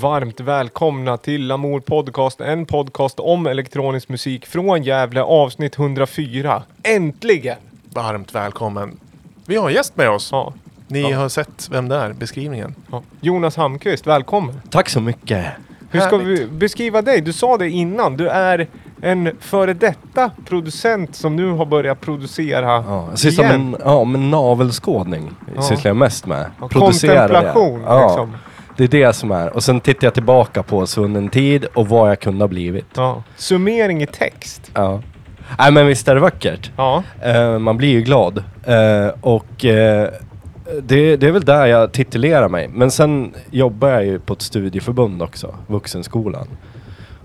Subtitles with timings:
[0.00, 6.62] Varmt välkomna till Lamour Podcast, en podcast om elektronisk musik från Gävle, avsnitt 104.
[6.82, 7.56] Äntligen!
[7.94, 8.96] Varmt välkommen.
[9.46, 10.28] Vi har en gäst med oss.
[10.32, 10.52] Ja,
[10.88, 11.18] Ni Ja.
[11.18, 12.74] har sett vem det är, beskrivningen.
[12.90, 13.02] ja.
[13.20, 14.60] Jonas Hamqvist, välkommen!
[14.70, 15.46] Tack så mycket.
[15.90, 16.40] Hur ska Härligt.
[16.40, 17.20] vi beskriva dig?
[17.20, 18.66] Du sa det innan, du är
[19.02, 23.50] en före detta producent som nu har börjat producera Ja, med, igen.
[23.50, 25.30] en- ja, med navelskådning.
[25.56, 25.62] Ja.
[25.62, 26.50] Sysslar jag mest med.
[26.60, 28.36] Ja, Producera kontemplation Ja, liksom.
[28.78, 29.48] Det är det som är.
[29.54, 32.86] Och sen tittar jag tillbaka på svunnen tid och vad jag kunde ha blivit.
[32.94, 33.22] Ja.
[33.36, 34.70] Summering i text.
[34.74, 35.02] Ja.
[35.58, 36.70] Nej men visst är det vackert.
[36.76, 38.38] Ja, Eh, man blir ju glad.
[38.64, 40.08] Eh, och eh,
[40.82, 42.68] det, det är väl där jag titulerar mig.
[42.68, 46.48] Men sen jobbar jag ju på ett studieförbund också, Vuxenskolan.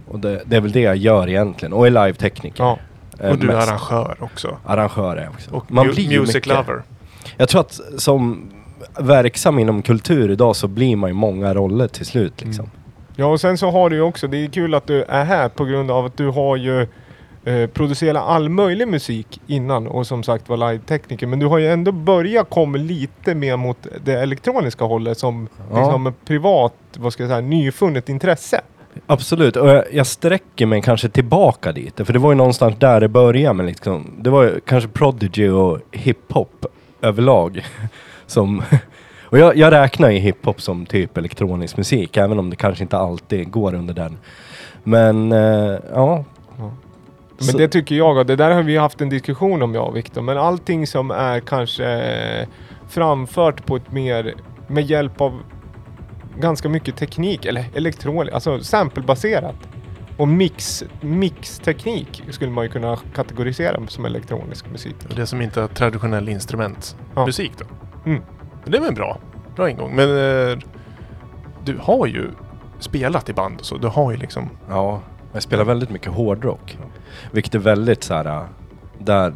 [0.07, 1.73] Och det, det är väl det jag gör egentligen.
[1.73, 2.63] Och är live-tekniker.
[2.63, 2.77] ja.
[3.19, 3.67] Eh, Och du är mest.
[3.71, 4.57] arrangör också.
[4.65, 5.51] Arrangör är jag också.
[5.51, 6.47] Och Man mu- blir ju music mycket.
[6.55, 6.83] lover.
[7.37, 8.51] Jag tror att som
[8.99, 12.69] verksam inom kultur idag så blir man ju många roller till slut liksom.
[13.15, 15.49] Ja och sen så har du ju också, det är kul att du är här
[15.49, 16.81] på grund av att du har ju
[17.43, 21.27] eh, producerat all möjlig musik innan och som sagt var live-tekniker.
[21.27, 25.77] Men du har ju ändå börjat komma lite mer mot det elektroniska hållet som Ja.
[25.79, 28.61] liksom privat, vad ska jag säga, nyfunnet intresse.
[29.07, 32.01] Absolut, och jag, jag sträcker mig kanske tillbaka dit.
[32.05, 35.49] För det var ju någonstans där det började med liksom, det var ju kanske Prodigy
[35.49, 36.65] och hiphop
[37.01, 37.65] överlag.
[38.33, 38.63] Som,
[39.23, 42.97] och jag, jag räknar ju hiphop som typ elektronisk musik, även om det kanske inte
[42.97, 44.17] alltid går under den.
[44.83, 46.23] Men eh, ja.
[47.37, 49.87] Men Så- det tycker jag, och det där har vi haft en diskussion om jag
[49.87, 50.21] och Viktor.
[50.21, 52.47] Men allting som är kanske
[52.89, 54.33] framfört på ett mer,
[54.67, 55.39] med hjälp av
[56.39, 59.55] ganska mycket teknik, eller elektronik, alltså samplebaserat.
[60.17, 64.95] Och mix, mixteknik skulle man ju kunna kategorisera som elektronisk musik.
[65.15, 67.65] Det som inte är traditionell instrumentmusik då.
[68.05, 68.21] Mm.
[68.65, 69.17] Det är väl bra.
[69.55, 69.95] Bra ingång.
[69.95, 70.57] Men eh,
[71.63, 72.29] du har ju
[72.79, 73.77] spelat i band och så.
[73.77, 74.49] Du har ju liksom...
[74.69, 74.99] Ja,
[75.33, 76.77] jag spelar väldigt mycket hårdrock.
[77.31, 78.45] Vilket är väldigt så här,
[78.97, 79.33] där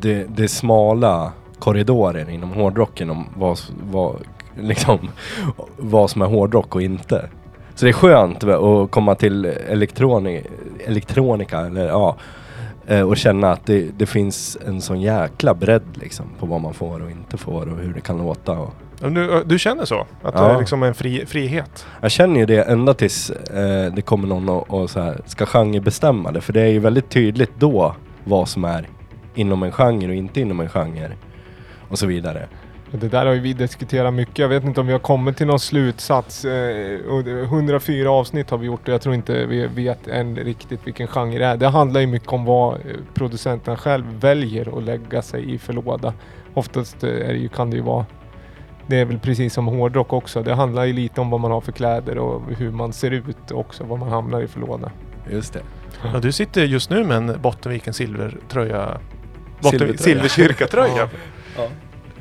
[0.00, 3.58] det, det är smala korridorer inom hårdrocken om vad,
[3.90, 4.16] vad,
[4.58, 5.08] liksom,
[5.76, 7.28] vad som är hårdrock och inte.
[7.74, 10.46] Så det är skönt att komma till elektroni,
[10.86, 12.16] elektronika eller ja,
[12.90, 16.74] eh, och känna att det, det finns en sån jäkla bredd liksom på vad man
[16.74, 18.52] får och inte får och hur det kan låta.
[18.52, 20.00] Och, Du, du känner så?
[20.22, 20.50] Att det Ja.
[20.54, 21.86] är liksom en fri, frihet?
[22.00, 25.46] Jag känner ju det ända tills eh, det kommer någon och, och så här, ska
[25.46, 26.40] genrebestämma det.
[26.40, 28.88] För det är ju väldigt tydligt då vad som är
[29.34, 31.10] inom en genre och inte inom en genre.
[31.88, 32.48] Och så vidare.
[32.92, 34.38] Det där har ju vi diskuterat mycket.
[34.38, 36.44] Jag vet inte om vi har kommit till någon slutsats.
[36.44, 40.36] Eh, och det- 104 avsnitt har vi gjort och jag tror inte vi vet än
[40.36, 41.56] riktigt vilken genre det är.
[41.56, 42.80] Det handlar ju mycket om vad eh,
[43.14, 46.14] producenten själv väljer att lägga sig i för låda.
[46.54, 48.06] Oftast eh, är det ju, kan det ju vara
[48.86, 50.42] det är väl precis som hårdrock också.
[50.42, 53.50] Det handlar ju lite om vad man har för kläder och hur man ser ut
[53.50, 53.84] också.
[53.84, 54.90] Vad man hamnar i för låda.
[55.32, 55.60] Just det.
[56.12, 58.98] Ja, du sitter just nu med en Bottenviken silvertröja.
[59.60, 60.28] Botten, Silvertröja.
[60.28, 61.08] Silverkyrka-tröja.
[61.56, 61.66] Ja.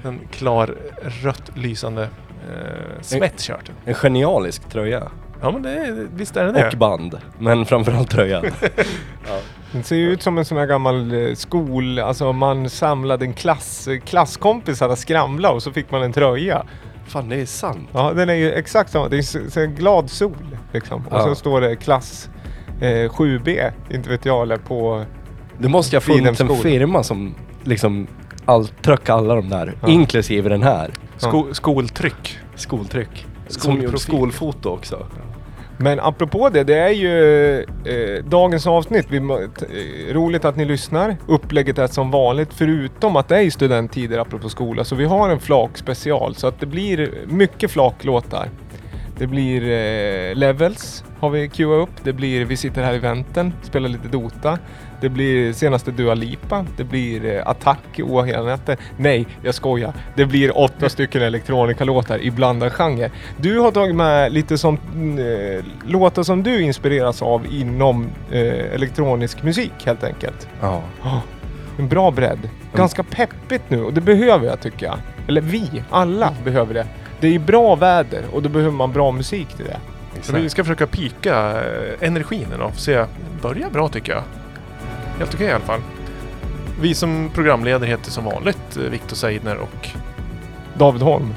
[0.04, 0.76] En klar
[1.24, 3.72] rött lysande eh, sweatshirt.
[3.86, 5.12] En genialisk tröja.
[5.42, 6.68] Ja men det, är- visst är det det.
[6.68, 7.18] Och band.
[7.40, 8.46] Men framförallt tröjan.
[9.72, 13.34] Den ser ju ut som en sån här gammal eh, skol, alltså man samlade en
[13.34, 16.64] klass, eh, klasskompisar att skramla och så fick man en tröja.
[17.08, 17.90] Fan det är sant.
[17.94, 19.08] Ja, den är ju exakt samma.
[19.08, 21.08] Det är så en glad sol liksom.
[21.08, 21.24] Och Ja.
[21.24, 22.30] så står det klass
[22.82, 25.06] eh, 7B, inte vet jag, eller på...
[25.58, 26.62] Det måste ju ha funnits en Fridhemsskolan.
[26.74, 28.08] firma som liksom
[28.50, 29.74] all, tryckte alla de där.
[29.82, 29.88] Ja.
[29.88, 30.92] Inklusive den här.
[31.18, 32.38] Sko, skoltryck.
[32.56, 33.26] Skoltryck.
[33.48, 35.06] Som gjorde skolfoto också.
[35.82, 39.06] Men apropå det, det är ju eh, dagens avsnitt.
[39.10, 41.18] Vi, eh, roligt att ni lyssnar.
[41.28, 44.84] Upplägget är som vanligt, förutom att det är ju studenttider apropå skola.
[44.84, 48.50] Så vi har en flak special, så att det blir mycket flaklåtar.
[49.18, 51.96] Det blir eh, levels, har vi queuat upp.
[52.04, 54.60] Det blir Vi sitter här i vänten, spelar lite Dota.
[55.02, 56.66] Det blir senaste Dua Lipa.
[56.78, 57.80] Det blir eh, Attack,
[58.26, 58.78] hela nätter.
[58.98, 59.94] Nej, jag skojar.
[60.16, 63.12] Det blir åtta stycken elektronikalåtar i blandad genre.
[63.38, 64.78] Du har tagit med lite som
[65.20, 70.48] eh, låtar som du inspireras av inom eh, elektronisk musik helt enkelt.
[70.62, 70.82] Ja.
[71.80, 72.50] En bra bredd.
[72.76, 74.98] Ganska peppigt nu och det behöver jag tycker jag.
[75.28, 76.88] Eller vi, alla behöver det.
[77.20, 79.80] Det är bra väder och då behöver man bra musik till det.
[80.34, 82.72] Vi ska försöka pika eh, energin idag.
[82.76, 83.06] Se,
[83.42, 84.24] börja bra tycker jag.
[85.20, 85.82] Helt okej i alla fall.
[86.82, 89.88] Vi som programledare heter som vanligt eh, Viktor Seidner och
[90.74, 91.34] David Holm.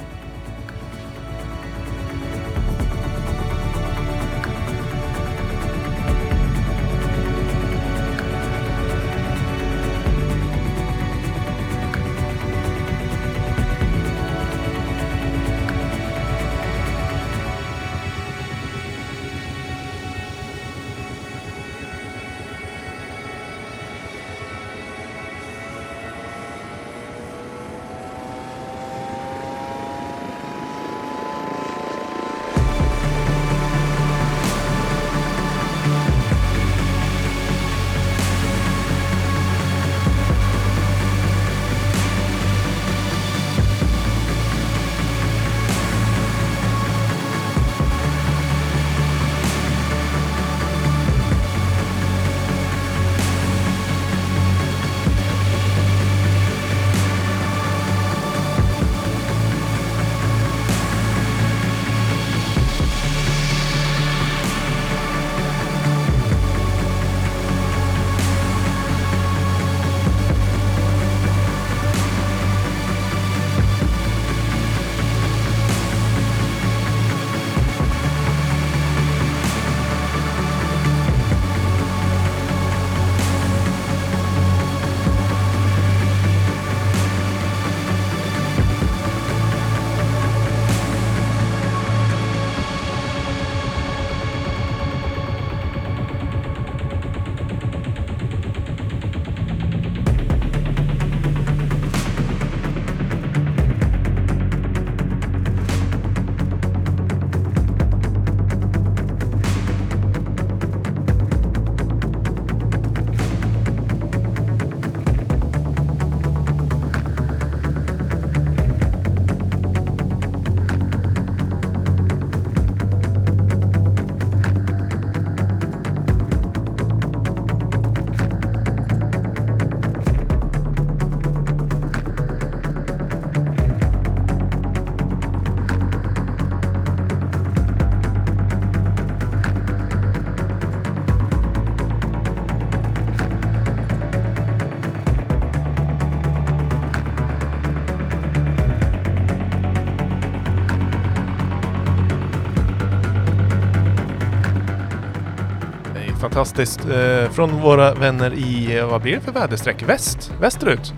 [156.43, 156.85] Fantastiskt.
[156.85, 159.89] Eh, från våra vänner i, eh, vad blir det för väderstreck?
[159.89, 160.33] Väst?
[160.41, 160.95] Västerut?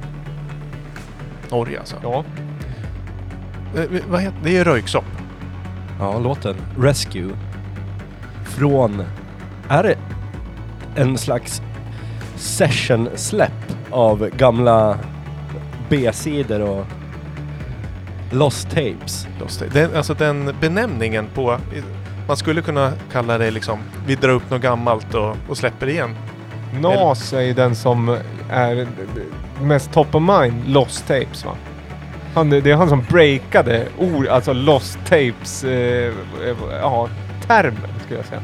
[1.51, 1.97] Norge alltså.
[2.03, 2.25] Ja.
[3.77, 4.57] Eh, vad heter det?
[4.57, 5.05] är Röyksopp.
[5.99, 7.31] Ja, låten Rescue.
[8.45, 9.03] Från...
[9.69, 9.99] Är det
[10.97, 11.63] en slags
[12.37, 14.99] session-släpp av gamla
[15.89, 16.87] B-sidor och
[18.31, 19.29] Lost Tapes?
[19.41, 19.75] Lost Tapes.
[19.75, 21.59] Den, alltså den benämningen på...
[22.29, 26.17] Man skulle kunna kalla det liksom, vi drar upp något gammalt och, och släpper igen.
[26.81, 28.19] Nas är ju den som
[28.51, 28.87] är
[29.63, 31.53] mest top of mind, Lost Tapes va?
[32.35, 35.71] Han, det är han som breakade ord, alltså Lost Tapes, eh,
[36.45, 37.09] eh, ja,
[37.47, 38.41] termen skulle jag säga.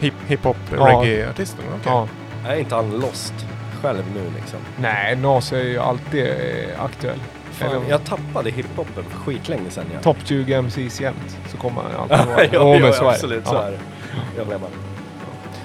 [0.00, 0.86] Hip, hiphop, Ja.
[0.86, 1.64] reggae-artisten.
[1.80, 1.92] okej.
[1.92, 2.08] Ja.
[2.46, 3.34] Är inte han Lost
[3.82, 4.58] själv nu liksom?
[4.76, 7.18] Nej, Nas är ju alltid eh, aktuell.
[7.52, 9.84] Fan, jag tappade hiphopen för skitlänge sedan.
[9.94, 10.00] Ja.
[10.00, 12.44] Topp 20 MCs jämt, så kommer han alltid vara.
[12.44, 13.78] ja, Jo, ja, men så är det
[14.14, 14.94] absolut.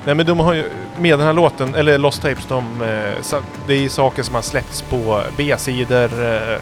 [0.05, 0.69] Nej men de har ju,
[0.99, 4.41] med den här låten, eller Lost Tapes, de, eh, det är ju saker som har
[4.41, 6.59] släppts på B-sidor, eh,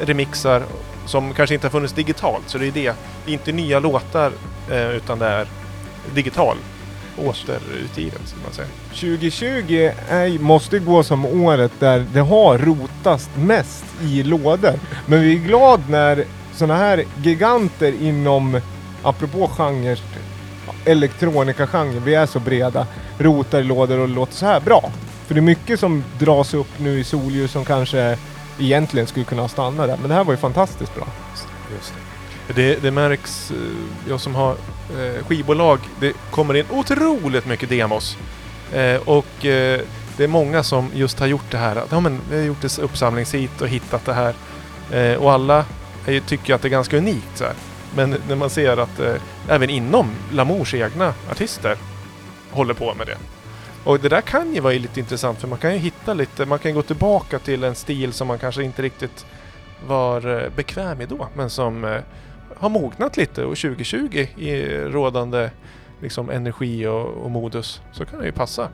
[0.00, 0.62] remixar,
[1.06, 2.42] som kanske inte har funnits digitalt.
[2.46, 4.32] Så det är det, det är inte nya låtar,
[4.70, 5.46] eh, utan det är
[6.14, 6.56] digital
[7.18, 8.68] återutgiven, skulle man säga.
[8.94, 14.74] 2020 är, måste gå som året där det har rotats mest i lådor.
[15.06, 16.24] Men vi är glada när
[16.54, 18.60] sådana här giganter inom,
[19.02, 19.96] apropå genre,
[20.84, 22.86] elektronikagenren, vi är så breda,
[23.18, 24.90] rotar i lådor och låter så här bra.
[25.26, 28.18] För det är mycket som dras upp nu i solljus som kanske
[28.58, 29.96] egentligen skulle kunna stanna där.
[30.00, 31.06] Men det här var ju fantastiskt bra.
[31.76, 31.92] Just
[32.48, 32.52] det.
[32.62, 33.56] Det, det märks, eh,
[34.08, 38.16] jag som har eh, skivbolag, det kommer in otroligt mycket demos.
[38.72, 39.80] Eh, och eh,
[40.16, 41.82] det är många som just har gjort det här.
[41.90, 44.34] Ja, men vi har gjort ett uppsamlingshit och hittat det här.
[44.90, 45.64] Eh, och alla
[46.06, 47.28] är, ju- tycker att det är ganska unikt.
[47.34, 47.54] Så här.
[47.96, 49.14] Men när man ser att eh,
[49.48, 51.76] även inom Lamours egna artister
[52.50, 53.16] håller på med det.
[53.84, 56.58] Och det där kan ju vara lite intressant för man kan ju hitta lite, man
[56.58, 59.26] kan gå tillbaka till en stil som man kanske inte riktigt
[59.86, 62.00] var eh, bekväm i då, men som eh,
[62.56, 65.50] har mognat lite och 2020 i rådande
[66.00, 68.68] liksom, energi och, och modus så kan det ju passa.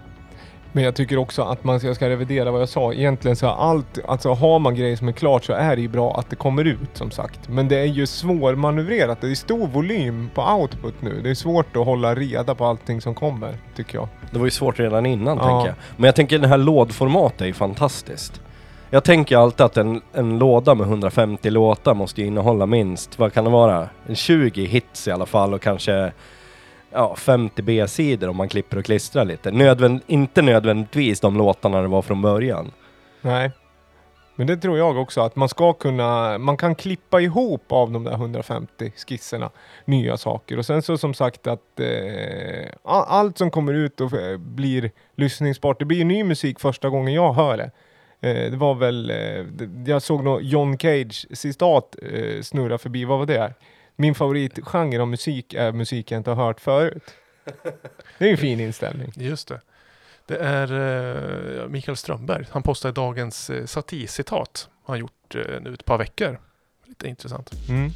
[0.76, 2.92] Men jag tycker också att man ska, jag ska revidera vad jag sa.
[2.92, 5.88] Egentligen så är allt, alltså har man grejer som är klart så är det ju
[5.88, 7.49] bra att det kommer ut som sagt.
[7.49, 9.21] Men det är ju svårmanövrerat.
[9.21, 11.21] Det är stor volym på output nu.
[11.23, 14.09] Det är svårt att hålla reda på allting som kommer, tycker jag.
[14.30, 15.42] Det var ju svårt redan innan Ja.
[15.45, 15.75] tänker jag.
[15.97, 18.40] Men jag tänker det här lådformatet är ju fantastiskt.
[18.90, 23.33] Jag tänker alltid att en, en låda med 150 låtar måste ju innehålla minst, vad
[23.33, 23.88] kan det vara?
[24.06, 26.12] En 20 hits i alla fall och kanske
[26.97, 29.50] ja, 50 B-sidor om man klipper och klistrar lite.
[29.50, 32.73] Nödvänd, inte nödvändigtvis de låtarna det var från början.
[33.21, 33.50] Nej.
[34.37, 38.05] Men det tror jag också att man ska kunna, man kan klippa ihop av de
[38.05, 39.50] där 150 skisserna
[39.85, 40.59] nya saker.
[40.59, 45.79] Och sen så som sagt att eh, allt som kommer ut och eh, blir lyssningsbart,
[45.79, 47.71] det blir ju ny musik första gången jag hör det.
[48.21, 53.19] Eh, det var väl, eh, jag såg nog John Cage citat eh, snurra förbi, vad
[53.19, 53.55] var det?
[53.97, 57.15] Min favoritgenre av musik är musik jag inte har hört förut.
[58.19, 59.12] Det är ju en fin inställning.
[59.17, 59.61] Just det.
[60.26, 60.73] Det är
[61.62, 62.47] eh, Mikael Strömberg.
[62.50, 64.69] Han postade dagens eh, satircitat.
[64.83, 66.41] Har han gjort eh, nu ett par veckor.
[66.87, 67.50] Lite intressant.
[67.69, 67.91] Mm.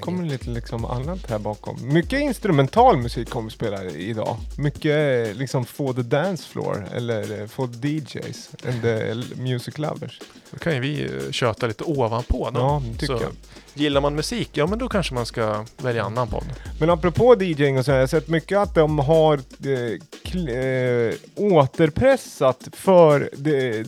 [0.00, 1.76] Kommer lite liksom annat här bakom.
[1.92, 4.36] Mycket instrumental musik kommer vi spela idag.
[4.58, 9.78] Mycket eh, liksom for the dance floor eller eh, for the DJs and the music
[9.78, 10.20] lovers.
[10.50, 12.50] Då kan ju vi eh, köta lite ovanpå.
[12.54, 12.60] Då.
[12.60, 13.32] Ja, tycker Så jag.
[13.74, 16.44] Gillar man musik, ja men då kanske man ska välja annan podd.
[16.80, 23.30] Men apropå DJing och så har jag sett mycket att de har eh, återpressat för
[23.36, 23.86] det,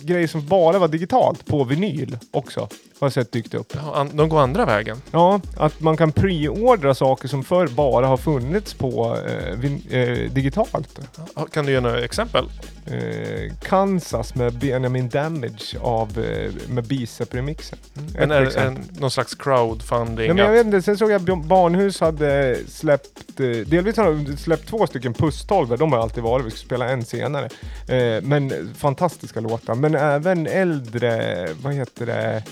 [0.00, 2.68] grejer som bara var digitalt på vinyl också.
[3.00, 3.72] Har jag sett dykt upp.
[3.74, 5.02] Ja, an- de går andra vägen.
[5.10, 10.30] Ja, att man kan preordra saker som förr bara har funnits på eh, vin- eh,
[10.32, 11.00] digitalt.
[11.36, 12.44] Ja, Kan du ge några exempel?
[12.86, 17.76] Eh, Kansas med Benjamin Damage av, eh, med Bicep-remixen.
[18.14, 18.82] Men är det exempel.
[18.94, 20.26] en, någon slags crowdfunding?
[20.28, 23.96] Ja, men jag att- vet inte, sen såg jag att Barnhus hade släppt, eh, delvis
[23.96, 27.48] har de släppt två stycken pusstolvar, de har alltid varit, vi ska spela en senare.
[27.88, 32.42] Eh, men fantastiska låtar, men även äldre, vad heter det?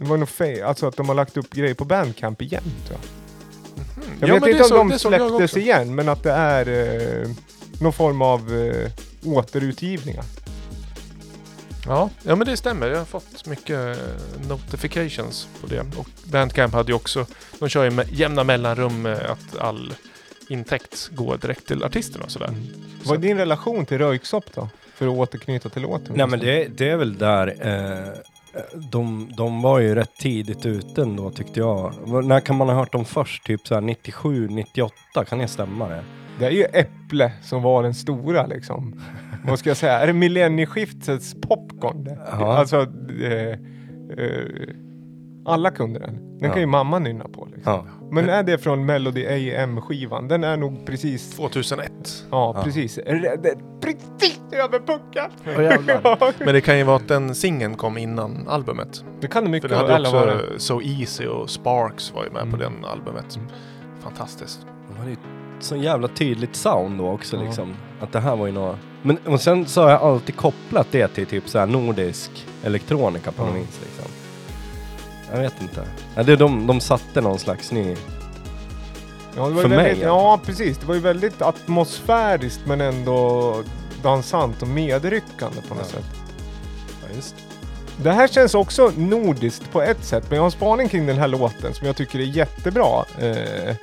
[0.00, 2.98] Det var nog fe- alltså att de har lagt upp grejer på Bandcamp igen tror
[3.00, 3.10] jag.
[4.06, 4.14] Mhm.
[4.20, 6.68] Jag Ja, vet inte om de det såg jag släpptes igen, men att det är
[7.22, 7.28] eh,
[7.80, 8.90] någon form av eh,
[9.24, 10.24] återutgivningar.
[11.86, 12.86] Ja, ja, men det stämmer.
[12.90, 15.80] Jag har fått mycket eh, notifications på det.
[15.96, 17.26] Och Bandcamp hade ju också,
[17.58, 19.94] de kör ju med jämna mellanrum att all
[20.48, 22.54] intäkt går direkt till artisterna och sådär.
[23.04, 24.68] Vad är din relation till Röyksopp då?
[24.94, 26.12] För att återknyta till låten.
[26.16, 28.12] Nej men det, det är väl där eh,
[28.90, 31.92] De, de var ju rätt tidigt ute ändå tyckte jag.
[32.24, 33.46] När kan man ha hört dem först?
[33.46, 34.94] Typ så här 97, 98?
[35.28, 36.04] Kan det stämma det?
[36.38, 39.02] Det är ju Äpple som var den stora liksom.
[39.44, 40.00] Vad ska jag säga?
[40.00, 42.04] Är det millennieskiftets popcorn?
[42.04, 42.18] Det?
[42.30, 42.58] Ja.
[42.58, 42.76] Alltså,
[43.22, 43.50] eh,
[44.18, 44.74] eh,
[45.52, 46.14] alla kunde den.
[46.14, 46.52] Den Ja.
[46.52, 47.48] kan ju mamma nynna på.
[47.54, 47.72] Liksom.
[47.72, 47.84] Ja.
[48.10, 50.28] Men är det från Melody AM-skivan?
[50.28, 51.36] Den är nog precis...
[51.36, 51.92] 2001.
[52.30, 52.62] Ja, Ja.
[52.64, 52.94] precis.
[52.94, 54.80] Det- Precis över
[55.62, 56.34] jävlar.
[56.44, 59.04] Men det kan ju vara att den singeln kom innan albumet.
[59.20, 60.38] det kan det För mycket det hade väl också vara.
[60.58, 62.58] So Easy och Sparks var ju med på Mm.
[62.58, 63.38] den albumet.
[64.02, 64.66] Fantastiskt.
[64.88, 65.16] De hade ju
[65.60, 67.42] så jävla tydligt sound då också Ja.
[67.42, 67.74] liksom.
[68.00, 68.76] Att det här var ju något...
[69.02, 73.32] Men och sen så har jag alltid kopplat det till typ så här nordisk elektronika
[73.32, 73.99] på något vis liksom.
[75.32, 75.82] Jag vet inte.
[76.14, 77.96] Ja, det, de, de satte någon slags ny...
[79.36, 80.06] Ja, det var För mig, väldigt, ja.
[80.08, 80.78] ja, precis.
[80.78, 83.54] Det var ju väldigt atmosfäriskt men ändå
[84.02, 85.98] dansant och medryckande på något Ja.
[86.00, 86.06] sätt.
[87.02, 87.34] Ja, just.
[88.02, 91.18] Det här känns också nordiskt på ett sätt, men jag har en spaning kring den
[91.18, 93.04] här låten som jag tycker är jättebra.
[93.18, 93.74] Eh,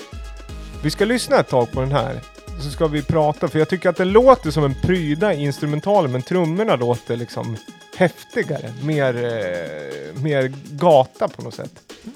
[0.84, 2.22] vi ska lyssna ett tag på den här,
[2.64, 6.12] så ska vi prata, för jag tycker att den låter som en pryda i instrumentalen,
[6.12, 7.58] men trummorna låter liksom
[7.98, 11.94] häftigare, mer, eh, mer gata på något sätt.
[12.04, 12.16] Mm.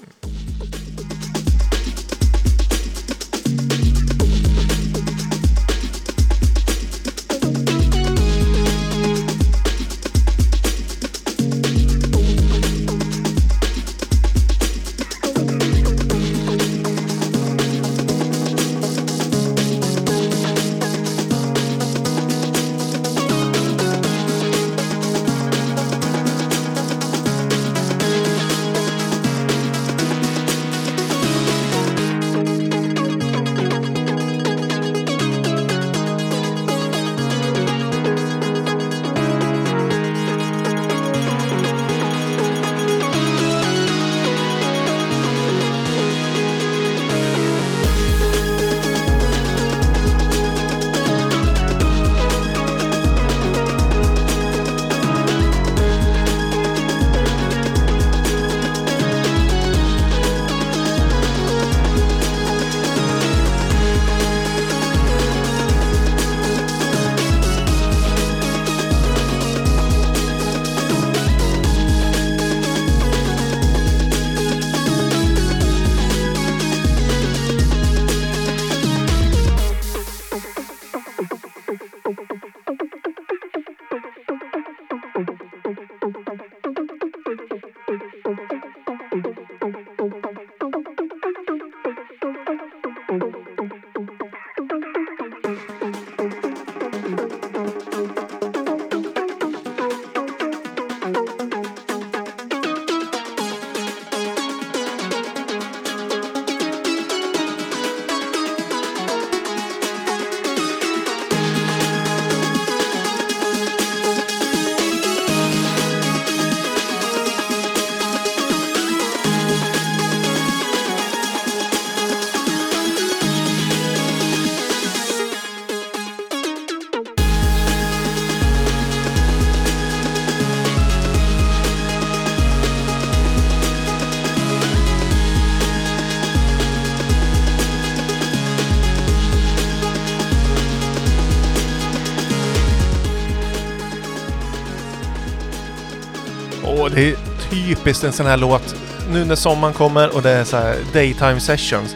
[147.76, 148.76] Typiskt en sån här låt.
[149.12, 151.96] Nu när sommaren kommer och det är så här daytime sessions.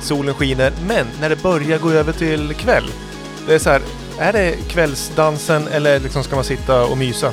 [0.00, 2.84] Solen skiner, men när det börjar gå över till kväll.
[3.46, 3.80] Det är så här,
[4.18, 7.32] är det kvällsdansen eller liksom ska man sitta och mysa?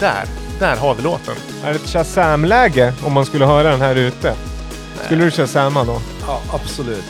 [0.00, 0.24] Där,
[0.58, 1.34] där har vi låten.
[1.64, 4.34] Är det ett Shazam-läge om man skulle höra den här ute?
[5.04, 6.00] Skulle du Shazama då?
[6.26, 7.04] Ja, absolut.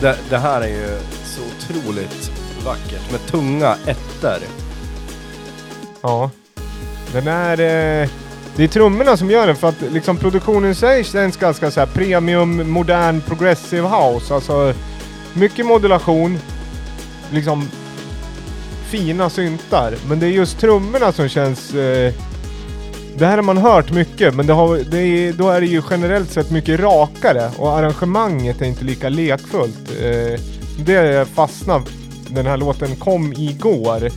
[0.00, 2.30] Det, det här är ju så otroligt
[2.64, 4.38] vackert med tunga ettor.
[6.02, 6.30] Ja.
[7.12, 7.60] Den är...
[7.60, 8.08] Eh,
[8.60, 11.80] det är trummorna som gör den för att liksom produktionen i sig känns ganska så
[11.80, 14.34] här premium, modern, progressive house.
[14.34, 14.74] Alltså
[15.34, 16.38] mycket modulation,
[17.30, 17.68] liksom
[18.90, 19.94] fina syntar.
[20.08, 21.74] Men det är just trummorna som känns...
[21.74, 22.14] Eh,
[23.18, 25.82] det här har man hört mycket men det har, det är, då är det ju
[25.90, 29.90] generellt sett mycket rakare och arrangemanget är inte lika lekfullt.
[30.02, 30.40] Eh,
[30.84, 31.84] det fastnade.
[32.28, 34.10] Den här låten kom igår.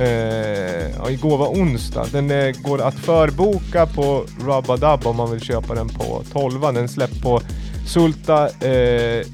[0.00, 2.06] Eh, ja, igår var onsdag.
[2.12, 6.60] Den eh, går att förboka på Rubadub om man vill köpa den på 12.
[6.60, 7.40] Den släpps på
[7.86, 9.26] Sulta eh,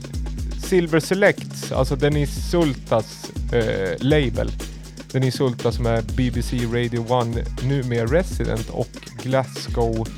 [0.68, 4.50] Silver Selects, alltså Dennis Sultas eh, label.
[5.12, 8.90] Dennis Sulta som är BBC Radio 1 numera resident och
[9.22, 10.08] Glasgow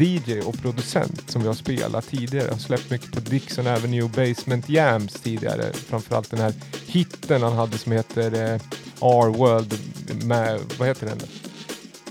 [0.00, 2.50] DJ och producent som vi har spelat tidigare.
[2.50, 5.72] Har släppt mycket på Dixon Avenue Basement Jams tidigare.
[5.72, 6.54] Framförallt den här
[6.86, 8.60] hitten han hade som heter eh,
[9.00, 9.78] R-World
[10.24, 11.18] med, vad heter den?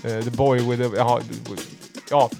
[0.02, 1.20] Eh, the Boy with the, jaha,
[2.10, 2.30] ja.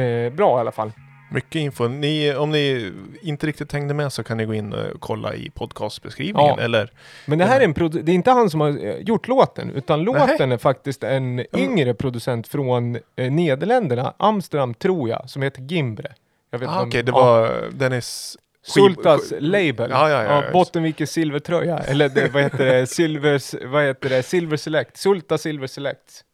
[0.00, 0.92] Eh, bra i alla fall.
[1.30, 1.88] Mycket info.
[1.88, 5.50] Ni, om ni inte riktigt hängde med så kan ni gå in och kolla i
[5.50, 6.54] podcastbeskrivningen.
[6.58, 6.64] Ja.
[6.64, 6.92] Eller,
[7.26, 9.70] Men det här är en produ- det är inte han som har eh, gjort låten,
[9.70, 15.62] utan låten är faktiskt en yngre producent från eh, Nederländerna, Amsterdam tror jag, som heter
[15.62, 16.14] Gimbre.
[16.50, 17.20] Jag vet ah, okej, det ja.
[17.24, 18.36] var Dennis...
[18.66, 19.90] skib- Sultas label.
[19.90, 20.52] Ja, ja, ja, ja.
[20.52, 21.78] Bottenvikens silvertröja.
[21.78, 22.86] Eller det, vad heter det?
[22.90, 24.22] Silver, vad heter det?
[24.22, 24.96] Silver Select.
[24.96, 26.24] Sulta Silver Select.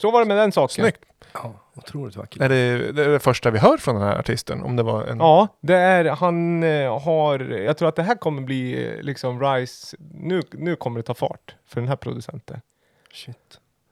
[0.00, 0.82] Så var det med den saken.
[0.84, 1.04] Snyggt.
[1.32, 2.42] Ja, otroligt vackert.
[2.42, 4.62] Är det, det är det första vi hör från den här artisten?
[4.62, 5.18] Om det var en...
[5.18, 9.40] Ja, det är, han eh, har, jag tror att det här kommer bli eh, liksom
[9.42, 12.60] Rise, nu, nu kommer det ta fart för den här producenten.
[13.12, 13.36] Shit.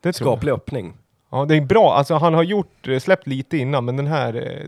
[0.01, 0.13] Det.
[0.13, 0.97] Skaplig öppning.
[1.31, 1.95] Ja, det är bra.
[1.95, 4.63] Alltså han har gjort, eh, släppt lite innan, men den här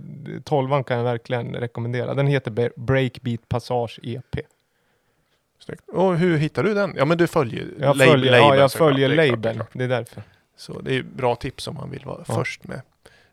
[0.45, 2.15] 12 kan jag verkligen rekommendera.
[2.15, 4.41] Den heter Be- Breakbeat Passage EP.
[5.59, 5.89] Snyggt.
[5.89, 6.95] Och hur hittar du den?
[6.97, 9.63] Ja men du följer Jag lab- följer, ja, jag följer labeln.
[9.73, 10.23] Det är därför.
[10.57, 12.35] Så det är bra tips om man vill vara Ja.
[12.35, 12.81] först med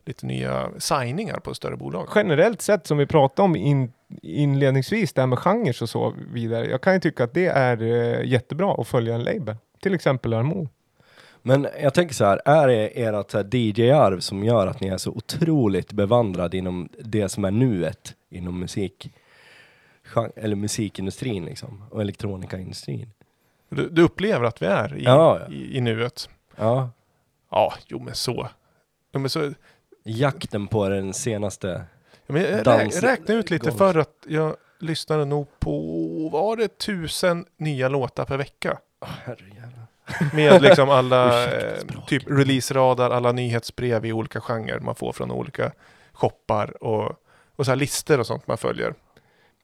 [0.10, 2.10] lite nya signingar på större bolag.
[2.16, 6.66] Generellt sett som vi pratade om in, inledningsvis, det här med genrer och så vidare.
[6.66, 9.56] Jag kan ju tycka att det är eh, jättebra att följa en label.
[9.82, 10.70] Till exempel Armo.
[11.42, 15.12] Men jag tänker så här, är det ert DJ-arv som gör att ni är så
[15.12, 19.12] otroligt bevandrad inom det som är nuet inom musik,
[20.36, 23.10] eller musikindustrin liksom, och elektronikaindustrin?
[23.70, 25.54] Du, du upplever att vi är i, Ja, ja.
[25.54, 26.30] i, i nuet?
[26.56, 26.90] Ja,
[27.52, 28.48] Ja, jo men så.
[29.14, 29.54] Jo, men så
[30.04, 31.86] jakten på den senaste,
[32.28, 35.80] ja, men jag Dans- rä, räkna ut lite för att jag lyssnade nog på,
[36.32, 38.78] var det tusen nya låtar per vecka?
[39.02, 39.88] oh, herrejävlar.
[40.34, 45.72] Med liksom alla eh, typ releaseradar, alla nyhetsbrev i olika genrer man får från olika
[46.14, 47.12] shoppar och,
[47.56, 48.94] och så här listor och sånt man följer.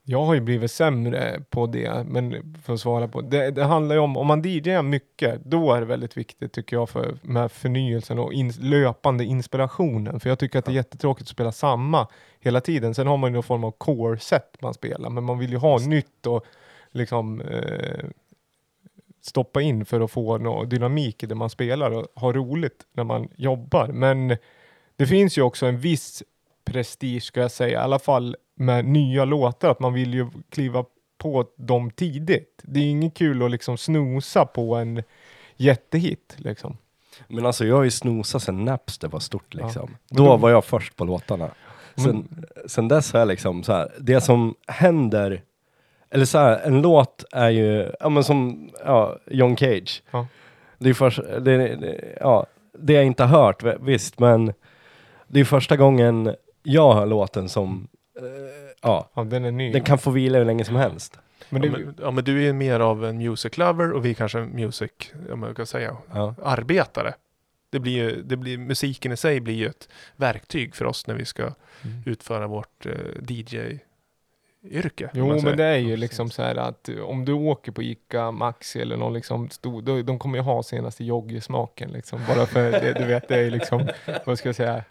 [0.08, 3.52] Jag har ju blivit sämre på det, men för att svara på det.
[3.52, 6.90] Det handlar ju om, om man DJar mycket, då är det väldigt viktigt tycker jag
[6.90, 10.20] för med förnyelsen och in, löpande inspirationen.
[10.20, 12.08] För jag tycker att det är jättetråkigt att spela samma
[12.40, 12.96] hela tiden.
[12.96, 15.80] Sen har man ju någon form av core-set man spelar, men man vill ju ha
[15.80, 16.46] nytt och
[16.92, 18.06] liksom eh,
[19.22, 23.04] stoppa in för att få någon dynamik i det man spelar och ha roligt när
[23.04, 23.88] man jobbar.
[23.88, 24.38] Men
[24.96, 26.24] det finns ju också en viss
[26.66, 30.86] prestige ska jag säga, i alla fall med nya låtar, att man vill ju kliva
[31.18, 32.62] på dem tidigt.
[32.64, 35.04] Det är inget kul att liksom snosa på en
[35.56, 36.78] jättehit liksom.
[37.28, 39.66] Men alltså jag har ju snosat sen Napster var stort Ja.
[39.66, 39.96] liksom.
[40.10, 41.50] Men Då var jag först på låtarna.
[41.96, 45.42] Sen, sen dess har jag liksom så här, det som händer,
[46.10, 50.04] eller så här, en låt är ju, ja men som, ja, John Cage.
[50.12, 50.28] Ja.
[50.78, 52.46] Det är först, det, det, ja,
[52.80, 54.54] det jag inte har hört, visst, men
[55.28, 57.88] det är första gången jag hör låten som,
[58.20, 58.24] eh,
[58.82, 59.72] ja, Ja, den är ny.
[59.72, 61.20] den kan få vila hur länge som helst.
[61.50, 64.06] men ja, det, men, ja, men du är ju mer av en music lover och
[64.06, 64.92] vi kanske är music,
[65.30, 66.36] ja, men jag kan säga, Ja.
[66.44, 67.14] arbetare.
[67.70, 71.16] Det blir ju, det blir, musiken i sig blir ju ett verktyg för oss när
[71.16, 71.44] vi ska
[71.84, 72.02] Mm.
[72.06, 72.92] utföra vårt eh,
[73.30, 75.08] DJ-yrke.
[75.08, 75.44] kan Jo, säga.
[75.44, 78.82] men det är ju liksom så här att eh, om du åker på Ica Maxi
[78.82, 82.20] eller någon liksom stor, då, de kommer ju ha senaste joggesmaken liksom.
[82.28, 83.88] Bara för det, du vet, det är liksom,
[84.26, 84.84] vad ska jag säga,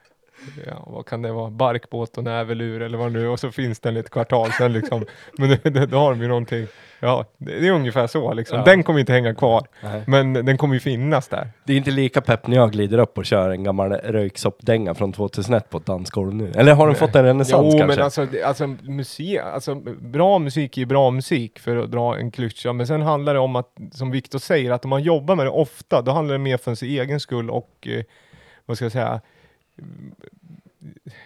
[0.66, 3.96] ja, vad kan det vara, barkbåt och näverlur eller vad nu och så finns den
[3.96, 5.04] ett kvartal sen liksom.
[5.38, 6.66] Men det, då har de ju någonting,
[7.00, 8.58] ja, det, det är ungefär så liksom.
[8.58, 8.64] Ja.
[8.64, 10.02] Den kommer inte hänga kvar, Nej.
[10.06, 11.48] men den kommer ju finnas där.
[11.64, 15.12] Det är inte lika pepp när jag glider upp och kör en gammal röyksoppdänga från
[15.12, 16.52] 2001 på ett dansgolv nu.
[16.56, 17.96] Eller har den fått en renässans Jo, kanske?
[17.96, 22.18] men alltså, det- alltså, musik, alltså bra musik är ju bra musik för att dra
[22.18, 25.36] en klyscha, men sen handlar det om att, som Viktor säger, att om man jobbar
[25.36, 28.02] med det ofta, då handlar det mer för sin egen skull och, eh,
[28.66, 29.20] vad ska jag säga,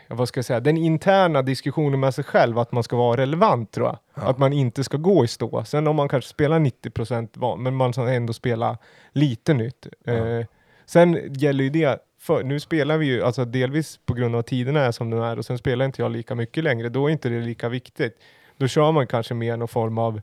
[0.09, 3.71] vad ska jag säga, den interna diskussionen med sig själv, att man ska vara relevant
[3.71, 3.99] tror jag.
[4.15, 4.23] Ja.
[4.31, 5.65] Att man inte ska gå i stå.
[5.65, 8.79] Sen om man kanske spelar 90% van, men man ska ändå spela
[9.13, 9.87] lite nytt.
[10.05, 10.13] Ja.
[10.13, 10.47] Eh,
[10.87, 14.47] sen gäller ju det, för, nu spelar vi ju, alltså delvis på grund av att
[14.47, 17.11] tiderna är som de är och sen spelar inte jag lika mycket längre, då är
[17.11, 18.19] inte det lika viktigt.
[18.57, 20.21] Då kör man kanske mer någon form av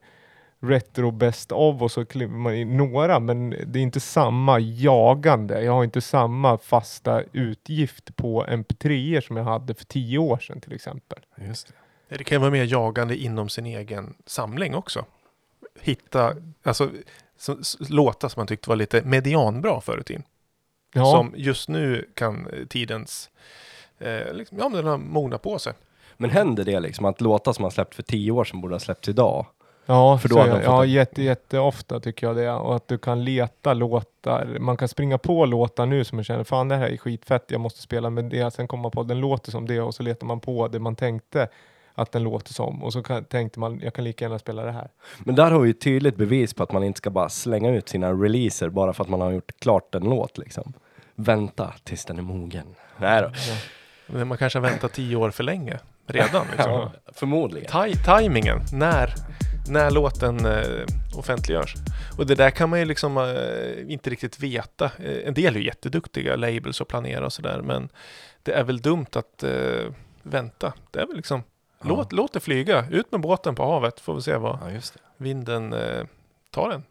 [0.59, 5.61] retro best of och så kliver man i några, men det är inte samma jagande.
[5.61, 10.61] Jag har inte samma fasta utgift på mp3 som jag hade för tio år sedan
[10.61, 11.19] till exempel.
[11.37, 12.17] Just det.
[12.17, 15.05] Det kan ju vara mer jagande inom sin egen samling också.
[15.79, 16.91] Hitta, alltså,
[17.37, 17.57] så,
[17.89, 20.23] låtar som man tyckte var lite medianbra förut i tiden.
[20.93, 23.29] Ja, Som just nu kan eh, tidens,
[23.99, 25.73] eh, liksom, ja men den har mognat på sig.
[26.17, 28.79] Men händer det liksom att låtar som man släppt för tio år sedan borde ha
[28.79, 29.45] släppts idag?
[29.85, 32.51] Ja, För då så hade de fått ja en- jätte, jätteofta tycker jag det.
[32.51, 34.57] Och att du kan leta låtar.
[34.59, 37.61] Man kan springa på låtar nu som man känner, fan det här är skitfett, jag
[37.61, 38.51] måste spela med det.
[38.53, 40.95] Sen kommer man på, den låter som det och så letar man på det man
[40.95, 41.47] tänkte
[41.95, 42.83] att den låter som.
[42.83, 44.89] Och så kan, tänkte man, jag kan lika gärna spela det här.
[45.19, 47.89] Men där har vi ju tydligt bevis på att man inte ska bara slänga ut
[47.89, 50.73] sina releaser bara för att man har gjort klart en låt liksom.
[51.15, 52.65] Vänta tills den är mogen.
[52.97, 53.29] Nej då.
[54.07, 56.45] Men Man kanske har väntat tio år för länge redan.
[56.51, 56.71] Liksom.
[56.71, 57.69] Ja, förmodligen.
[57.71, 59.13] Taj- tajmingen, när,
[59.67, 61.73] när låten eh, offentliggörs.
[62.17, 64.85] Och det där kan man ju liksom eh, inte riktigt veta.
[64.85, 67.89] Eh, en del är ju jätteduktiga labels och planera och sådär, men
[68.43, 69.83] det är väl dumt att eh,
[70.23, 70.73] vänta.
[70.91, 71.43] Det är väl liksom,
[71.81, 71.87] Ja.
[71.89, 74.93] låt, låt det flyga, ut med båten på havet, får vi se vad Ja, just
[74.93, 74.99] det.
[75.17, 76.05] vinden eh,
[76.51, 76.83] tar den.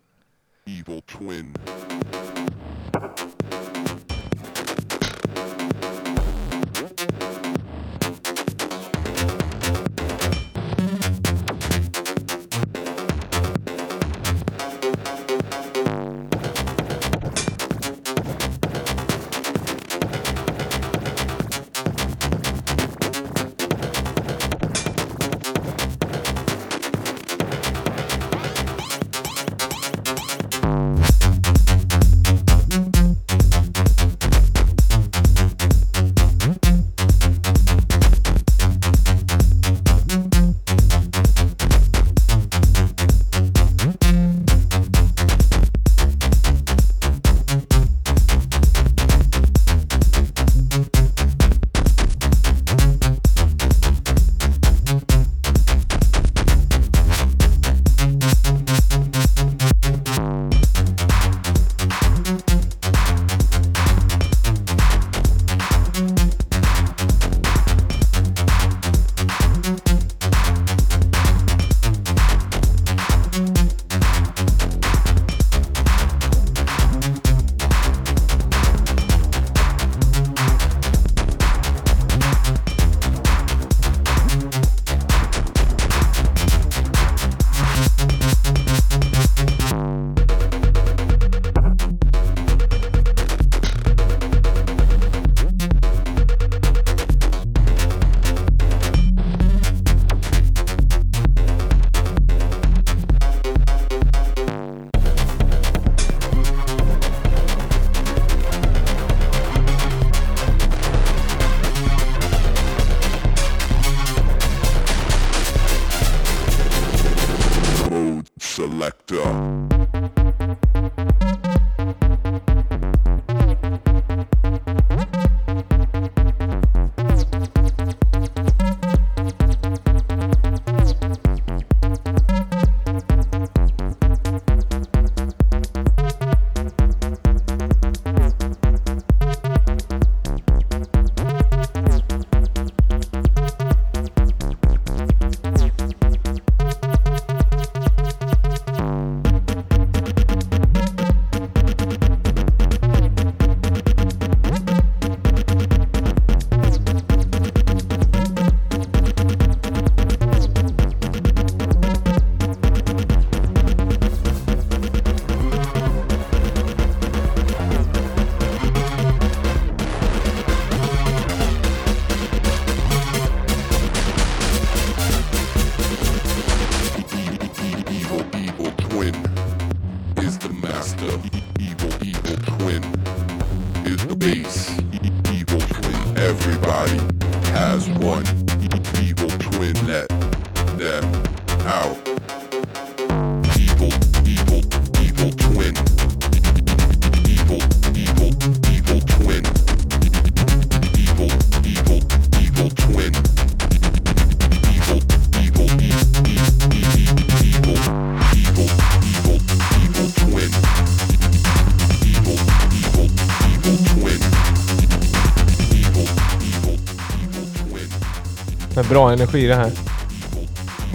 [218.89, 219.71] Bra energi det här.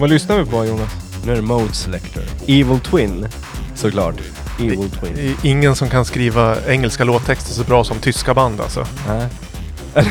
[0.00, 0.90] Vad lyssnar vi på Jonas?
[1.26, 2.22] Nu är det Mode Selector.
[2.46, 3.28] Evil Twin,
[3.74, 4.14] såklart.
[4.60, 5.12] Evil Twin.
[5.14, 8.86] Det är ingen som kan skriva engelska låttexter så bra som tyska band alltså.
[9.08, 9.26] Nej.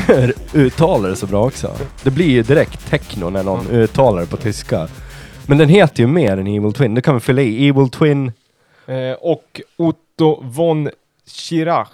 [0.08, 1.72] Eller uttalar det så bra också.
[2.02, 4.88] Det blir ju direkt techno när någon uttalar det på tyska.
[5.46, 6.94] Men den heter ju mer än Evil Twin.
[6.94, 7.68] Det kan vi fylla i.
[7.68, 8.32] Evil Twin.
[8.86, 10.90] Eh, och Otto von
[11.26, 11.88] Schirach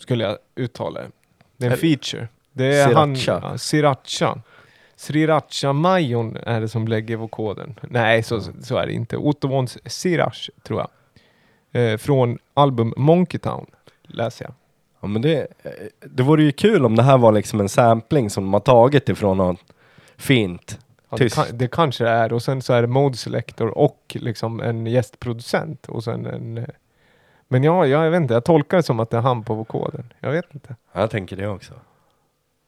[0.00, 1.08] skulle jag uttala det.
[1.56, 2.28] Det är en feature.
[2.52, 3.48] Det är han, Sriracha.
[3.52, 4.38] ja, Sriracha.
[4.96, 7.80] Sriracha-majon är det som lägger vokoden.
[7.82, 9.16] Nej, så, så är det inte.
[9.16, 10.88] Otto von Sirach, tror jag.
[11.92, 13.66] Eh, från album Monkey Town,
[14.02, 14.54] läser jag.
[15.00, 18.30] Ja men det, eh, det vore ju kul om det här var liksom en sampling
[18.30, 19.60] som de har tagit ifrån något
[20.16, 20.78] fint.
[21.10, 22.32] Ja, det, kan, det kanske det är.
[22.32, 25.88] Och sen så är det Mode Selector och liksom en gästproducent.
[25.88, 26.58] Och sen en...
[26.58, 26.64] eh,
[27.48, 28.34] Men ja, jag vet inte.
[28.34, 30.12] Jag tolkar det som att det är han på vokoden.
[30.20, 30.76] Jag vet inte.
[30.92, 31.74] Ja, Jag tänker det också.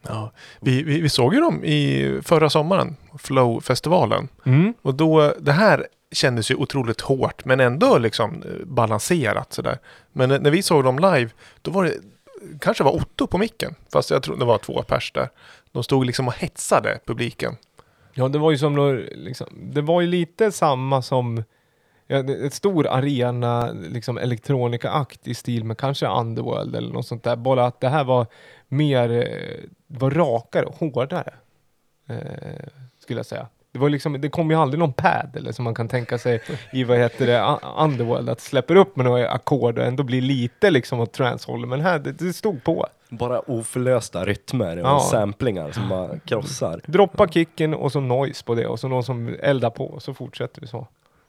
[0.09, 0.33] Ja.
[0.61, 4.29] Vi, vi, vi såg ju dem i förra sommaren, Flow-festivalen.
[4.45, 4.75] Mm.
[4.83, 9.79] Och då, det här kändes ju otroligt hårt men ändå liksom eh, balanserat sådär.
[10.13, 11.31] Men när vi såg dem live,
[11.63, 11.95] då var det,
[12.61, 13.75] kanske var Otto på micken.
[13.93, 15.29] Fast jag tror det var två pers där.
[15.73, 17.57] De stod liksom och hetsade publiken.
[18.15, 21.45] Ja, det var ju som liksom, det var ju lite samma som
[22.09, 22.17] ja,
[22.47, 27.37] ett stor arena, liksom elektronika-akt i stil med kanske Underworld eller något sånt där.
[27.37, 28.27] Bara att det här var
[28.69, 31.35] mer, eh, var rakare och hårdare.
[32.09, 32.17] Eh,
[32.99, 33.47] skulle jag säga.
[33.73, 36.41] Det var liksom, det kom ju aldrig någon pad eller som man kan tänka sig
[36.73, 40.71] i vad heter det, Underworld, att släpper upp med några ackord och ändå blir lite
[40.71, 41.67] liksom åt transhåll.
[41.67, 42.87] Men här, det, det stod på.
[43.11, 45.01] Bara oförlösta rytmer och Ja.
[45.11, 46.81] samplingar som bara krossar.
[46.87, 50.15] Droppa kicken och så noise på det och så någon som eldar på och så
[50.15, 50.87] fortsätter vi så.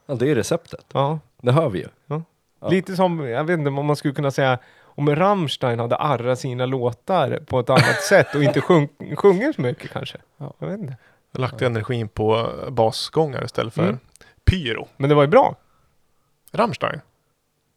[0.09, 0.85] Ja, det är receptet.
[0.93, 1.19] Ja.
[1.41, 1.87] Det hör vi ju.
[2.07, 2.21] Ja.
[2.69, 6.65] Lite som, jag vet inte om man skulle kunna säga om Rammstein hade arrat sina
[6.65, 10.17] låtar på ett annat sätt och inte sjung, sjunger så mycket kanske.
[10.59, 10.95] Jag vet inte.
[11.33, 13.97] Lagt energin på basgångar istället för Mm.
[14.45, 14.87] pyro.
[14.97, 15.55] Men det var ju bra.
[16.51, 17.01] Rammstein?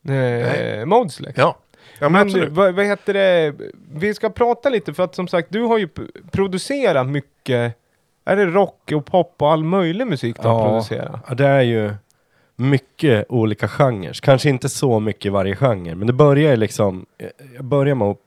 [0.08, 1.38] Eh, Modeslex.
[1.38, 1.56] Ja.
[1.98, 2.52] Ja men, Men absolut.
[2.52, 3.54] vad, vad heter det?
[3.92, 5.88] Vi ska prata lite för att som sagt, du har ju
[6.30, 7.76] producerat mycket.
[8.24, 11.20] Är det rock och pop och all möjlig musik du har producerat?
[11.28, 11.94] Ja, det är ju
[12.62, 14.12] mycket olika genrer.
[14.12, 17.06] Kanske inte så mycket i varje genre, men det börjar ju liksom...
[17.54, 18.18] Jag börjar med att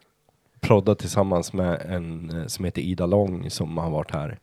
[0.60, 4.40] prodda tillsammans med en eh, som heter Ida Lång som har varit här.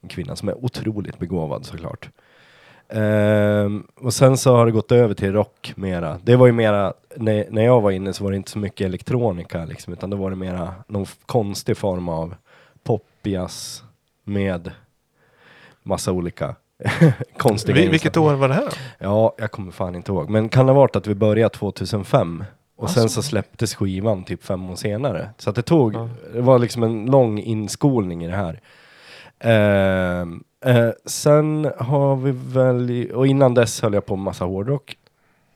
[0.00, 2.08] En kvinna som är otroligt begåvad såklart.
[2.92, 6.18] Um, och sen så har det gått över till rock mera.
[6.22, 8.84] Det var ju mera, när, när jag var inne så var det inte så mycket
[8.84, 12.34] elektronika liksom, utan det var det mera någon konstig form av
[12.82, 13.82] popjazz
[14.24, 14.70] med
[15.82, 16.54] massa olika
[17.36, 17.92] konstiga Vi, inslag.
[17.92, 18.70] vilket år var det här då?
[18.98, 20.30] Ja, jag kommer fan inte ihåg.
[20.30, 22.44] Men kan det ha varit att vi började 2005?
[22.76, 23.00] Och Alltså.
[23.00, 25.30] sen så släpptes skivan typ fem år senare.
[25.38, 26.08] Så att det tog, Ja.
[26.34, 28.60] det var liksom en lång inskolning i det här.
[29.38, 34.96] Ehm, eh, sen har vi väl, och innan dess höll jag på med massa hårdrock.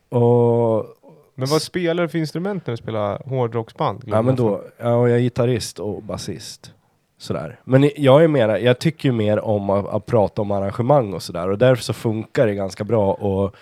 [0.08, 0.86] Och,
[1.34, 4.02] Men vad spelar du för instrument när du spelar hårdrocksband?
[4.06, 6.73] ja men då, ja, jag är gitarrist och basist.
[7.18, 7.60] Sådär.
[7.64, 11.48] Men jag är mera, jag tycker mer om att, att prata om arrangemang och sådär.
[11.50, 13.54] Och därför så funkar det ganska bra att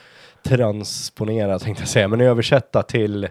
[0.49, 3.29] transponera tänkte jag säga, men översätta till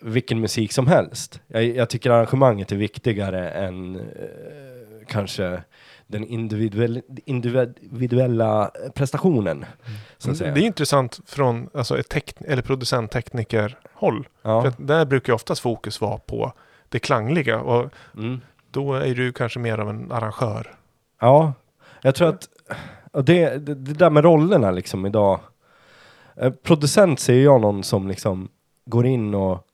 [0.00, 1.40] vilken musik som helst.
[1.46, 4.02] Jag, jag tycker arrangemanget är viktigare än eh,
[5.06, 5.62] kanske
[6.06, 9.64] den individuell, individuella prestationen.
[10.18, 10.54] Så att säga.
[10.54, 14.28] Det är intressant från alltså, ett tek- eller producent-tekniker-håll.
[14.42, 14.62] ja.
[14.62, 16.52] För där brukar oftast fokus vara på
[16.88, 17.60] det klangliga.
[17.60, 20.74] Och Mm då är du kanske mer av en arrangör.
[21.20, 21.52] Ja,
[22.02, 22.48] jag tror att
[23.26, 25.40] det, det, det där med rollerna liksom idag.
[26.36, 28.48] Eh, producent ser jag någon som liksom
[28.84, 29.66] går in och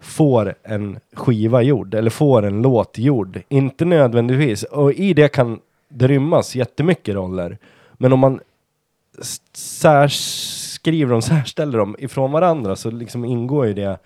[0.00, 3.42] får en skiva gjord eller får en låt gjord.
[3.48, 4.62] Inte nödvändigtvis.
[4.62, 7.58] Och i det kan det rymmas jättemycket roller.
[7.92, 8.40] Men om man
[9.52, 13.98] särskriver dem, särställer dem ifrån varandra så liksom ingår ju det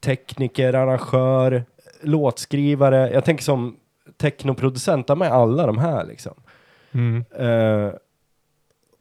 [0.00, 1.64] tekniker, arrangör,
[2.02, 3.10] låtskrivare.
[3.12, 3.76] Jag tänker som
[4.16, 6.34] technoproducent, de är alla de här liksom.
[6.92, 7.24] Mm.
[7.38, 7.92] Eh,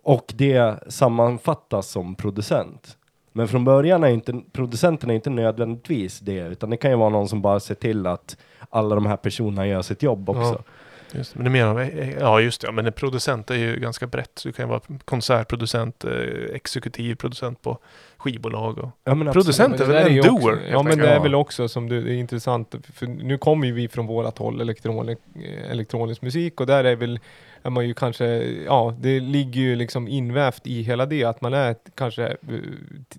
[0.04, 2.98] och det sammanfattas som producent.
[3.32, 7.10] Men från början är inte producenten är inte nödvändigtvis det, utan det kan ju vara
[7.10, 8.38] någon som bara ser till att
[8.70, 10.64] alla de här personerna gör sitt jobb också.
[11.14, 13.80] Just, men det är mer av, ja just det, ja, men en producent är ju
[13.80, 14.32] ganska brett.
[14.36, 16.12] Så du kan ju vara konsertproducent, eh,
[16.54, 17.78] exekutiv producent på
[18.18, 20.68] skivbolag och Ja, men Producent Men är det väl en också- doer?
[20.72, 23.74] Ja men det är väl också som du, det är intressant, för nu kommer ju
[23.74, 27.20] vi från vårat håll, elektronik, eh, elektronisk musik och där är väl,
[27.64, 28.26] är man ju kanske,
[28.66, 32.36] ja det ligger ju liksom invävt i hela det, att man är kanske eh,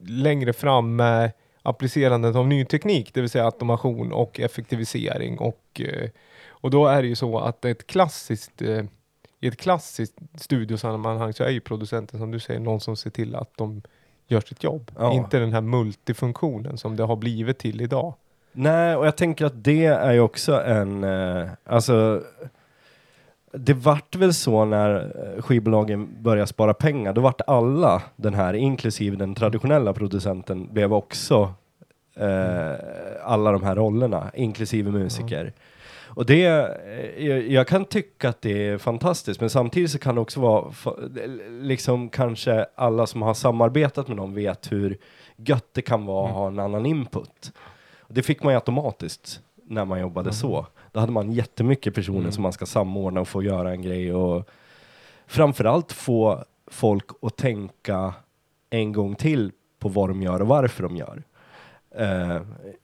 [0.07, 1.31] längre fram med
[1.63, 6.09] applicerandet av ny teknik, det vill säga automation och effektivisering och, eh,
[6.63, 8.85] och då är det ju så att ett klassiskt eh,
[9.41, 13.35] i ett klassiskt studiosammanhang så är ju producenten som du säger någon som ser till
[13.35, 13.83] att de
[14.27, 14.91] gör sitt jobb.
[14.99, 15.13] Ja.
[15.13, 18.15] Inte den här multifunktionen som det har blivit till idag.
[18.53, 22.23] Nej, och jag tänker att det är ju också en, eh, alltså
[23.53, 24.95] det vart väl så när
[25.37, 30.93] eh, skivbolagen började spara pengar, då vart alla den här, inklusive den traditionella producenten, blev
[30.93, 31.55] också
[32.17, 32.73] eh,
[33.23, 35.53] alla de här rollerna, inklusive musiker.
[36.15, 40.15] Och det, eh, jag, jag kan tycka att det är fantastiskt, men samtidigt så kan
[40.15, 40.73] det också vara,
[41.49, 44.99] liksom kanske alla som har samarbetat med dem vet hur
[45.37, 47.53] gött det kan vara att ha en annan input.
[48.01, 50.67] Och det fick man ju automatiskt när man jobbade så.
[50.93, 54.49] Då hade man jättemycket personer som man ska samordna och få göra en grej och
[55.27, 58.15] framförallt få folk att tänka
[58.71, 61.23] en gång till på vad de gör och varför de gör
[61.95, 62.41] eh,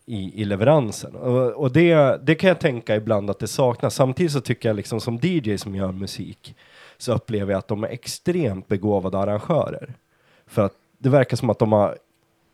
[0.06, 1.14] i, i leveransen.
[1.16, 3.94] Och, och det, det kan jag tänka ibland att det saknas.
[3.94, 6.56] Samtidigt så tycker jag liksom som DJ som gör musik
[6.98, 9.94] så upplever jag att de är extremt begåvade arrangörer.
[10.46, 11.98] För att det verkar som att de har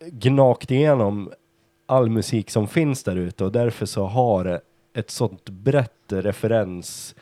[0.07, 1.33] gnagt igenom
[1.87, 4.61] all musik som finns där ute och därför så har
[4.95, 7.15] ett sånt brett referens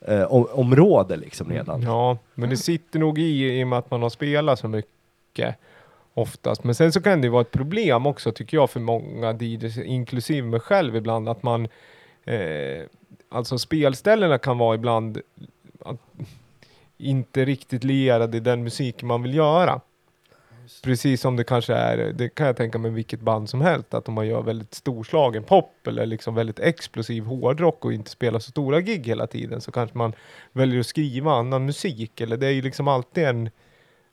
[0.00, 1.82] eh, om, område liksom redan.
[1.82, 5.56] Ja, men det sitter nog i, i och med att man har spelat så mycket
[6.16, 6.64] oftast.
[6.64, 10.46] Men sen så kan det vara ett problem också tycker jag för många DJs, inklusive
[10.46, 11.68] mig själv ibland, att man
[12.24, 12.82] eh,
[13.28, 15.20] alltså spelställena kan vara ibland
[15.80, 16.00] att,
[16.98, 19.80] inte riktigt lierade i den musik man vill göra.
[20.82, 24.08] Precis som det kanske är, det kan jag tänka mig vilket band som helst, att
[24.08, 28.50] om man gör väldigt storslagen pop eller liksom väldigt explosiv hårdrock och inte spelar så
[28.50, 30.12] stora gig hela tiden så kanske man
[30.52, 33.50] väljer att skriva annan musik eller det är ju liksom alltid en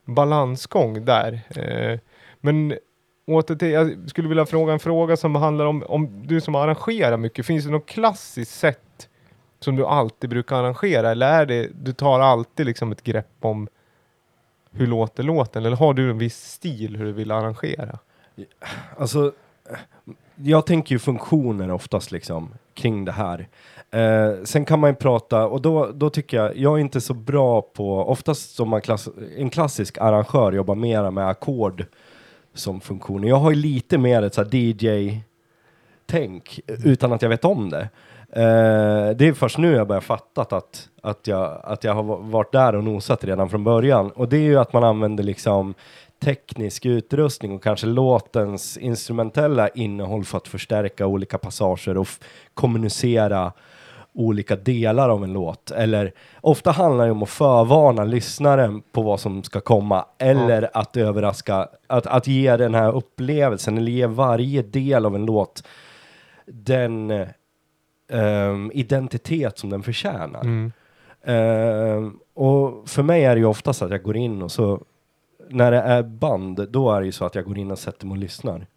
[0.06, 1.42] balansgång där.
[1.56, 2.00] Eh,
[2.42, 2.78] men
[3.26, 7.18] åter till, jag skulle vilja fråga en fråga som handlar om, om du som arrangerar
[7.18, 9.10] mycket, finns det något klassiskt sätt
[9.60, 13.68] som du alltid brukar arrangera eller är det, du tar alltid liksom ett grepp om
[14.72, 18.00] hur låter låten eller har du en viss stil hur du vill arrangera?
[18.98, 19.34] Alltså,
[20.36, 23.48] jag tänker ju funktioner oftast liksom kring det här.
[23.91, 27.13] Eh, sen kan man ju prata, och då, då tycker jag, jag är inte så
[27.13, 31.86] bra på, oftast som man klass, en klassisk arrangör jobbar mera med ackord
[32.54, 33.28] som funktioner.
[33.28, 35.19] Jag har ju lite mer ett så DJ-tänk
[36.67, 37.89] utan att jag vet om det.
[38.36, 42.52] Eh, det är först nu jag börjar fatta att, att, jag, att jag har varit
[42.52, 44.12] där och nosat redan från början.
[44.12, 45.74] Och det är ju att man använder liksom
[46.24, 52.08] teknisk utrustning och kanske låtens instrumentella innehåll för att förstärka olika passager och
[52.54, 53.52] kommunicera
[54.13, 55.71] olika delar av en låt.
[55.71, 60.98] Eller ofta handlar det om att förvarna lyssnaren på vad som ska komma eller att
[60.98, 65.63] överraska, att, att ge den här upplevelsen eller ge varje del av en låt
[66.46, 67.12] den
[68.12, 70.42] ehm, identitet som den förtjänar.
[70.42, 70.71] Mm.
[71.24, 74.82] Ehm, och för mig är det ju oftast att jag går in och så
[75.54, 78.06] när det är band, då är det ju så att jag går in och sätter
[78.06, 78.67] mig och lyssnar.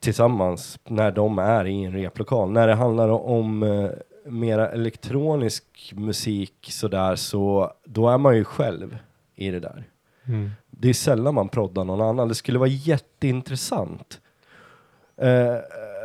[0.00, 2.50] Tillsammans när de är i en replokal.
[2.50, 3.90] När det handlar om eh,
[4.24, 8.98] mera elektronisk musik sådär så då är man ju själv
[9.34, 9.84] i det där.
[10.26, 10.50] Mm.
[10.70, 12.28] Det är sällan man proddar någon annan.
[12.28, 14.20] Det skulle vara jätteintressant.
[15.16, 15.56] Eh,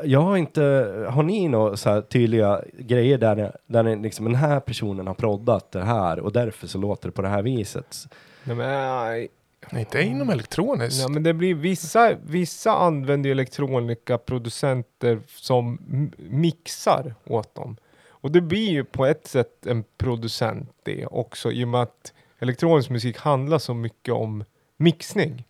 [0.04, 0.62] jag har inte,
[1.10, 5.08] har ni några så här tydliga grejer där, ni- där ni liksom, den här personen
[5.08, 7.96] har proddat det här och därför så låter det på det här viset?
[8.44, 9.30] Nej, men, nej,
[9.78, 11.02] Inte inom elektroniskt.
[11.02, 15.78] Ja, men det blir vissa, vissa använder ju elektronikaproducenter som
[16.18, 17.78] mixar åt dem.
[18.10, 22.14] Och det blir ju på ett sätt en producent det också i och med att
[22.40, 24.44] elektronisk musik handlar så mycket om
[24.78, 25.44] mixning.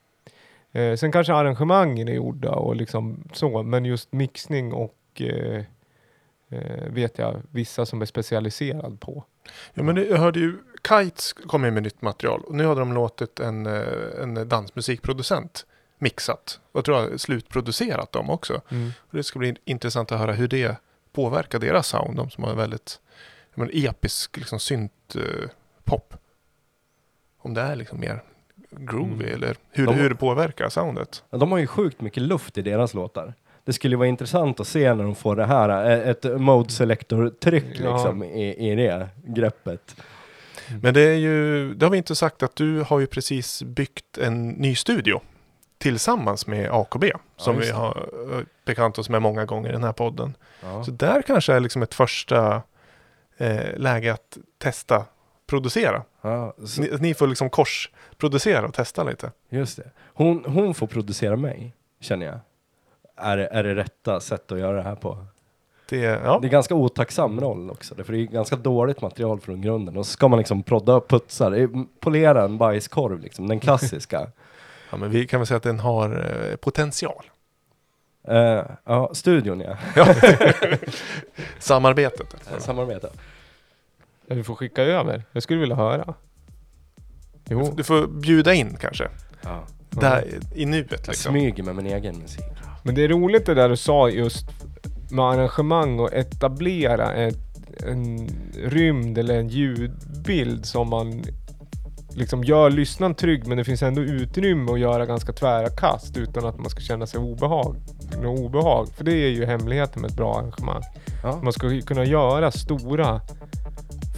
[0.72, 5.64] Eh, sen kanske arrangemangen är gjorda och liksom så, men just mixning och eh,
[6.50, 9.24] eh, vet jag vissa som är specialiserad på.
[9.74, 10.58] Ja, men det- jag hörde ju
[10.88, 15.66] Kites kom ju med nytt material och nu hade de låtit en, eh, en dansmusikproducent
[15.98, 18.54] mixat och tror jag slutproducerat dem också.
[18.98, 20.76] Och det ska bli intressant att höra hur det
[21.14, 23.00] påverkar deras sound, de som har väldigt
[23.56, 25.50] jag menar, episk liksom, synt eh.
[27.46, 28.24] Om det är liksom mer
[28.72, 29.36] groovy Mm.
[29.36, 31.24] eller hur, De- hur det påverkar soundet.
[31.30, 33.34] Ja, de har ju sjukt mycket luft i deras låtar.
[33.66, 37.80] Det skulle vara intressant att se när de får det här, eh, ett mode selector-tryck
[37.80, 37.94] Ja.
[37.94, 39.96] liksom i, i det greppet.
[40.82, 44.18] Men det är ju, det har vi inte sagt att du har ju precis byggt
[44.18, 45.22] en ny studio
[45.78, 47.04] tillsammans med AKB
[47.38, 50.36] som just vi har eh, bekant oss med många gånger i den här podden.
[50.62, 50.84] Ja.
[50.84, 52.62] Så där kanske är liksom ett första
[53.38, 55.06] eh, läge att testa
[55.48, 56.04] producera.
[56.22, 59.32] Ja, så, Ni, ni får liksom korsproducera och testa lite.
[59.50, 59.92] just det.
[60.14, 62.40] Hon, hon får producera mig, känner jag.
[63.18, 65.26] Är, är det rätta sätt att göra det här på?
[65.94, 66.40] Det, ja.
[66.42, 69.98] Det är ganska otacksam roll också, för det är ganska dåligt material från grunden.
[69.98, 71.68] Och så ska man liksom prodda putsar, eh,
[72.00, 74.20] polera en bajskorv liksom, den klassiska.
[74.92, 76.10] ja, men vi kan väl säga att den har
[76.50, 77.24] eh, potential.
[78.28, 79.78] Eh, ja, studion ja.
[81.60, 82.36] Samarbetet.
[82.52, 83.10] Eh, Samarbete.
[84.28, 85.24] Ja, Du får skicka över.
[85.32, 86.14] Jag skulle vilja höra.
[87.50, 87.74] Jo.
[87.78, 89.08] Du får bjuda in kanske.
[89.42, 89.64] Ja.
[89.90, 91.32] Där, I nuet Jag liksom.
[91.32, 92.46] smyger med min egen musik.
[92.84, 94.46] Men det är roligt det där du sa just
[95.14, 97.38] med arrangemang och etablera ett,
[97.88, 98.30] en
[98.64, 101.24] rymd eller en ljudbild som man
[102.16, 106.46] liksom gör lyssnaren trygg men det finns ändå utrymme att göra ganska tvära kast utan
[106.46, 107.76] att man ska känna sig obehag.
[108.22, 108.88] Något obehag.
[108.98, 110.82] För det är ju hemligheten med ett bra arrangemang.
[111.24, 111.40] Ja.
[111.44, 113.22] Man ska kunna göra stora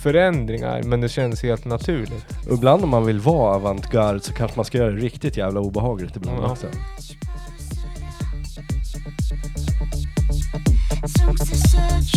[0.03, 2.25] förändringar men det känns helt naturligt.
[2.47, 5.59] Och ibland om man vill vara avantgarde så kanske man ska göra det riktigt jävla
[5.59, 6.51] obehagligt ibland Ja.
[6.51, 6.67] också.
[11.07, 12.15] Songs to search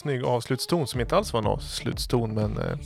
[0.00, 2.76] snygg avslutston som inte alls var en avslutston men eh,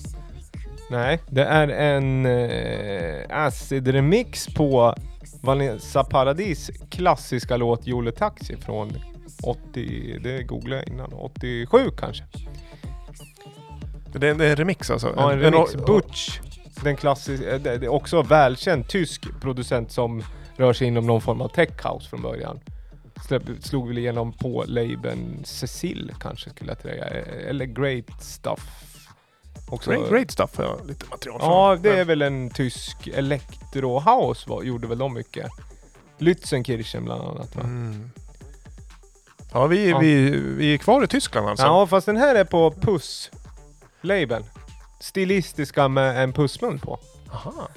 [0.90, 4.94] Nej, det är en eh, acid remix på
[5.42, 8.92] Vanessa Paradis klassiska låt Jole Taxi från
[9.42, 12.24] 80, det googlade jag innan, 87 kanske.
[14.12, 15.12] det är, det är en remix alltså?
[15.16, 15.74] Ja, en remix.
[15.74, 16.40] o- Butch,
[16.82, 20.22] den klassiska, det det är också välkänd tysk producent som
[20.56, 22.60] rör sig inom någon form av tech house från början.
[23.60, 27.04] Slog väl igenom på labeln Cecil kanske skulle jag säga,
[27.48, 28.80] eller Great Stuff.
[29.68, 29.90] Också.
[29.90, 31.50] Great, great stuff har jag lite material från.
[31.50, 35.46] Ja, det är Men- väl en tysk electro house var, gjorde väl de mycket.
[36.18, 37.62] Lützenkirchen bland annat va?
[37.62, 38.10] Mm.
[39.52, 39.98] Ja, vi, Ja.
[39.98, 41.66] Vi, vi är kvar i Tyskland alltså.
[41.66, 44.44] Ja, fast den här är på Puss-labeln.
[45.00, 46.98] Stilistiska med en pussmun på.
[47.32, 47.68] Aha.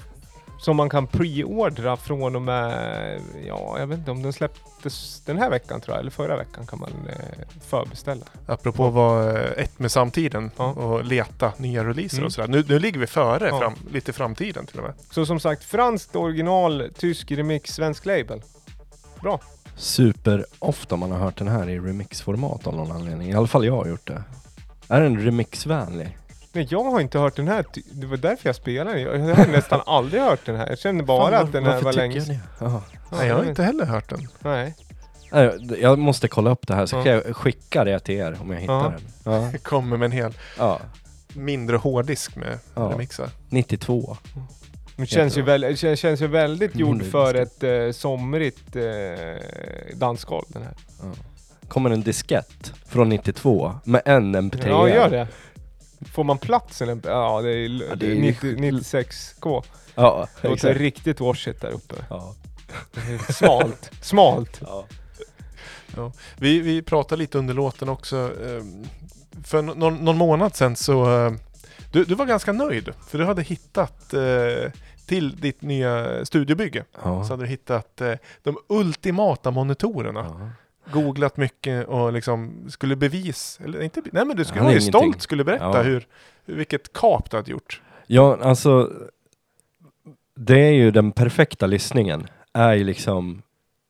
[0.60, 5.38] Som man kan preordra från och med, ja jag vet inte om den släpptes den
[5.38, 8.26] här veckan tror jag, eller förra veckan kan man eh, förbeställa.
[8.46, 10.66] Apropå att vara eh, ett med samtiden Ja.
[10.72, 12.26] och leta nya releaser Mm.
[12.26, 12.48] och sådär.
[12.48, 13.60] Nu, nu ligger vi före, Ja.
[13.60, 14.94] fram, lite i framtiden till och med.
[15.12, 18.42] Så som sagt, franskt original, tysk remix, svensk label.
[19.22, 19.40] Bra.
[19.76, 23.30] Super ofta man har hört den här i remixformat av någon anledning.
[23.30, 24.24] I alla fall jag har gjort det.
[24.88, 26.18] Är den remixvänlig?
[26.58, 27.66] Nej, jag har inte hört den här.
[27.92, 29.28] Det var därför jag spelade den.
[29.28, 30.68] Jag har nästan aldrig hört den här.
[30.70, 32.18] Jag kände bara Fan, att den här var längst.
[32.28, 32.40] jag det?
[32.60, 32.82] Jaha.
[33.12, 34.28] Ja, Nej, jag har inte heller hört den.
[34.40, 34.76] Nej.
[35.32, 37.04] Nej, Jag måste kolla upp det här så Ja.
[37.04, 38.94] kan jag skicka det till er om jag hittar Ja.
[39.24, 39.34] den.
[39.52, 39.58] Ja.
[39.64, 40.80] Kommer med en hel ja,
[41.34, 42.82] mindre hårddisk med Ja.
[42.82, 43.30] remixar.
[43.50, 44.18] 92.
[44.96, 48.84] Det känns ju, väl, känns ju väldigt gjord Mm, för just ett eh, somrigt eh,
[49.96, 50.74] dansgolv den här.
[51.02, 51.10] Ja.
[51.68, 54.68] Kommer en diskett från 92 med en MP3.
[54.70, 55.28] Ja, gör det.
[56.14, 57.00] Får man plats eller?
[57.04, 59.64] Ja, det är, Ja, det är är 90, 96K.
[59.96, 60.80] Ja, Det låter exakt.
[60.82, 61.96] riktigt washigt där uppe.
[62.10, 62.36] Ja.
[63.34, 63.92] Smalt.
[64.02, 64.62] Smalt.
[64.62, 64.86] Ja.
[66.38, 68.16] Vi, vi pratade lite under låten också.
[68.18, 68.86] ehm,
[69.44, 71.32] För någon, någon månad sedan så, eh,
[71.92, 74.72] Du, du var ganska nöjd, för du hade hittat eh,
[75.06, 76.84] till ditt nya studiobygge.
[77.04, 77.24] Ja.
[77.24, 80.52] Så hade du hittat eh, de ultimata monitorerna.
[80.92, 85.44] Googlat mycket och liksom skulle bevis, eller inte, nej men du skulle vara stolt, skulle
[85.44, 85.82] berätta Ja.
[85.82, 86.08] hur,
[86.46, 87.82] vilket kap du hade gjort.
[88.08, 88.92] Ja, alltså.
[90.36, 92.28] Det är ju den perfekta lyssningen.
[92.54, 93.42] Är ju liksom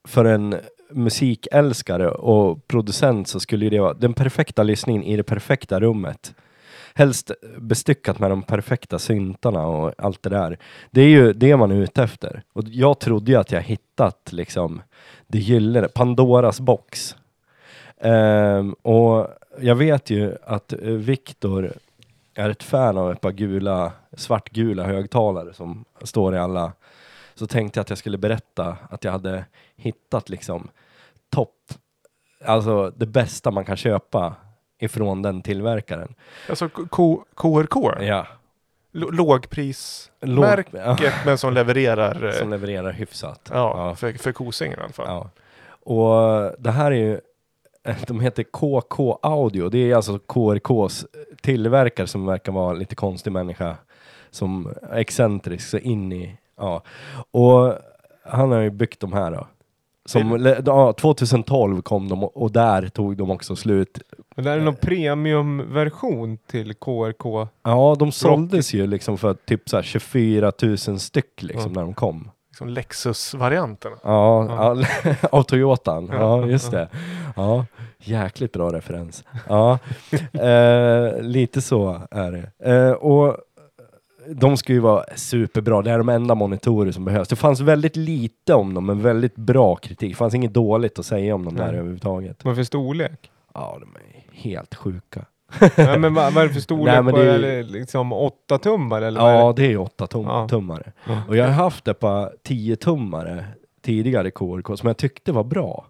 [0.07, 0.55] för en
[0.91, 6.35] musikälskare och producent så skulle det vara den perfekta lyssningen i det perfekta rummet.
[6.97, 10.57] Helst bestyckat med de perfekta syntarna och allt det där.
[10.91, 12.43] Det är ju det man är ute efter.
[12.53, 14.81] Och jag trodde ju att jag hittat liksom
[15.27, 17.15] det gyllene, Pandoras box.
[17.97, 19.27] Um, och
[19.59, 21.73] jag vet ju att eh, Viktor
[22.33, 26.73] är ett fan av ett par gula, svartgula högtalare som står i alla.
[27.35, 29.45] Så tänkte jag att jag skulle berätta att jag hade
[29.75, 30.69] hittat liksom
[31.29, 31.73] topp,
[32.45, 34.35] alltså det bästa man kan köpa
[34.79, 36.15] ifrån den tillverkaren.
[36.49, 38.27] Alltså K- KRK, Ja.
[38.95, 43.49] L- lågprismärket Låg, ja, men som levererar eh, som levererar hyfsat.
[43.53, 45.05] ja, För, för Kosingen i alla fall.
[45.07, 45.29] Ja.
[45.93, 47.19] Och det här är ju,
[48.07, 51.05] de heter KK Audio, det är alltså KRKs
[51.41, 53.75] tillverkare som verkar vara lite konstig människa.
[54.29, 56.83] Som excentrisk, så in i, ja.
[57.31, 57.73] Och
[58.25, 59.47] han har ju byggt de här då.
[60.07, 63.99] Som, ja, 2012 kom de och där tog de också slut.
[64.35, 67.47] Men det är någon premiumversion till KRK.
[67.63, 71.75] Ja, de såldes ju liksom för typ så här 24 000 styck liksom Ja.
[71.75, 72.31] när de kom.
[72.49, 73.91] Liksom Lexus-varianten.
[74.03, 74.83] Ja, Ja.
[75.03, 75.15] ja.
[75.31, 76.09] av Toyotan.
[76.13, 76.45] Ja.
[76.47, 76.87] just det.
[77.35, 77.65] Ja,
[77.99, 79.23] jäkligt bra referens.
[79.49, 79.79] Ja,
[80.33, 82.71] eh, lite så är det.
[82.73, 83.37] Eh, och
[84.35, 85.81] de ska ju vara superbra.
[85.81, 87.27] Det är de enda monitorer som behövs.
[87.27, 90.09] Det fanns väldigt lite om dem, men väldigt bra kritik.
[90.11, 92.45] Det fanns inget dåligt att säga om dem där överhuvudtaget.
[92.45, 93.31] Vad för storlek?
[93.53, 95.25] Ja, de är helt sjuka.
[95.77, 96.85] Nej, men vad, vad är det för storlek?
[96.93, 99.21] Nej, men på, det är- det liksom 8 tummar eller?
[99.21, 99.61] vad är Ja, det?
[99.67, 100.47] det är 8 tum Ja.
[100.49, 100.91] tummare.
[101.07, 101.21] Ja.
[101.27, 103.45] Och jag har haft ett par 10 tummare
[103.81, 105.85] tidigare KRK som jag tyckte var bra.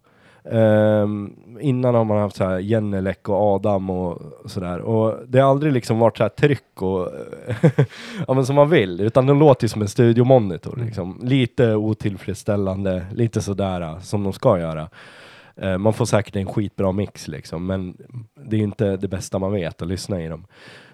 [0.52, 4.80] Ehm, innan har man haft så här Jennelek och Adam och sådär.
[4.80, 7.10] Och det har aldrig liksom varit så här tryck och
[8.28, 9.02] ja men som man vill.
[9.02, 10.86] Utan de låter ju som en studiomonitor Mm.
[10.86, 11.20] liksom.
[11.24, 14.90] Lite otillfredsställande, lite sådär som de ska göra.
[15.56, 17.98] Eh, man får säkert en skitbra mix liksom, men
[18.46, 20.46] det är inte det bästa man vet att lyssna i dem.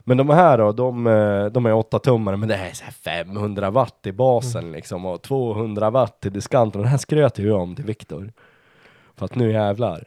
[0.06, 2.91] Men de här då, de, eh, de är 8 tummare, men det är så här
[3.26, 6.82] 500 watt i basen liksom och 200 watt i diskanten.
[6.82, 8.32] Den här skröt jag ju om till Viktor.
[9.18, 10.03] För att nu jävlar,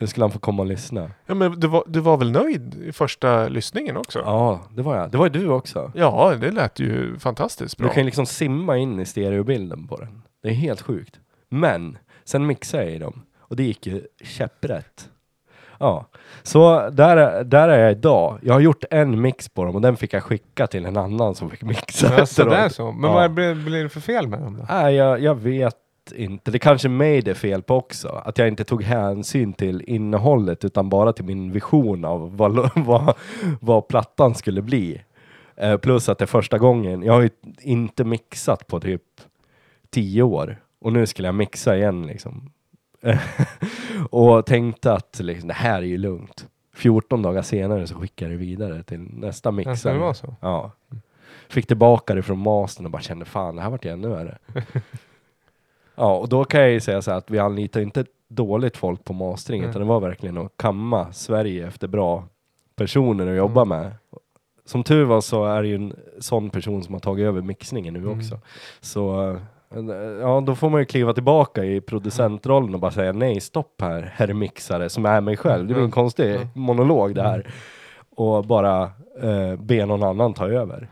[0.00, 1.10] nu skulle han få komma och lyssna.
[1.26, 4.18] Ja, men du var, du var väl nöjd i första lyssningen också?
[4.18, 5.10] Ja, det var jag.
[5.10, 5.92] Det var ju du också.
[5.94, 7.88] Ja, det lät ju fantastiskt bra.
[7.88, 10.22] Du kan ju liksom simma in i stereobilden på den.
[10.42, 11.20] Det är helt sjukt.
[11.48, 13.22] Men, sen mixade jag i dem.
[13.38, 15.08] Och det gick ju käpprätt.
[15.78, 16.06] Ja,
[16.42, 18.38] så där, är- där är jag idag.
[18.42, 21.34] Jag har gjort en mix på dem och den fick jag skicka till en annan
[21.34, 22.28] som fick mixa Ja, efteråt.
[22.28, 22.92] sådär så.
[22.92, 23.14] Men Ja.
[23.16, 24.66] vad blir, blir det för fel med dem då?
[24.74, 25.76] Nej, jag, jag vet
[26.12, 26.50] inte.
[26.50, 28.08] Det kanske mig det är fel på också.
[28.08, 33.14] Att jag inte tog hänsyn till innehållet utan bara till min vision av vad, vad,
[33.60, 35.02] vad plattan skulle bli.
[35.56, 37.02] Eh, plus att det är första gången.
[37.02, 37.30] Jag har ju
[37.60, 39.02] inte mixat på typ
[39.90, 40.60] tio år.
[40.78, 42.50] Och nu skulle jag mixa igen liksom.
[44.10, 46.48] och tänkte att liksom, det här är ju lugnt.
[46.74, 50.14] 14 dagar senare så skickade jag det vidare till nästa mixare.
[50.14, 50.34] så?
[50.40, 50.72] Ja.
[51.48, 54.38] Fick tillbaka det från mastern och bara kände fan det här vart ju ännu värre.
[55.94, 59.04] ja och då kan jag ju säga så här att vi anlitar inte dåligt folk
[59.04, 59.70] på mastering Nej.
[59.70, 62.24] utan det var verkligen att kamma Sverige efter bra
[62.76, 63.78] personer att jobba Mm.
[63.78, 63.92] med.
[64.66, 67.94] Som tur var så är det ju en sån person som har tagit över mixningen
[67.94, 68.18] nu Mm.
[68.18, 68.38] också.
[68.80, 69.36] Så
[70.20, 74.12] ja, då får man ju kliva tillbaka i producentrollen och bara säga nej, stopp här,
[74.14, 75.60] herr mixare, som är mig själv.
[75.62, 75.90] Det blir en Mm.
[75.90, 76.48] konstig Mm.
[76.54, 77.46] monolog det här.
[78.16, 78.82] Och bara
[79.22, 80.88] eh, be någon annan ta över.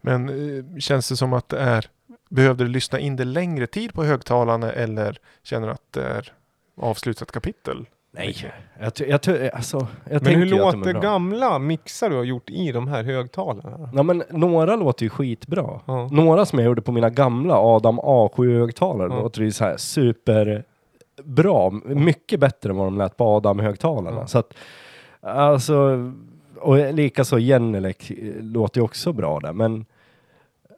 [0.00, 1.86] Men eh, känns det som att det är...
[2.28, 6.32] Behövde du lyssna in det längre tid på högtalarna eller känner du att det är
[6.76, 7.86] avslutat kapitel?
[8.12, 8.36] Nej,
[8.80, 12.50] jag, jag, alltså, jag Men hur ju att de låter gamla mixar du har gjort
[12.50, 13.90] i de här högtalarna?
[13.94, 15.80] Ja, men några låter ju skitbra.
[15.86, 16.08] Ja.
[16.12, 19.22] Några som jag gjorde på mina gamla Adam A7-högtalare Ja.
[19.22, 21.70] låter ju så här superbra.
[21.84, 24.20] Mycket bättre än vad de lät på Adam-högtalarna.
[24.20, 24.26] Ja.
[24.26, 24.54] Så att,
[25.20, 26.12] alltså,
[26.60, 27.96] och likaså Genelec
[28.40, 29.86] låter ju också bra där, men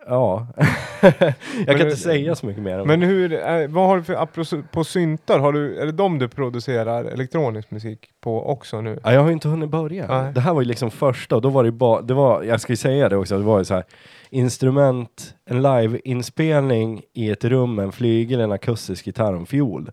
[0.06, 0.46] ja.
[1.00, 1.16] jag
[1.66, 4.14] kan det- inte säga så mycket mer om Men hur, eh, vad har du för,
[4.14, 9.00] apropå på syntar, har du, är det de du producerar elektronisk musik på också nu?
[9.04, 10.22] Ja, jag har ju inte hunnit börja.
[10.22, 10.32] Nej.
[10.32, 12.72] Det här var ju liksom första och då var det bara, det var, jag ska
[12.72, 13.84] ju säga det också, det var ju så här
[14.30, 19.90] instrument, en liveinspelning i ett rum med en flygel, en akustisk gitarr och en fiol.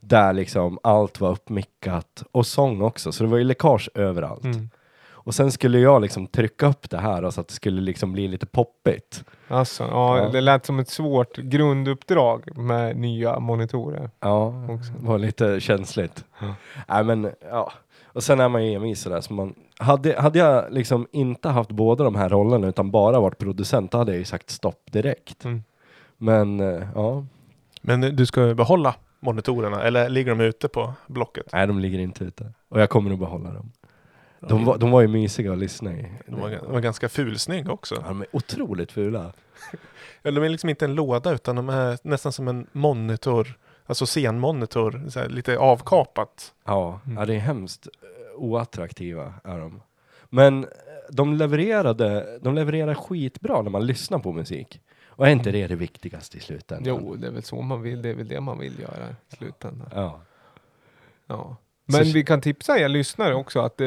[0.00, 4.44] Där liksom allt var uppmickat och sång också, så det var ju läckage överallt.
[4.44, 4.70] Mm.
[5.26, 8.28] Och sen skulle jag liksom trycka upp det här så att det skulle liksom bli
[8.28, 9.24] lite poppigt.
[9.48, 10.28] Alltså, ja, Ja.
[10.28, 14.10] det lät som ett svårt grunduppdrag med nya monitorer.
[14.20, 14.92] Ja, Också.
[14.92, 16.24] det var lite känsligt.
[16.40, 16.54] Ja.
[16.88, 17.72] Nej men, ja.
[18.06, 19.54] Och sen är man ju envis sådär, så man...
[19.78, 23.98] Hade, hade jag liksom inte haft båda de här rollerna utan bara varit producent, då
[23.98, 25.44] hade jag ju sagt stopp direkt.
[25.44, 25.62] Mm.
[26.18, 27.24] Men, eh, ja.
[27.82, 31.46] Men du ska behålla monitorerna, eller ligger de ute på Blocket?
[31.52, 32.52] Nej, de ligger inte ute.
[32.68, 33.72] Och jag kommer nog behålla dem.
[34.48, 36.12] De var, de var ju mysiga att lyssna i.
[36.26, 37.94] De var, de var ganska fulsnygga också.
[37.94, 39.32] Ja, de är otroligt fula.
[40.22, 44.06] Eller de är liksom inte en låda utan de är nästan som en monitor, alltså
[44.06, 46.54] scenmonitor, så här, lite avkapat.
[46.64, 47.16] Ja, Mm.
[47.18, 49.82] ja det är hemskt eh, oattraktiva är de.
[50.24, 50.70] Men eh,
[51.10, 54.80] de levererade, de levererar skitbra när man lyssnar på musik.
[55.06, 56.86] Och är inte det det viktigaste i slutändan?
[57.00, 58.02] Jo, det är väl så man vill.
[58.02, 59.88] Det är väl det man vill göra i slutändan.
[59.94, 60.20] Ja.
[61.26, 61.56] Ja.
[61.88, 63.86] Men Så- vi kan tipsa er lyssnare också att eh,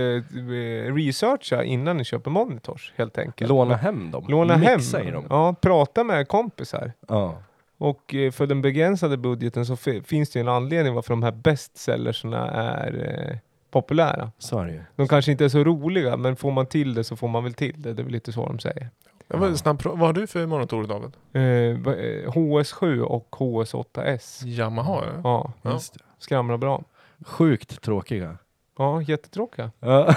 [0.94, 3.50] researcha innan ni köper monitors helt enkelt.
[3.50, 4.26] Låna hem dem.
[4.28, 4.78] Låna hem.
[4.78, 5.26] Mixa i dem.
[5.30, 6.92] Ja, prata med kompisar.
[7.08, 7.38] Ja.
[7.78, 11.24] Och eh, för den begränsade budgeten så fi- finns det ju en anledning varför de
[11.24, 13.38] här bestsellersna är eh,
[13.72, 14.32] populära.
[14.38, 14.82] Så är det ju.
[14.96, 17.54] De kanske inte är så roliga, men får man till det så får man väl
[17.54, 17.94] till det.
[17.94, 18.90] Det är väl lite så de säger.
[19.28, 21.12] Jag var snabb, vad har du för monitorer David?
[21.34, 24.46] Eh, va- eh, HS7 och HS8S.
[24.46, 25.02] Yamaha?
[25.06, 25.12] Ja.
[25.24, 25.72] Ja, Ja.
[25.72, 26.00] Just det.
[26.20, 26.84] skramlar bra.
[27.26, 28.38] Sjukt tråkiga.
[28.78, 29.72] Ja, jättetråkiga.
[29.80, 30.16] Ja.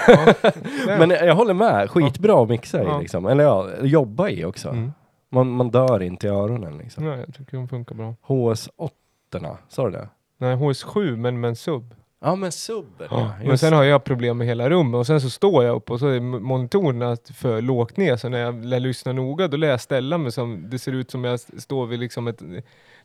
[0.87, 2.99] Men jag håller med, skitbra att mixa i Ja.
[2.99, 3.25] liksom.
[3.25, 4.69] Eller ja, jobba i också.
[4.69, 4.91] Mm.
[5.29, 7.05] Man, man dör inte i öronen liksom.
[7.05, 8.15] Nej, jag tycker de funkar bra.
[8.27, 10.09] HS8, sa du det?
[10.37, 11.95] Nej, HS7 men med en sub.
[12.25, 15.29] Ja men subben Ja, men sen har jag problem med hela rummet och sen så
[15.29, 18.79] står jag upp och så är m- monitorerna för lågt ner så när jag lär
[18.79, 21.85] lyssna noga då lär jag ställa mig som det ser ut som jag s- står
[21.85, 22.41] vid liksom ett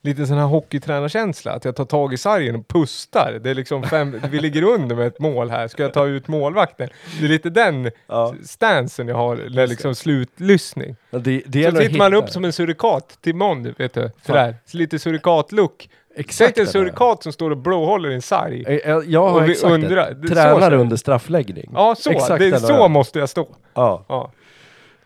[0.03, 3.41] lite sån här hockeytränarkänsla att jag tar tag i sargen och pustar.
[3.43, 6.29] Det är liksom fem, vi ligger under med ett mål här, ska jag ta ut
[6.29, 6.89] målvakten?
[7.21, 8.35] Det är lite den Ja.
[8.45, 10.97] stansen jag har när liksom slutlyssning.
[11.11, 14.11] Ja, Det, det Så sitter man upp som en surikat till Mon, vet du.
[14.27, 14.57] Sådär.
[14.67, 15.89] Så lite surikatlook.
[16.17, 16.73] Exakt en det där.
[16.73, 18.65] surikat som står och blowhåller i en sarg.
[18.69, 20.29] Eh, Jag, jag har Och vi exakt undrar- det.
[20.29, 21.71] känner- under straffläggning.
[21.75, 22.11] Ja, så.
[22.11, 23.49] Exakt det så måste jag stå.
[23.75, 24.33] Ja, Ja.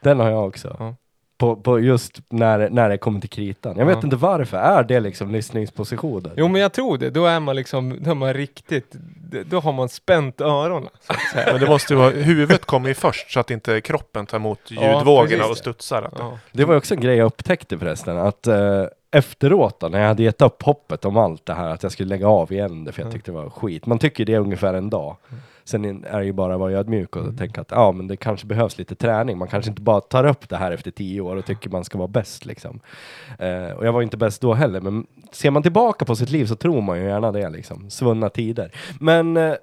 [0.01, 0.76] den har jag också.
[0.78, 0.95] Ja.
[1.39, 3.74] På, på just när, när det kommer till kritan.
[3.78, 4.01] Jag vet Ja.
[4.05, 4.57] inte varför.
[4.57, 6.33] Är det liksom lyssningspositionen?
[6.37, 8.93] Jo men jag tror det, då är man liksom, då är man riktigt,
[9.47, 10.89] då har man spänt öronen.
[11.01, 11.53] Så att säga.
[11.53, 14.59] Men det måste ju vara, huvudet kommer ju först så att inte kroppen tar emot
[14.68, 15.51] Ja, ljudvågorna precis.
[15.51, 16.03] och studsar.
[16.03, 16.39] Att Ja.
[16.53, 18.18] Det var också en grej jag upptäckte förresten.
[18.18, 21.83] Att eh, efteråt då, när jag hade gett upp hoppet om allt det här, att
[21.83, 23.12] jag skulle lägga av igen det för jag Mm.
[23.14, 23.87] tyckte det var skit.
[23.87, 25.16] Man tycker det är ungefär en dag.
[25.64, 27.28] Sen är det ju bara att vara ödmjuk Mm.
[27.28, 29.38] och tänka att ja, men det kanske behövs lite träning.
[29.38, 31.98] Man kanske inte bara tar upp det här efter tio år och tycker man ska
[31.98, 32.80] vara bäst liksom.
[33.38, 36.46] Eh, och jag var inte bäst då heller, men ser man tillbaka på sitt liv
[36.46, 37.90] så tror man ju gärna det liksom.
[37.90, 38.70] Svunna tider.
[39.00, 39.54] Men eh,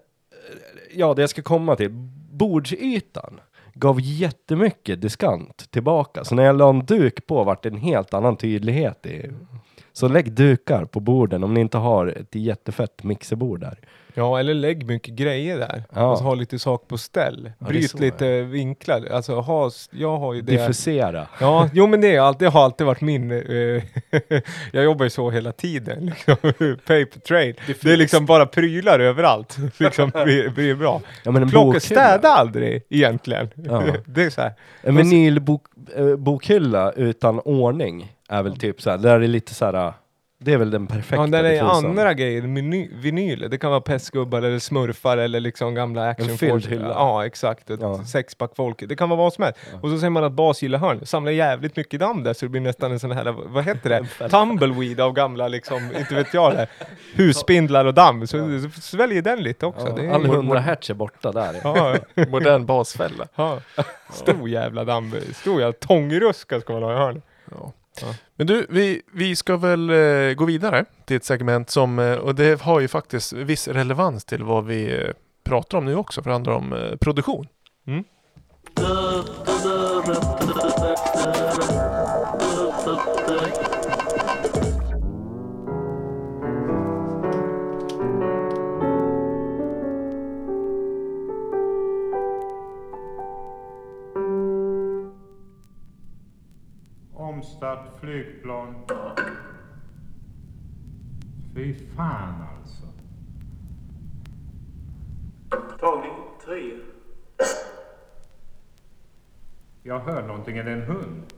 [0.95, 1.89] ja, det jag ska komma till.
[2.31, 3.39] Bordsytan
[3.73, 6.23] gav jättemycket diskant tillbaka.
[6.23, 9.31] Så när jag la en duk på vart det en helt annan tydlighet i.
[9.93, 13.77] Så lägg dukar på borden om ni inte har ett jättefett mixerbord där.
[14.14, 15.84] Ja, eller lägg mycket grejer där.
[15.93, 16.01] Ja.
[16.01, 17.51] Alltså ha lite sak på ställ.
[17.60, 19.05] Bryt så, lite vinklar.
[19.12, 20.51] Alltså ha, jag har ju det.
[20.51, 21.28] Diffusera.
[21.39, 23.32] Ja, jo men det, är alltid, det har alltid varit min...
[23.32, 23.84] eh,
[24.72, 26.05] jag jobbar ju så hela tiden.
[26.16, 26.36] Liksom.
[26.86, 27.55] Paper trail.
[27.82, 29.57] Det är liksom bara prylar överallt.
[29.78, 31.01] liksom blir, blir bra.
[31.24, 31.80] Ja, men en Plocka, bokhylla.
[31.80, 33.49] städa aldrig egentligen.
[33.55, 33.84] Ja.
[34.05, 34.53] det är så här.
[34.82, 39.93] En vinylbokhylla utan ordning är väl typ så här, där är lite så här.
[40.41, 43.47] Det är väl den perfekta Ja, där är andra grejer, meny, vinyler.
[43.49, 46.69] Det kan vara pestgubbar eller smurfar eller liksom gamla action fylld Force.
[46.69, 46.87] hylla.
[46.89, 47.69] Ja, exakt.
[47.69, 48.03] Ett Ja.
[48.05, 48.83] sexpack folk.
[48.89, 49.59] Det kan vara vad som helst.
[49.81, 51.05] Och så säger man att bas gillar hörn.
[51.05, 54.29] Samlar jävligt mycket damm där så det blir nästan en sån här, vad heter det?
[54.29, 56.67] Tumbleweed av gamla liksom, inte vet jag det.
[57.15, 58.27] Husspindlar och damm.
[58.27, 58.37] Så,
[58.73, 59.87] så sväljer den lite också.
[59.87, 61.55] Ja, det är all 100 hertz är borta där.
[61.63, 61.95] Ja,
[62.29, 63.27] modern basfälla.
[63.35, 63.59] ja.
[64.13, 65.13] Stor jävla damm.
[65.33, 67.23] Stor jävla tångruska ska man ha i hörnet.
[67.51, 67.73] Ja.
[68.01, 68.15] Ja.
[68.35, 72.35] Men du, vi, vi ska väl eh, gå vidare till ett segment som, eh, och
[72.35, 75.09] det har ju faktiskt viss relevans till vad vi eh,
[75.43, 77.47] pratar om nu också, för det handlar om produktion.
[77.87, 78.03] Mm.
[97.39, 98.75] Omstart flygplan.
[101.55, 102.85] Fy fan alltså.
[105.79, 106.13] Tagning
[106.45, 106.77] 3.
[109.83, 110.57] Jag hör någonting.
[110.57, 111.33] Är det en hund?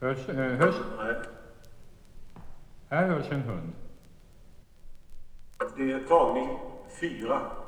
[0.00, 1.14] Hörs, eh, hörs, Nej.
[2.88, 3.72] här hörs en hund.
[5.76, 6.58] Det är tagning
[7.00, 7.61] 4.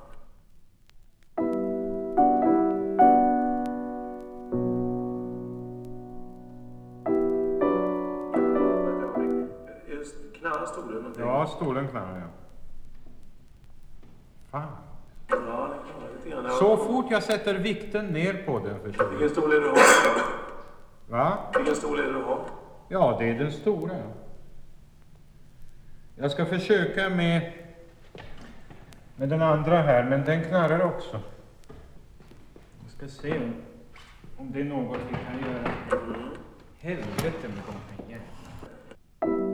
[11.45, 12.29] Ja, stolen knarrar.
[14.51, 14.69] Fan.
[15.29, 16.51] Ja, det kan lite grann.
[16.51, 19.79] Så fort jag sätter vikten ner på den försvinner Vilken stol är det du har?
[21.09, 21.39] Va?
[21.57, 22.45] Vilken stol är det du har?
[22.89, 23.97] Ja, det är den stora.
[26.17, 27.53] Jag ska försöka med,
[29.17, 31.21] med den andra här, men den knarrar också.
[32.83, 33.55] Jag ska se om,
[34.37, 35.71] om det är något vi kan göra.
[36.81, 39.54] Helvete med de jävlarna.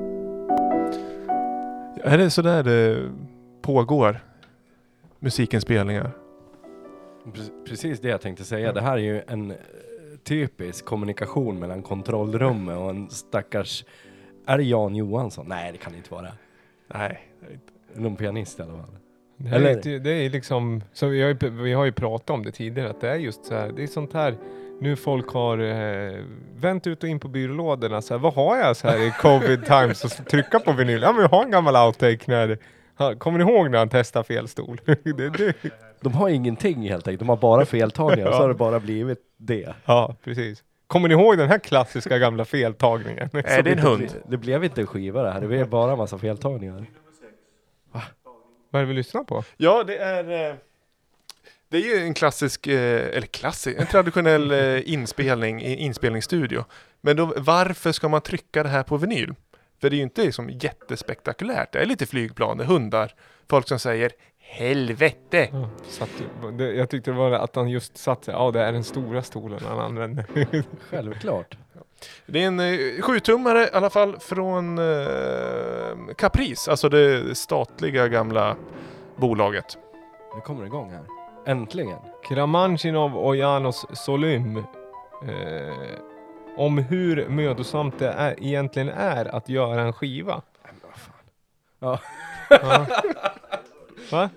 [2.05, 3.11] Är det så där det
[3.63, 4.21] pågår
[5.19, 6.11] musikinspelningar?
[7.25, 8.73] Pre- Precis det jag tänkte säga.
[8.73, 9.57] Det här är ju en eh,
[10.25, 13.85] typisk kommunikation mellan kontrollrummet och en stackars...
[14.47, 15.47] Är det Jan Johansson?
[15.49, 16.29] Nej, det kan det inte vara.
[16.95, 17.21] Nej.
[17.95, 18.97] Någon pianist i alla fall.
[19.37, 22.45] Det, Eller- är, det är liksom, så vi har, ju, vi har ju pratat om
[22.45, 24.37] det tidigare, att det är just så här, det är sånt här,
[24.81, 26.13] nu folk har eh,
[26.57, 29.65] vänt ut och in på byrålådorna så här, vad har jag så här i covid
[29.65, 31.03] times och så trycka på vinyl?
[31.03, 32.59] Ja men jag har en gammal outtake när,
[33.15, 34.81] kommer ni ihåg när han testade fel stol?
[34.85, 35.55] det, det,
[36.01, 37.19] De har ingenting helt enkelt.
[37.19, 39.75] De har bara feltagningar och så har det bara blivit det.
[39.85, 40.65] ja, precis.
[40.87, 43.29] Kommer ni ihåg den här klassiska gamla feltagningen?
[43.33, 44.09] Är det en hund?
[44.29, 45.41] Det blev inte en skiva det här.
[45.41, 46.87] Det blev bara en massa feltagningar.
[48.71, 49.43] Vad är det vi lyssnar på?
[49.57, 50.51] Ja, det är...
[50.51, 50.55] eh,
[51.71, 56.65] Det är ju en klassisk, eh, eller klassisk, en traditionell eh, inspelning i inspelningsstudio.
[57.01, 59.35] Men då, varför ska man trycka det här på vinyl?
[59.81, 61.73] För det är ju inte liksom jättespektakulärt.
[61.73, 63.15] Det är lite flygplan, det är hundar,
[63.49, 65.49] folk som säger helvete.
[65.53, 66.11] Ja, satt,
[66.59, 69.23] det, jag tyckte det var att han just satt sig, ja det är den stora
[69.23, 70.25] stolen han använder.
[70.91, 71.57] Självklart.
[72.27, 78.57] Det är en eh, sjutummare i alla fall från eh, Caprice, alltså det statliga gamla
[79.17, 79.79] bolaget.
[80.35, 81.20] Nu kommer det igång här.
[81.51, 81.99] Äntligen.
[82.29, 84.65] Kramanchinov och Janos Solym eh,
[86.57, 90.43] om hur mödosamt det är, egentligen är att göra en skiva.
[90.65, 91.15] Nej, men vad fan.
[91.79, 91.99] Ja.
[92.51, 92.87] Ja.
[94.11, 94.31] Va?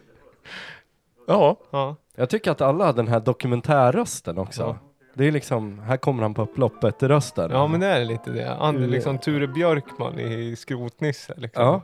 [1.28, 1.96] Ja, Ja.
[2.16, 4.62] Jag tycker att alla har den här dokumentärrösten också.
[4.62, 4.78] Ja.
[5.14, 7.52] Det är liksom, här kommer han på upploppet rösten.
[7.52, 8.56] ja, men det är lite det.
[8.60, 11.34] Han är liksom Ture Björkman i Skrotnisse.
[11.38, 11.64] Liksom.
[11.64, 11.82] Ja.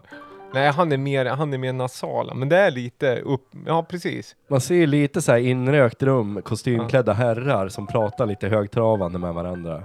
[0.53, 3.41] Nej, han är, mer, han är mer nasala, men det är lite upp...
[3.65, 4.35] Ja, precis.
[4.47, 9.33] Man ser ju lite så här inrökt rum, kostymklädda herrar som pratar lite högtravande med
[9.33, 9.83] varandra.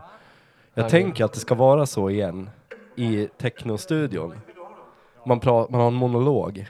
[0.75, 2.51] Jag Ja, tänker att det ska vara så igen
[2.97, 4.35] i technostudion.
[5.27, 6.67] Man, pra- man har en monolog.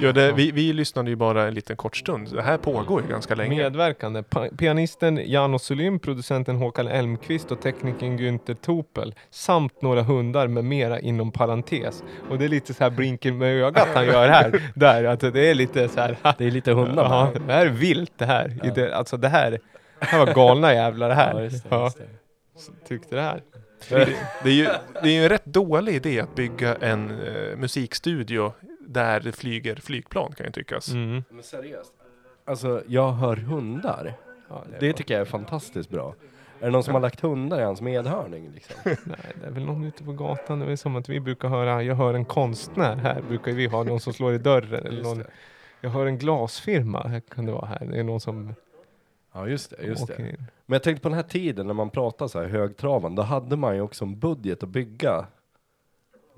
[0.00, 2.34] Ja det, vi, vi lyssnade ju bara en liten kort stund.
[2.34, 3.56] Det här pågår ju ganska länge.
[3.56, 4.22] Medverkande.
[4.22, 9.14] Pa- pianisten Janos Solym, producenten Håkan Elmqvist och teknikern Günther Topel.
[9.30, 12.02] Samt några hundar med mera inom parentes.
[12.30, 14.62] Och det är lite så här blinken med ögat han gör här.
[14.74, 16.16] Där, att det är lite så här...
[16.38, 18.58] Det är lite hundar Ja, det här är vilt det här.
[18.66, 19.50] I det, alltså det här,
[20.00, 21.34] det här var galna jävlar det här.
[21.34, 21.98] Ja, just det, Ja, just
[22.82, 22.88] det.
[22.88, 23.42] tyckte det här.
[23.88, 24.08] Det,
[24.44, 24.64] det, är ju,
[25.02, 28.52] det är ju en rätt dålig idé att bygga en eh, musikstudio
[28.92, 30.88] där det flyger flygplan kan ju tyckas.
[30.88, 31.24] Mm.
[31.30, 31.92] Men seriöst.
[32.44, 34.14] Alltså, jag hör hundar.
[34.48, 36.14] Ja, det, Det tycker jag är fantastiskt bra.
[36.60, 38.76] Är det någon som har lagt hundar i hans medhörning liksom?
[38.84, 38.96] nej,
[39.40, 40.58] det är väl någon ute på gatan.
[40.58, 43.22] Det är som att vi brukar höra, jag hör en konstnär här.
[43.28, 44.86] Brukar vi ha någon som slår i dörren.
[44.86, 45.24] Eller någon,
[45.80, 47.86] jag hör en glasfirma, här kan det vara här.
[47.90, 48.54] Det är någon som
[49.32, 50.28] Ja, just det, just det.
[50.30, 50.44] in.
[50.66, 53.56] Men jag tänkte på den här tiden när man pratade så här högtravan, då hade
[53.56, 55.26] man ju också en budget att bygga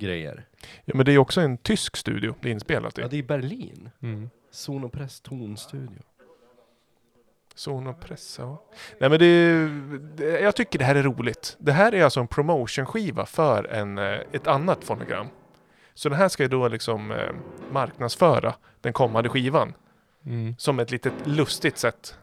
[0.05, 0.47] grejer.
[0.85, 3.01] Ja, men det är också en tysk studio det är inspelat i.
[3.01, 3.91] Ja, det är i Berlin.
[4.03, 4.31] Mm.
[4.51, 6.03] Sonopress tonstudio.
[7.55, 8.63] Sonopress, ja.
[8.99, 9.69] Nej men det,
[10.25, 11.57] det, jag tycker det här är roligt.
[11.59, 15.27] Det här är alltså en promotionskiva för en, eh, ett annat fonogram.
[15.95, 17.31] Så den här ska ju då liksom eh,
[17.71, 19.75] marknadsföra den kommande skivan.
[20.27, 20.55] Mm.
[20.59, 22.19] Som ett litet lustigt sätt.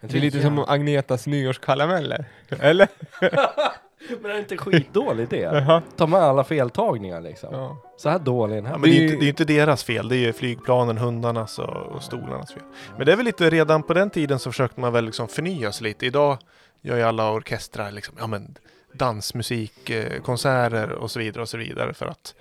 [0.00, 2.24] Det är lite som Agnetas nyårskarameller.
[2.48, 2.88] Eller?
[4.22, 5.36] Men är det inte skitdålig det?
[5.36, 5.82] Jaha.
[5.96, 7.48] Ta med alla feltagningar liksom.
[7.52, 7.76] Ja.
[7.96, 8.74] Så här dålig är den här.
[8.74, 10.98] Ja, men det är, ju inte, det är inte deras fel, det är ju flygplanen,
[10.98, 12.62] hundarnas och, och stolarnas fel.
[12.96, 15.72] Men det är väl lite, redan på den tiden så försökte man väl liksom förnya
[15.72, 16.06] sig lite.
[16.06, 16.38] Idag
[16.82, 18.58] gör ju alla orkestrar liksom, ja men
[18.92, 19.90] dansmusik,
[20.22, 22.34] konserter och så vidare och så vidare för att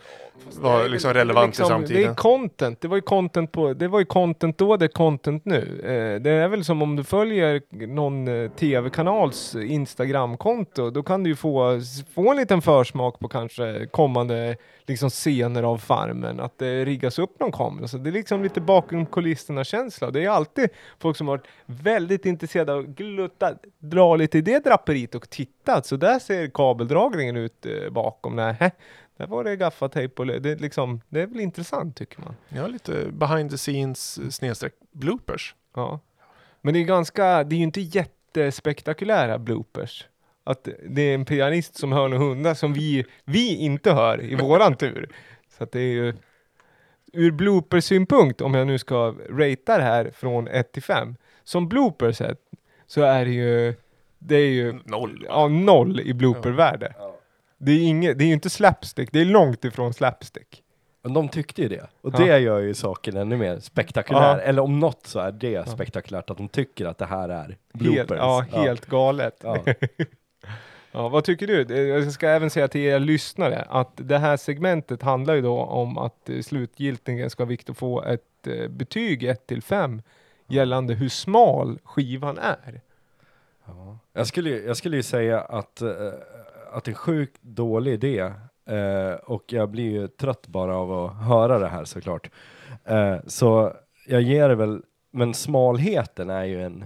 [0.60, 2.12] vara liksom relevant liksom, i Det samtiden.
[2.12, 2.82] är content.
[2.82, 5.80] Det var ju content på, det var ju content då, det är content nu.
[5.84, 11.30] Eh, det är väl som om du följer någon eh, tv-kanals Instagram-konto, då kan du
[11.30, 11.80] ju få,
[12.16, 14.56] få en liten försmak på kanske kommande
[14.88, 17.88] liksom scener av Farmen, att det riggas upp någon kamera.
[17.88, 20.12] Så det är liksom lite bakom kulisserna känsla.
[20.12, 20.70] Det är alltid
[21.00, 25.30] folk som har varit väldigt intresserade av att glutta, dra lite i det draperiet och
[25.30, 25.82] titta.
[25.82, 28.36] Så där ser kabeldragningen ut eh, bakom.
[28.36, 28.72] Nej,
[29.18, 32.36] där var det gaffatejp och det är, liksom, det är väl intressant tycker man.
[32.50, 35.56] Ja, lite behind the scenes eh, snedstreck bloopers.
[35.76, 36.00] Ja.
[36.62, 40.08] Men det är ganska, det är ju inte jättespektakulära bloopers.
[40.44, 44.36] Att det är en pianist som hör några hundar som vi, vi inte hör i
[44.36, 45.10] våran tur.
[45.58, 46.14] Så att det är ju
[47.14, 51.16] ur bloopersynpunkt, om jag nu ska ratea det här från 1 till 5.
[51.44, 52.22] Som bloopers
[52.88, 53.74] så är det ju,
[54.20, 55.26] det är ju Noll.
[55.30, 56.94] ja, noll i bloopervärde.
[57.58, 60.62] Det är inget, det är ju inte slapstick, det är långt ifrån slapstick.
[61.04, 61.88] Men de tyckte ju det.
[62.02, 64.38] Och det gör ju saken ännu mer spektakulär.
[64.38, 64.42] Ja.
[64.42, 67.58] Eller om något så är det spektakulärt att de tycker att det här är Helt,
[67.74, 68.18] bloopers.
[68.18, 69.40] ja, helt galet.
[69.44, 69.64] Ja.
[70.92, 71.88] Ja, vad tycker du?
[71.88, 75.98] Jag ska även säga till er lyssnare att det här segmentet handlar ju då om
[75.98, 80.02] att eh, slutgiltigen ska Viktor få ett eh, betyg 1 till 5
[80.48, 82.82] gällande hur smal skivan är.
[83.66, 84.00] Ja.
[84.14, 85.90] Jag, skulle, jag skulle ju säga att, eh,
[86.76, 88.20] att det är en sjukt dålig idé.
[88.70, 92.30] Eh, och jag blir ju trött bara av att höra det här såklart.
[92.86, 93.74] Eh, så
[94.08, 96.86] jag ger det väl, men smalheten är ju en,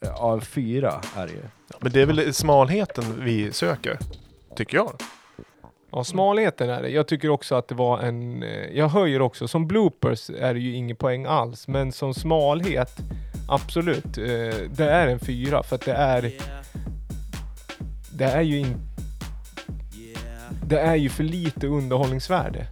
[0.00, 1.42] ja en fyra är det ju.
[1.80, 3.98] Men det är väl smalheten vi söker,
[4.56, 4.92] tycker jag.
[5.90, 6.88] Ja, smalheten är det.
[6.88, 8.42] Jag tycker också att det var en...
[8.42, 12.96] eh, Jag höjer också, som bloopers är det ju ingen poäng alls, men som smalhet,
[13.48, 14.18] absolut.
[14.18, 16.32] eh, Det är en fyra för att det är...
[18.12, 18.80] Det är ju inte...
[20.66, 22.66] Det är ju för lite underhållningsvärde.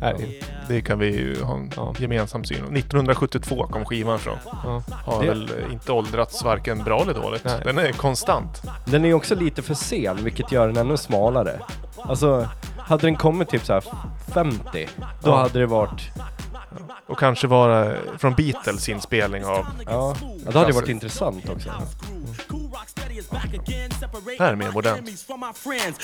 [0.00, 0.40] Är det ju.
[0.68, 1.94] Det kan vi ju ha en Ja.
[1.98, 2.72] gemensam syn på.
[2.72, 4.36] 1972 kom skivan från.
[4.64, 4.82] Ja.
[4.90, 7.44] Har Det- väl inte åldrats varken bra eller dåligt.
[7.44, 7.60] Nej.
[7.64, 8.62] Den är konstant.
[8.84, 11.60] Den är ju också lite för sen, vilket gör den ännu smalare.
[12.02, 12.48] Alltså,
[12.78, 13.84] hade den kommit typ så här
[14.34, 14.88] 50,
[15.22, 15.36] då Ja.
[15.36, 16.10] hade det varit,
[17.08, 19.66] Och kanske vara från Beatles inspelning av...
[19.86, 21.70] ja, ja då hade det varit intressant också.
[24.38, 25.08] Här är mer modernt.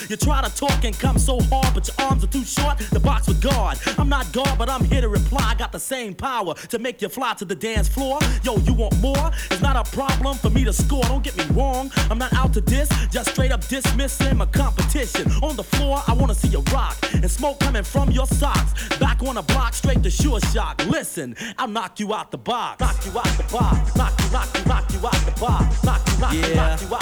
[0.09, 2.79] You try to talk and come so hard, but your arms are too short.
[2.91, 3.79] The box with God.
[3.99, 5.53] I'm not God, but I'm here to reply.
[5.53, 8.19] I got the same power to make you fly to the dance floor.
[8.43, 9.31] Yo, you want more?
[9.51, 11.03] It's not a problem for me to score.
[11.05, 11.91] Don't get me wrong.
[12.11, 15.31] I'm not out to diss, just straight up dismissing my competition.
[15.43, 18.73] On the floor, I wanna see you rock and smoke coming from your socks.
[18.99, 20.83] Back on the block, straight to sure shock.
[20.87, 22.81] Listen, I'll knock you out the box.
[22.81, 23.97] Knock you out the box.
[23.97, 25.85] Knock you, knock you, knock you out the box.
[25.85, 27.02] Knock you, knock you, knock you out the box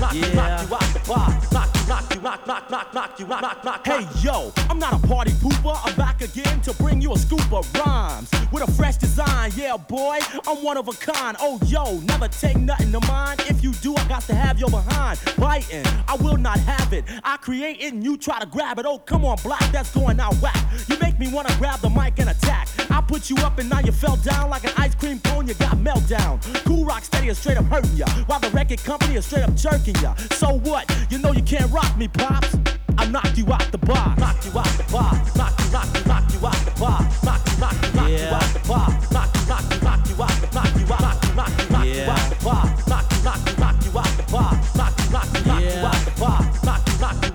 [0.00, 2.09] knock you out the park.
[2.22, 3.86] Knock knock knock you, knock you, knock, knock, knock.
[3.86, 5.78] Hey yo, I'm not a party pooper.
[5.82, 9.52] I'm back again to bring you a scoop of rhymes with a fresh design.
[9.56, 11.36] Yeah, boy, I'm one of a kind.
[11.40, 13.40] Oh yo, never take nothing to mind.
[13.48, 15.84] If you do, I got to have your behind biting.
[16.08, 17.04] I will not have it.
[17.24, 18.84] I create it and you try to grab it.
[18.86, 20.62] Oh, come on, black, that's going out whack.
[20.88, 22.68] You make me wanna grab the mic and attack.
[22.90, 25.46] I put you up and now you fell down like an ice cream cone.
[25.46, 26.42] You got meltdown.
[26.64, 29.54] Cool rock steady is straight up hurting ya, while the record company is straight up
[29.54, 30.14] jerking ya.
[30.32, 30.84] So what?
[31.08, 32.56] You know you can't rock me, pops.
[32.98, 34.20] I knock you out the box.
[34.20, 35.36] Knock you out the box.
[35.36, 37.22] Knock you, knock you, knock you out the box.
[37.24, 39.10] Knock you, knock you, knock you out the box.
[39.10, 40.52] Knock you, knock you, knock you out.
[40.52, 40.80] Knock you out.
[40.80, 42.29] Knock you, knock you, knock you out the box.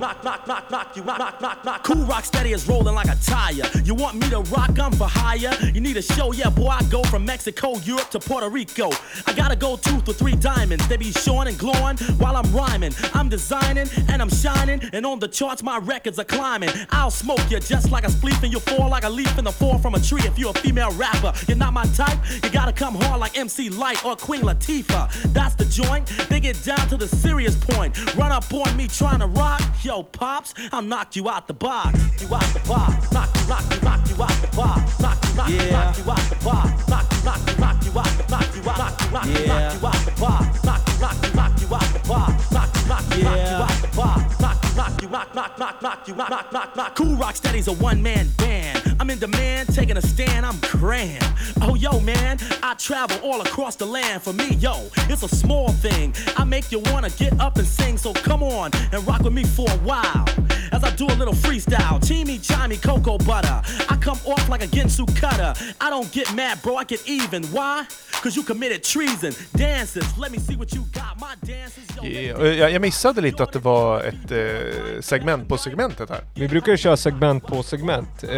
[0.06, 1.18] Knock knock, knock, knock, knock you out.
[1.18, 1.84] Knock, knock, knock.
[1.84, 3.64] Cool rock steady is rolling like a tire.
[3.84, 4.78] You want me to rock?
[4.80, 5.52] I'm for hire.
[5.74, 6.32] You need a show?
[6.32, 8.92] Yeah, boy, I go from Mexico, Europe to Puerto Rico.
[9.26, 10.88] I gotta go two for three diamonds.
[10.88, 12.94] They be showing and glowing while I'm rhyming.
[13.14, 16.70] I'm designing and I'm shining, and on the charts my records are climbing.
[16.92, 19.52] I'll smoke you just like a spleef, and you'll fall like a leaf in the
[19.52, 20.22] fall from a tree.
[20.24, 22.20] If you're a female rapper, you're not my type.
[22.44, 25.34] You gotta come hard like MC Light or Queen Latifah.
[25.34, 26.06] That's the joint.
[26.30, 28.16] They get down to the serious point.
[28.16, 30.54] Run up on me trying to rock, yo pops.
[30.72, 32.00] I'll knock you out the box.
[32.22, 33.12] You out the box.
[33.12, 35.00] Knock you, knock knock you out the box.
[35.00, 36.88] Knock you, knock you, knock you out the box.
[36.88, 38.06] Knock you, knock you, knock you out.
[38.26, 40.64] Knock you out, knock you, knock you, knock you out the box.
[40.64, 42.52] Knock you, knock you, knock you out the box.
[42.52, 44.40] Knock you, knock you, knock you out the box.
[44.40, 46.96] Knock you, knock you, knock, knock, knock, knock you, knock, knock, knock, knock.
[46.96, 48.96] Cool Rock Steady's a one man band.
[49.00, 50.46] I'm in demand, taking a stand.
[50.46, 51.24] I'm grand.
[51.62, 54.24] Oh yo, man, I travel all across the land.
[54.24, 56.14] For me, yo, it's a small thing.
[56.36, 57.98] I make you wanna get up and sing.
[57.98, 60.26] So come on and rock with me for a while.
[60.74, 63.62] As I do a little freestyle, chimey, chimey, cocoa butter.
[63.90, 65.54] I come off like a Ginsu cutter.
[65.80, 66.76] I don't get mad, bro.
[66.76, 67.46] I get even.
[67.46, 67.86] Why?
[68.22, 69.34] Cause you committed treason.
[69.56, 71.20] Dances, let me see what you got.
[71.20, 72.04] My dances, yo.
[72.04, 72.56] Yeah.
[72.56, 76.20] Jag, jag missade lite att det var ett eh, segment på segmentet här.
[76.36, 78.24] Vi brukar ju köra segment på segment.
[78.24, 78.30] Eh,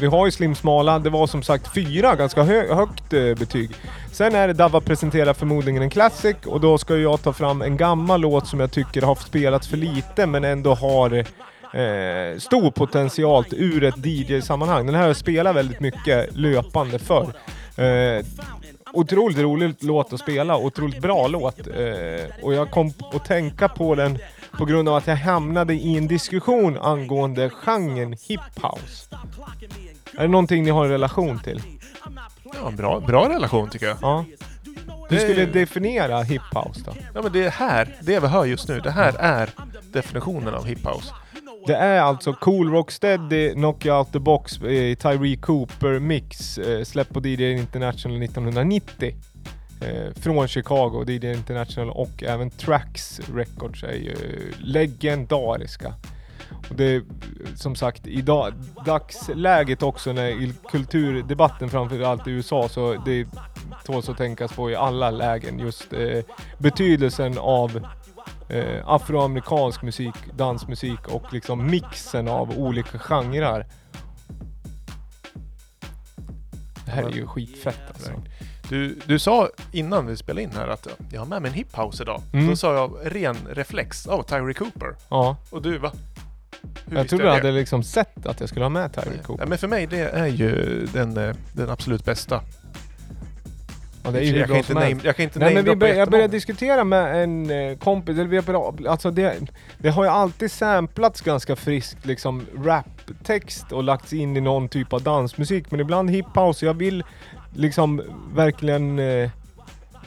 [0.00, 3.70] vi har ju Slim Smala, det var som sagt fyra ganska hö högt eh, betyg.
[4.12, 7.76] Sen är det Dava presenterar förmodligen en classic och då ska jag ta fram en
[7.76, 13.44] gammal låt som jag tycker har spelats för lite men ändå har eh, stor potential
[13.50, 14.86] ur ett DJ-sammanhang.
[14.86, 17.32] Den här har jag spelat väldigt mycket löpande för.
[17.76, 18.24] Eh,
[18.92, 21.66] otroligt rolig låt att spela, otroligt bra låt.
[21.66, 24.18] Eh, och jag kom att tänka på den
[24.52, 29.16] på grund av att jag hamnade i en diskussion angående genren hip house.
[30.16, 31.62] Är det någonting ni har en relation till?
[32.62, 33.96] Ja, bra, bra relation tycker jag.
[34.02, 34.24] Ja.
[35.08, 36.92] Du skulle definiera hip house då?
[37.14, 39.50] Ja men det här, det vi hör just nu, det här är
[39.92, 41.14] definitionen av hiphouse.
[41.66, 46.58] Det är alltså Cool Rock Steady, Knock You Out The Box, eh, Tyree Cooper Mix,
[46.58, 49.14] eh, släppt på DJ International 1990.
[49.80, 54.16] Eh, från Chicago, DJ International och även Trax Records är ju
[54.58, 55.94] legendariska.
[56.70, 57.02] Och det är
[57.56, 58.52] som sagt i dag,
[58.86, 63.26] dagsläget också när i kulturdebatten framförallt i USA så det
[63.84, 66.24] tåls att tänkas på i alla lägen just eh,
[66.58, 67.86] betydelsen av
[68.48, 73.66] eh, afroamerikansk musik, dansmusik och liksom mixen av olika genrer.
[76.84, 78.12] Det här är ju skitfett alltså.
[78.68, 82.02] Du, du sa innan vi spelade in här att jag har med mig en hiphouse
[82.02, 82.22] idag.
[82.32, 82.46] Mm.
[82.48, 84.94] Då sa jag ren reflex av Tyree Cooper.
[85.08, 85.92] Ja, Och du va?
[86.86, 89.46] Hur jag trodde du hade liksom sett att jag skulle ha med Tyree Ja, Cooper.
[89.46, 92.40] men för mig det är ju den, eh, den absolut bästa.
[94.02, 95.92] Ja, det är ju jag, kan inte name, jag kan inte Nej men vi namedroppa
[95.92, 99.36] bör, jag började diskutera med en eh, kompis, eller vi har alltså det,
[99.78, 104.92] det har ju alltid samplats ganska friskt liksom raptext och lagts in i någon typ
[104.92, 107.04] av dansmusik men ibland hiphouse, jag vill
[107.54, 108.02] liksom
[108.34, 109.30] verkligen eh,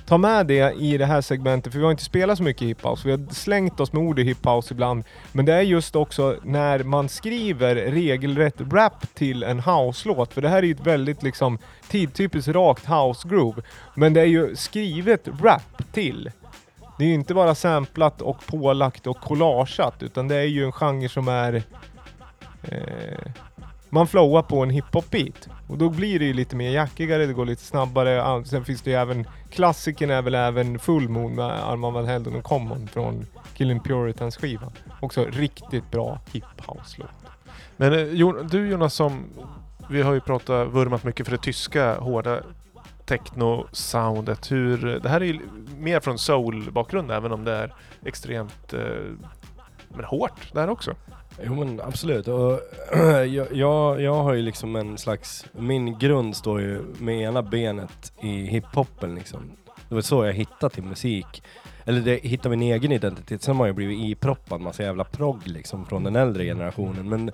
[0.05, 3.07] ta med det i det här segmentet för vi har inte spelat så mycket hiphouse,
[3.07, 7.09] vi har slängt oss med ordet hiphouse ibland men det är just också när man
[7.09, 12.47] skriver regelrätt rap till en house-låt för det här är ju ett väldigt liksom tidtypiskt
[12.47, 13.61] rakt house-groove
[13.95, 16.31] men det är ju skrivet rap till.
[16.97, 20.71] Det är ju inte bara samplat och pålagt och collageat utan det är ju en
[20.71, 21.63] genre som är
[22.63, 23.31] eh,
[23.93, 25.49] man flowar på en hiphop-beat.
[25.67, 28.45] Och då blir det ju lite mer jackigare, det går lite snabbare.
[28.45, 32.35] Sen finns det ju även, klassikern är väl även Full Moon med Arman Van Helden
[32.35, 34.71] och Common från Killing Puritans skiva.
[34.99, 37.09] Också riktigt bra hip-house-låt.
[37.77, 39.23] Men eh, du Jonas som,
[39.89, 42.39] vi har ju pratat, vurmat mycket för det tyska hårda
[43.05, 44.51] techno-soundet.
[44.51, 45.39] Hur, det här är ju
[45.77, 47.73] mer från soul-bakgrund även om det är
[48.05, 48.79] extremt eh,
[49.89, 50.95] men hårt där också.
[51.43, 52.27] Jo men absolut.
[52.27, 52.59] Och
[53.27, 58.13] jag, jag, jag har ju liksom en slags, min grund står ju med ena benet
[58.21, 59.51] i hiphopen liksom.
[59.89, 61.43] Det var så jag hittade till musik.
[61.85, 63.41] Eller det, hittade min egen identitet.
[63.41, 67.09] Sen har jag blivit iproppad massa jävla progg liksom från den äldre generationen.
[67.09, 67.31] Men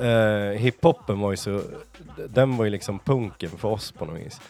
[0.00, 1.62] eh, hiphopen var ju så,
[2.28, 4.40] den var ju liksom punken för oss på något vis.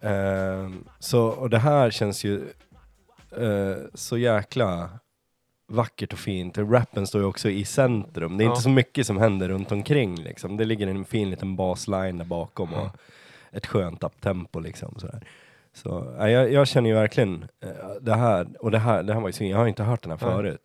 [0.00, 2.42] Eh, så, och det här känns ju
[3.36, 4.90] eh, så jäkla
[5.70, 6.58] vackert och fint.
[6.58, 8.36] Rappen står ju också i centrum.
[8.36, 8.50] Det är Ja.
[8.50, 10.56] inte så mycket som händer runt omkring liksom.
[10.56, 12.88] Det ligger en fin liten basline där bakom och
[13.52, 15.20] ett skönt uptempo liksom sådär.
[15.72, 17.68] Så ja, jag, jag känner ju verkligen eh,
[18.00, 20.10] det här, och det här, det här var ju svin, jag har inte hört den
[20.10, 20.56] här Nej.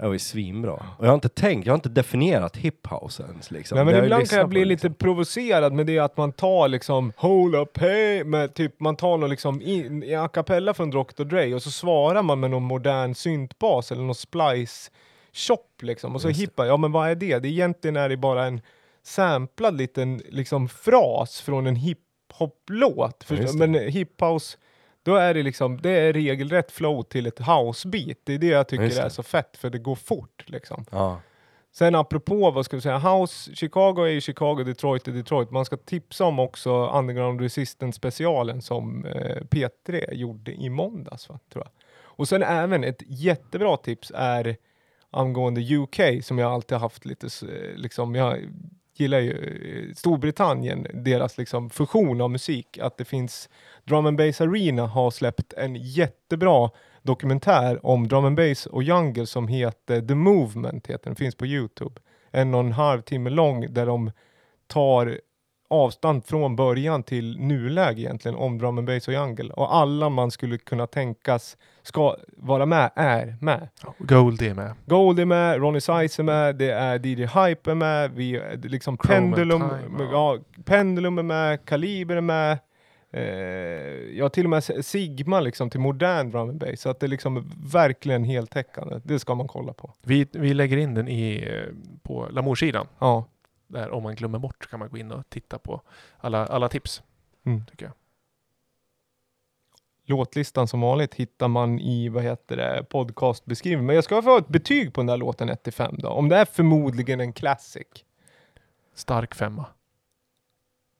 [0.00, 0.72] Det var ju svinbra.
[0.72, 3.76] Och jag har inte tänkt, jag har inte definierat hiphouse ens liksom.
[3.76, 4.88] Nej men jag ibland kan jag bli liksom.
[4.88, 9.18] lite provocerad med det att man tar liksom Hold up hey med typ man tar
[9.18, 12.62] någon liksom in, i a cappella från Dr Dre och så svarar man med någon
[12.62, 14.90] modern syntbas eller någon splice
[15.32, 17.38] shop liksom och så hippar, ja men vad är det?
[17.38, 17.48] det?
[17.48, 18.60] Egentligen är det bara en
[19.02, 23.24] samplad liten liksom fras från en hiphop-låt.
[23.28, 24.58] Ja, men hiphouse
[25.02, 28.16] då är det liksom, det är regelrätt flow till ett house-beat.
[28.24, 29.00] Det är det jag tycker det.
[29.00, 30.84] är så fett, för det går fort liksom.
[30.90, 31.20] Ja.
[31.72, 35.50] Sen apropå, vad ska vi säga, House, Chicago är ju Chicago, Detroit är Detroit.
[35.50, 41.38] Man ska tipsa om också Underground Resistance specialen som eh, P3 gjorde i måndags, va,
[41.52, 41.72] tror jag.
[42.02, 44.56] Och sen även ett jättebra tips är
[45.10, 47.28] angående UK som jag alltid haft lite,
[47.76, 48.38] liksom, jag
[48.94, 53.48] gillar ju eh, Storbritannien, deras liksom fusion av musik, att det finns
[53.84, 56.70] Drum and Bass Arena har släppt en jättebra
[57.02, 61.46] dokumentär om drum and bass och jungle som heter The Movement, heter den, finns på
[61.46, 62.00] Youtube.
[62.30, 64.10] En och en halv timme lång där de
[64.66, 65.20] tar
[65.70, 69.52] avstånd från början till nuläge egentligen om drum and bass och jungle.
[69.52, 73.68] Och alla man skulle kunna tänkas ska vara med är med.
[73.98, 74.74] Goldie är med.
[74.86, 78.68] Gold är med, Ronnie Size är med, det är DJ Hype är med, vi, är
[78.68, 82.58] liksom Chrome Pendulum, Time, ja, Pendulum är med, Kaliber är med,
[83.12, 86.80] eh, ja till och med Sigma liksom till modern drum and bass.
[86.80, 89.00] Så att det är liksom verkligen heltäckande.
[89.04, 89.92] Det ska man kolla på.
[90.02, 92.86] Vi, vi lägger in den i, eh, på Lamour-sidan.
[92.98, 93.24] Ja.
[93.70, 95.80] Där om man glömmer bort kan man gå in och titta på
[96.18, 97.02] alla, alla tips.
[97.44, 97.64] Mm.
[97.66, 97.92] Tycker jag.
[100.04, 103.86] Låtlistan som vanligt hittar man i, vad heter det, podcastbeskrivningen.
[103.86, 106.08] Men jag ska få ett betyg på den där låten 1-5 då.
[106.08, 107.86] Om det är förmodligen en classic.
[108.94, 109.66] Stark femma.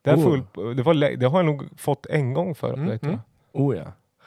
[0.02, 0.22] Det, är Oh.
[0.22, 2.76] full, det, var, det har jag nog fått en gång förut.
[2.76, 3.08] Mm, vet jag.
[3.12, 3.20] mm.
[3.52, 3.84] Oh ja.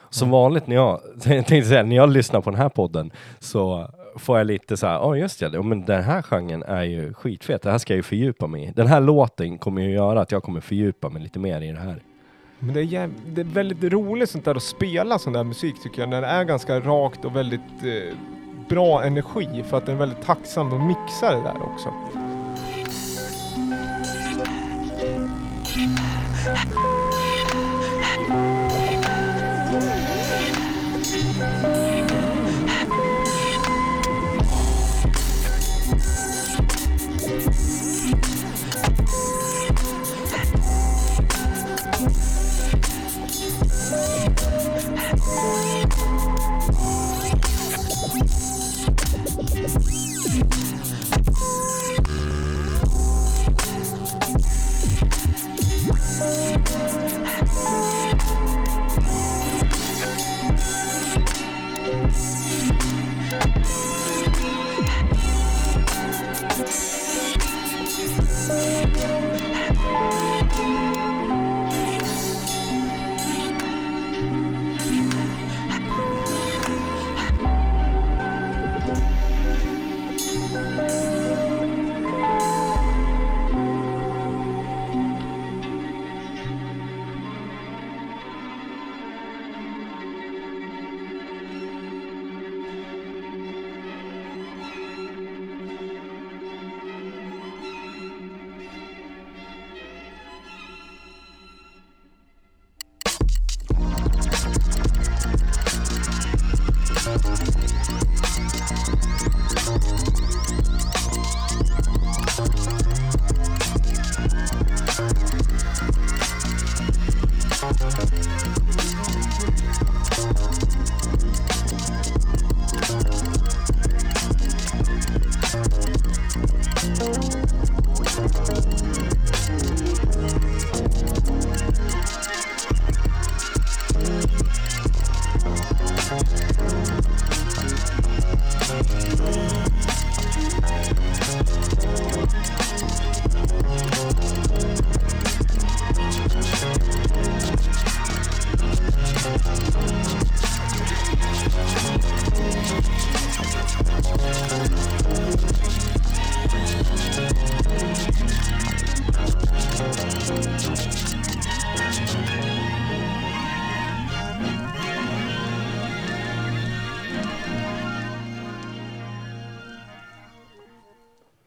[0.10, 4.38] Som vanligt när jag, tänkte säga, när jag lyssnar på den här podden så får
[4.38, 7.62] jag lite så här, ja just det, ja, men den här genren är ju skitfet,
[7.62, 8.72] det här ska jag ju fördjupa mig i.
[8.72, 11.80] Den här låten kommer ju göra att jag kommer fördjupa mig lite mer i det
[11.80, 12.04] här.
[12.60, 13.14] Men det är, jäv...
[13.28, 16.10] det är väldigt roligt sånt där att spela sån där musik tycker jag.
[16.10, 18.18] När det är ganska rakt och väldigt eh,
[18.70, 19.64] bra energi.
[19.70, 21.90] För att den är väldigt tacksam att mixa det där också.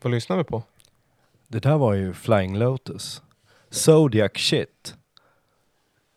[0.02, 0.62] Vad lyssnar vi på?
[1.48, 3.22] Det där var ju Flying Lotus.
[3.70, 4.96] Zodiac shit.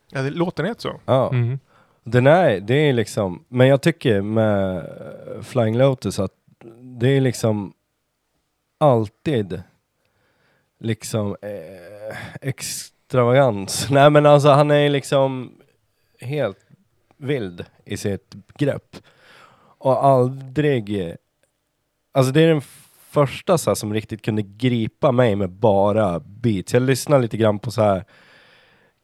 [0.09, 0.99] Ja, det, låten heter så.
[1.05, 1.29] Ja.
[1.29, 1.59] Mm.
[2.03, 6.33] Den är, det är liksom, men jag tycker med eh, Flying Lotus att
[6.81, 7.73] det är liksom
[8.77, 9.63] alltid
[10.79, 13.87] liksom eh, extravagans.
[13.91, 15.51] Nej men alltså han är liksom
[16.19, 16.65] helt
[17.17, 18.95] vild i sitt grepp.
[19.77, 21.15] Och aldrig,
[22.11, 22.61] alltså det är den
[23.09, 26.73] första så här, som riktigt kunde gripa mig med bara beats.
[26.73, 28.03] Jag lyssnar lite grann på så här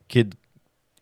[0.07, 0.35] Kid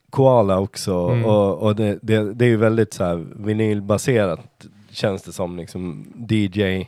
[0.09, 1.25] Koala också Mm.
[1.25, 6.05] och, och det, det, det är ju väldigt så här vinylbaserat känns det som liksom
[6.30, 6.84] DJ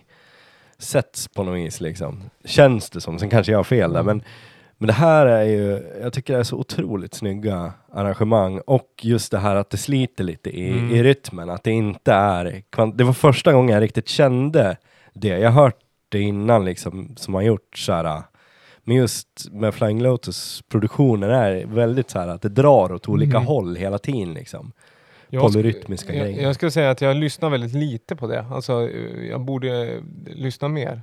[0.78, 2.24] sets på något vis liksom.
[2.46, 4.24] Känns det som, sen kanske jag har fel där men
[4.78, 9.32] men det här är ju, jag tycker det är så otroligt snygga arrangemang och just
[9.32, 10.92] det här att det sliter lite i, Mm.
[10.96, 12.64] i rytmen, att det inte är,
[12.96, 14.78] det var första gången jag riktigt kände
[15.14, 15.28] det.
[15.28, 15.80] Jag har hört
[16.10, 18.24] det innan liksom, som har gjort så här,
[18.84, 23.38] men just med Flying Lotus produktionen är väldigt så här att det drar åt olika
[23.38, 23.48] Mm.
[23.48, 24.72] håll hela tiden liksom.
[25.30, 26.44] Jag Polyrytmiska jag, grejer.
[26.44, 28.46] jag skulle säga att jag lyssnar väldigt lite på det.
[28.52, 31.02] Alltså, eh, jag borde eh, lyssna mer.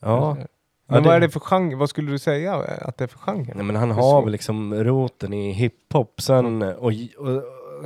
[0.00, 0.34] Ja.
[0.34, 0.46] Men
[0.86, 1.76] Ja, vad det- är det för genre?
[1.76, 3.52] Vad skulle du säga att det är för genre?
[3.54, 7.42] Nej, men han har väl liksom roten i hiphop sen och, och,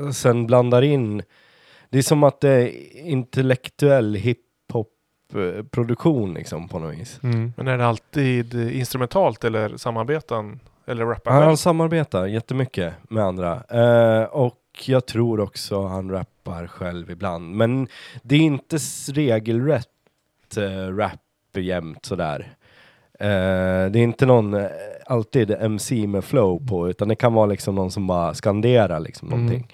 [0.06, 1.22] och sen blandar in
[1.90, 2.72] Det är som att det är
[3.06, 4.44] intellektuell hiphop
[5.70, 7.20] produktion liksom på något vis.
[7.22, 7.52] Mm.
[7.56, 10.60] Men är det alltid instrumentalt eller samarbetan?
[10.86, 11.56] Eller rappar Han själv?
[11.56, 13.62] samarbetar jättemycket med andra.
[13.70, 17.54] Eh, och jag tror också han rappar själv ibland.
[17.56, 17.88] Men
[18.22, 18.76] det är inte
[19.12, 19.86] regelrätt
[20.56, 21.20] eh, rap
[21.56, 22.52] jämt sådär.
[23.20, 24.66] Eh, det är inte någon eh,
[25.06, 29.28] alltid MC med flow på, utan det kan vara liksom någon som bara skanderar liksom
[29.28, 29.40] Mm.
[29.40, 29.72] någonting.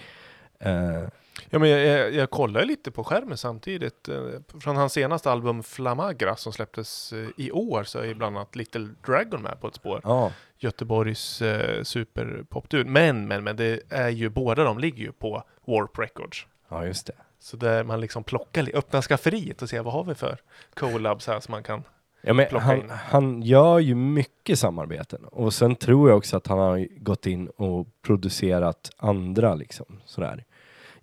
[0.61, 1.03] Eh,
[1.51, 4.09] Ja, men jag, jag, jag kollar lite på skärmen samtidigt.
[4.09, 4.17] Eh,
[4.61, 8.89] Från hans senaste album Flamagra som släpptes eh, i år så är bland annat Little
[9.07, 10.01] Dragon med på ett spår.
[10.05, 10.33] ja.
[10.59, 12.91] Göteborgs eh, superpopdude.
[12.91, 16.47] Men, men, men det är ju båda de ligger ju på Warp Records.
[16.69, 17.13] ja, just det.
[17.39, 20.39] Så där man liksom plockar, öppnar skafferiet och ser vad har vi för
[20.75, 21.83] collabs här som man kan
[22.27, 22.91] Ja, men plocka han, in.
[22.91, 27.49] han gör ju mycket samarbeten och sen tror jag också att han har gått in
[27.49, 30.45] och producerat andra liksom sådär.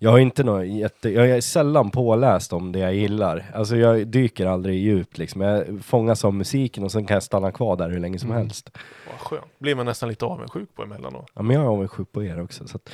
[0.02, 3.50] Jag har inte något jätte, jag är sällan påläst om det jag gillar.
[3.54, 5.40] Alltså jag dyker aldrig djupt liksom.
[5.40, 8.42] Jag fångas av musiken och sen kan jag stanna kvar där hur länge som Mm.
[8.42, 8.70] helst.
[9.10, 9.58] Vad skönt.
[9.58, 11.30] Blir man nästan lite avundsjuk på emellanåt.
[11.34, 12.68] Ja men jag är avundsjuk på er också.
[12.68, 12.90] Så att,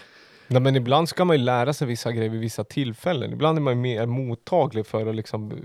[0.51, 3.33] Nej, men ibland ska man ju lära sig vissa grejer vid vissa tillfällen.
[3.33, 5.57] Ibland är man ju mer mottaglig för att liksom eh,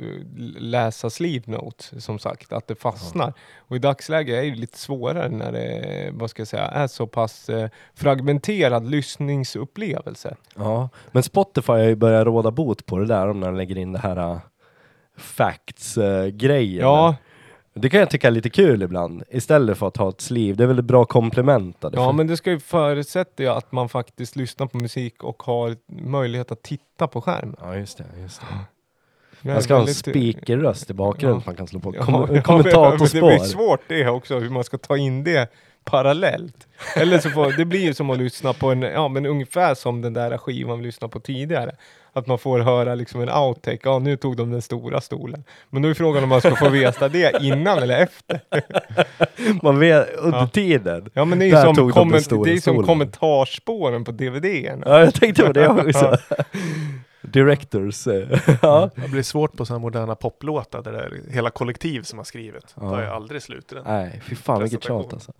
[0.61, 3.33] läsa sleeve notes, som sagt, att det fastnar.
[3.57, 7.07] Och i dagsläget är det lite svårare när det vad ska jag säga, är så
[7.07, 10.35] pass eh, fragmenterad lyssningsupplevelse.
[10.55, 10.89] ja.
[11.11, 13.93] Men Spotify har ju börjat råda bot på det där om när de lägger in
[13.93, 14.39] det här uh,
[15.17, 16.81] facts-grejen.
[16.81, 17.15] Ja,
[17.73, 20.55] Det kan jag tycka är lite kul ibland, istället för att ha ett sleeve.
[20.57, 21.81] Det är väl ett bra komplement.
[21.81, 21.91] där.
[21.93, 25.75] ja, men det ska ju förutsätta ju att man faktiskt lyssnar på musik och har
[26.07, 27.55] möjlighet att titta på skärm.
[27.59, 28.45] Ja just det, just det.
[29.41, 31.49] Jag är Man ska ha en väldigt- speakerröst i bakgrunden Ja.
[31.49, 31.95] man kan slå på.
[31.95, 33.19] Ja, Kom- ja, men kommentatorspår.
[33.31, 35.51] Det blir svårt det också, hur man ska ta in det
[35.83, 36.67] parallellt.
[36.95, 40.01] Eller så får, det blir ju som att lyssna på en, ja men ungefär som
[40.01, 41.71] den där skivan vi lyssnade på tidigare.
[42.15, 45.43] Att man får höra liksom en outtake, ja nu tog de den stora stolen.
[45.69, 48.41] Men då är frågan om man ska få veta det innan eller efter.
[49.63, 50.47] Man vet under Ja.
[50.47, 51.09] tiden.
[51.13, 54.83] Ja men det är ju som, de komment, stora det är som kommentarspåren på DVD-erna.
[54.85, 56.17] Ja, jag tänkte på det också.
[57.21, 58.07] Directors.
[58.07, 58.89] eh, ja.
[58.95, 62.73] Det blir svårt på sådana moderna poplåtar där det är hela kollektiv som har skrivit.
[62.75, 63.83] Det tar ju aldrig slut i den.
[63.87, 65.31] Nej, fy fan vilket tjat alltså.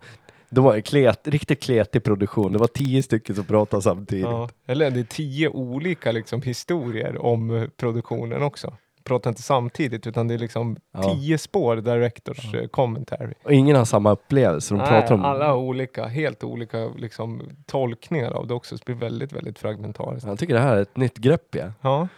[0.54, 2.52] De var klet, riktigt kletig produktion.
[2.52, 4.24] Det var tio stycken som pratade samtidigt.
[4.24, 4.48] Ja.
[4.66, 8.74] Eller det är tio olika liksom, historier om eh, produktionen också.
[9.04, 11.02] Pratar inte samtidigt utan det är liksom Ja.
[11.14, 13.34] tio spår directors eh, commentary.
[13.44, 14.74] Och ingen har samma upplevelse.
[14.74, 15.24] De Nej, pratar om...
[15.24, 18.78] alla har olika, helt olika liksom, tolkningar av det också.
[18.78, 20.26] Så det blir väldigt, väldigt fragmentariskt.
[20.28, 21.72] Jag tycker det här är ett nytt grepp ja.
[21.80, 22.08] Ja,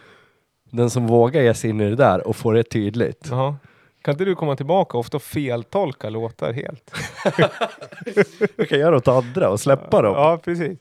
[0.71, 3.27] Den som vågar ge sig in i det där och får det tydligt.
[3.31, 3.55] ja.
[4.07, 6.91] Kan inte du komma tillbaka och ofta feltolka låtar helt?
[8.55, 10.13] Jag kan göra åt andra och släppa dem.
[10.13, 10.79] Ja, precis.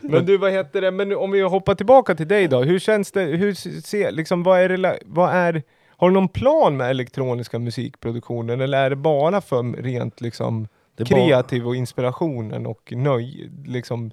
[0.00, 2.62] Men du, vad heter det, men om vi hoppar tillbaka till dig då.
[2.62, 6.90] Hur känns det, hur ser, liksom, vad är, vad är, har du någon plan med
[6.90, 10.68] elektroniska musikproduktionen eller är det bara för rent liksom
[11.06, 14.10] kreativ och inspirationen och nöj, liksom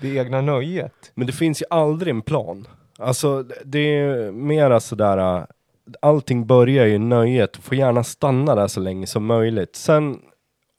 [0.00, 1.12] det egna nöjet?
[1.14, 2.66] Men det finns ju aldrig en plan.
[2.98, 5.44] Alltså det är mera sådär, äh,
[6.02, 9.76] allting börjar ju i nöjet, får gärna stanna där så länge som möjligt.
[9.76, 10.20] Sen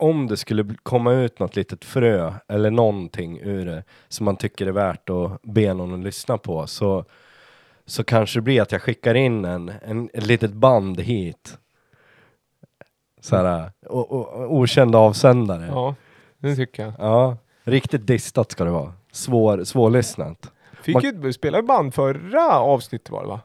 [0.02, 4.68] om det skulle komma ut något litet frö eller någonting ur det som man tycker
[4.68, 7.06] är värt att be någon att lyssna på så,
[7.86, 11.58] så kanske det blir att jag skickar in en, en, ett litet band hit.
[13.20, 15.66] Såhär, o, o, okänd avsändare.
[15.68, 15.96] Ja,
[16.38, 16.94] det tycker jag.
[17.00, 18.94] Ja, riktigt distat ska det vara.
[19.12, 20.52] Svår, svårlyssnat.
[20.84, 23.40] Fick Man- ju, ju band förra avsnittet var det va?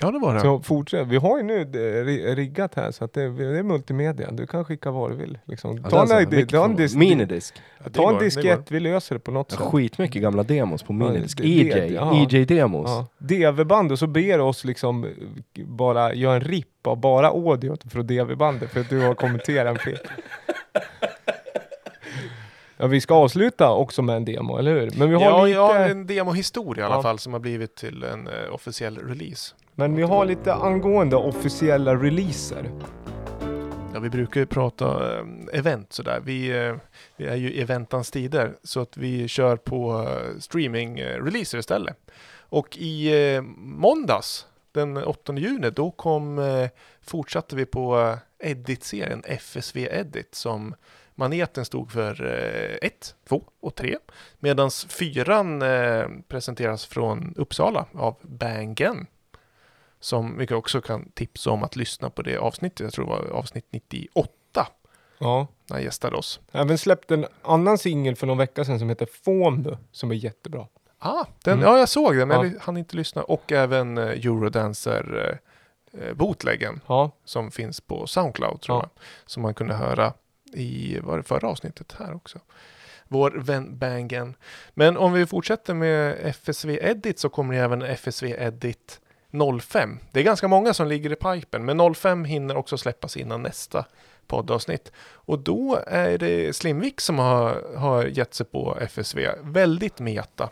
[0.00, 0.40] Ja, det var det.
[0.40, 1.06] Så fortsätt.
[1.08, 1.66] Vi har ju nu eh,
[2.04, 4.30] ri- riggat här så att det, det är multimedia.
[4.30, 5.38] Du kan skicka vad du vill.
[5.44, 5.80] Liksom.
[5.84, 6.16] Ja, Ta, en, ta
[6.64, 7.54] en, får- dis- Minidisk.
[7.84, 9.60] Ja, ta en diskett, vi löser det på något sätt.
[9.60, 11.40] Skitmycket gamla demos på minidisk.
[11.40, 12.14] EJ, ja.
[12.14, 12.90] EJ-demos.
[12.90, 13.06] Ja.
[13.18, 15.10] DV-band och så ber oss liksom eh,
[15.64, 19.78] bara göra en ripp av bara audio från DV-bandet för att du har kommenterat en
[19.78, 19.98] fel.
[22.78, 24.90] Ja, vi ska avsluta också med en demo, eller hur?
[24.98, 25.56] Men vi har ja, lite...
[25.56, 27.02] ja, en demohistoria i alla Ja.
[27.02, 29.54] fall som har blivit till en eh, officiell release.
[29.78, 32.70] Men vi har lite angående officiella releaser.
[33.94, 36.20] Ja, vi brukar ju prata eh, event sådär.
[36.24, 36.76] Vi, eh,
[37.16, 41.96] vi är ju i eventans tider så att vi kör på eh, streaming-releaser eh, istället.
[42.38, 46.68] Och i eh, måndags, den 8 juni, då kom, eh,
[47.00, 50.74] fortsatte vi på Edit-serien FSV Edit som
[51.14, 52.22] maneten stod för
[52.82, 53.96] 1, 2 och 3.
[54.38, 55.64] Medan fyran
[56.28, 59.06] presenteras från Uppsala av Bangen.
[60.00, 62.80] Som vi också kan tipsa om att lyssna på det avsnittet.
[62.80, 64.66] Jag tror det var avsnitt 98
[65.18, 65.46] Ja.
[65.66, 66.40] när han gästade oss.
[66.52, 70.66] Även släppt en annan singel för någon vecka sedan som heter FOMU, som är jättebra.
[70.98, 71.64] Ah, den, Mm.
[71.66, 72.44] Ja, jag såg den, men Ja.
[72.46, 73.22] jag hann inte lyssna.
[73.22, 75.40] Och även eh, Eurodancer
[76.00, 78.82] eh, bootleggen Ja, som finns på Soundcloud tror Ja.
[78.94, 79.02] jag.
[79.26, 80.12] Som man kunde höra
[80.52, 82.38] i var det förra avsnittet här också.
[83.08, 84.34] Vår vän Bangen.
[84.74, 89.00] Men om vi fortsätter med FSV Edit så kommer det även FSV Edit
[89.60, 89.98] 05.
[90.12, 93.84] Det är ganska många som ligger i pipen, men 05 hinner också släppas innan nästa
[94.26, 94.92] poddavsnitt.
[94.98, 99.28] Och då är det Slimvik som har, har gett sig på FSV.
[99.42, 100.50] Väldigt meta.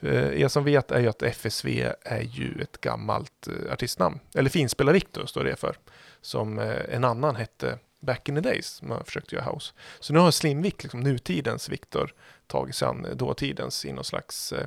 [0.00, 4.20] Eh, Er som vet är ju att FSV är ju ett gammalt eh, artistnamn.
[4.34, 5.76] Eller Finspelar-Viktor står det för.
[6.20, 8.82] Som eh, en annan hette back in the days.
[8.82, 9.72] Man försökte göra house.
[10.00, 12.14] Så nu har Slimvik, liksom nutidens Viktor,
[12.46, 14.66] tagit sig an dåtidens i någon slags eh,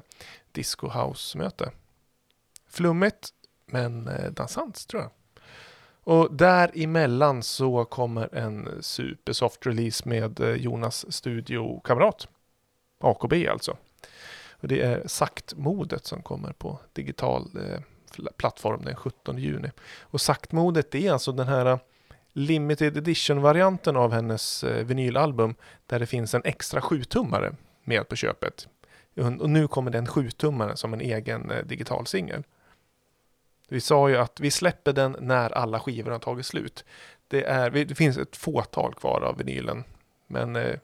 [0.51, 1.71] disco house-möte.
[2.75, 3.29] Flummigt,
[3.65, 5.11] men eh, dansant tror jag.
[6.03, 12.27] Och däremellan så kommer en supersoft release med eh, Jonas studiokamrat.
[12.99, 13.77] AKB alltså.
[14.51, 17.79] Och det är Saktmodet som kommer på digital eh,
[18.37, 19.71] plattform den 17 juni.
[20.01, 21.77] Och Saktmodet är alltså den här eh,
[22.33, 28.67] limited edition-varianten av hennes eh, vinylalbum där det finns en extra 7-tummare med på köpet.
[29.15, 32.43] Och nu kommer den 7-tummaren som en egen eh, digital singel.
[33.69, 36.85] Vi sa ju att vi släpper den när alla skivor har tagit slut.
[37.27, 39.83] Det, är, det finns ett fåtal kvar av vinylen.
[40.27, 40.75] Men eh,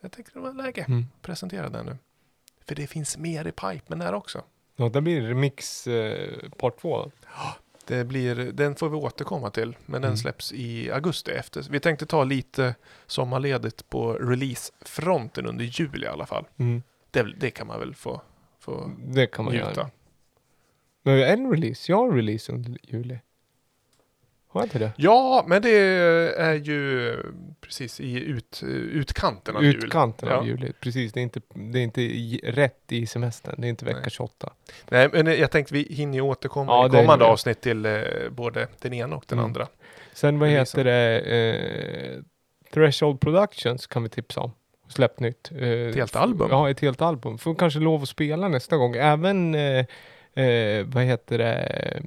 [0.00, 1.06] jag tänkte det var läge Mm.
[1.16, 1.96] att presentera den nu.
[2.66, 4.42] För det finns mer i pipen här också.
[4.76, 7.10] Ja, det blir remix eh, part två.
[7.86, 10.16] Det blir, den får vi återkomma till, men den Mm.
[10.16, 11.66] släpps i augusti efter.
[11.70, 12.74] Vi tänkte ta lite
[13.06, 16.44] sommarledigt på releasefronten under juli i alla fall.
[16.56, 16.82] Mm.
[17.10, 18.20] Det, det kan man väl få,
[18.60, 19.70] få Det kan man njuta.
[19.72, 19.90] göra.
[21.02, 21.92] Men vi har en release.
[21.92, 23.18] Jag har en release under juli.
[24.48, 24.92] Har jag inte det?
[24.96, 25.70] Ja, men det
[26.38, 27.16] är ju
[27.60, 28.60] precis i ut,
[28.92, 29.76] utkanten av jul.
[29.84, 30.46] Utkanten av Ja.
[30.50, 30.72] juli.
[30.80, 33.54] Precis, det är inte, det är inte i, rätt i semestern.
[33.60, 34.10] Det är inte vecka Nej.
[34.10, 34.52] 28.
[34.90, 38.00] Nej, men jag tänkte vi hinner ju återkomma Ja, i kommande avsnitt till eh,
[38.30, 39.44] både den ena och den Mm.
[39.50, 39.68] andra.
[40.14, 41.20] Sen vad heter det?
[41.20, 42.22] Eh,
[42.74, 44.52] Threshold Productions kan vi tipsa om.
[44.88, 45.50] Släppt nytt.
[45.52, 46.48] Eh, Ett helt album?
[46.50, 47.38] Ja, ett helt album.
[47.38, 48.94] Får kanske lov att spela nästa gång.
[48.96, 49.54] Även,
[50.34, 52.02] eh, eh, vad heter det?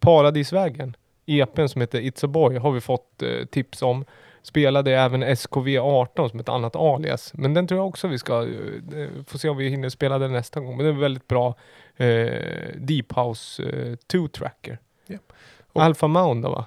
[0.00, 0.96] Paradisvägen.
[1.26, 4.04] EPn som heter It's a Boy har vi fått eh, tips om.
[4.42, 7.34] Spelade även SKV18 som ett annat alias.
[7.34, 10.32] Men den tror jag också vi ska, eh, få se om vi hinner spela den
[10.32, 10.76] nästa gång.
[10.76, 11.54] Men det är en väldigt bra
[11.96, 14.78] eh, Deep House eh, 2-tracker.
[15.06, 15.32] Japp.
[15.72, 16.64] Och- Alpha Mound då va?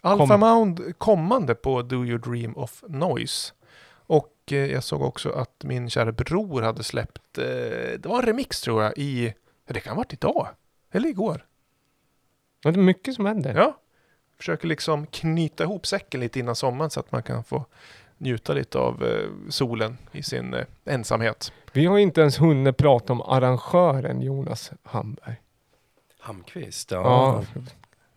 [0.00, 3.52] Alpha Kom- Mound kommande på Do You Dream of Noise.
[3.92, 7.44] Och eh, jag såg också att min kära bror hade släppt, eh,
[7.98, 9.34] det var en remix tror jag i,
[9.74, 10.48] det kan ha varit idag,
[10.92, 11.46] eller igår.
[12.64, 13.54] Ja, det är mycket som händer.
[13.54, 13.76] Ja.
[14.36, 17.64] Försöker liksom knyta ihop säcken lite innan sommaren så att man kan få
[18.18, 21.52] njuta lite av eh, solen i sin eh, ensamhet.
[21.72, 25.34] Vi har inte ens hunnit prata om arrangören Jonas Hamberg.
[26.20, 27.02] Hamqvist, Ja,
[27.54, 27.60] ja.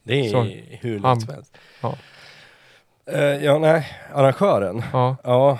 [0.03, 0.77] Det är Sorry.
[0.81, 1.57] hur lätt som helst.
[1.81, 1.95] Ja.
[3.05, 4.83] Eh, ja, nej, arrangören.
[4.93, 5.15] ja.
[5.23, 5.59] Ja,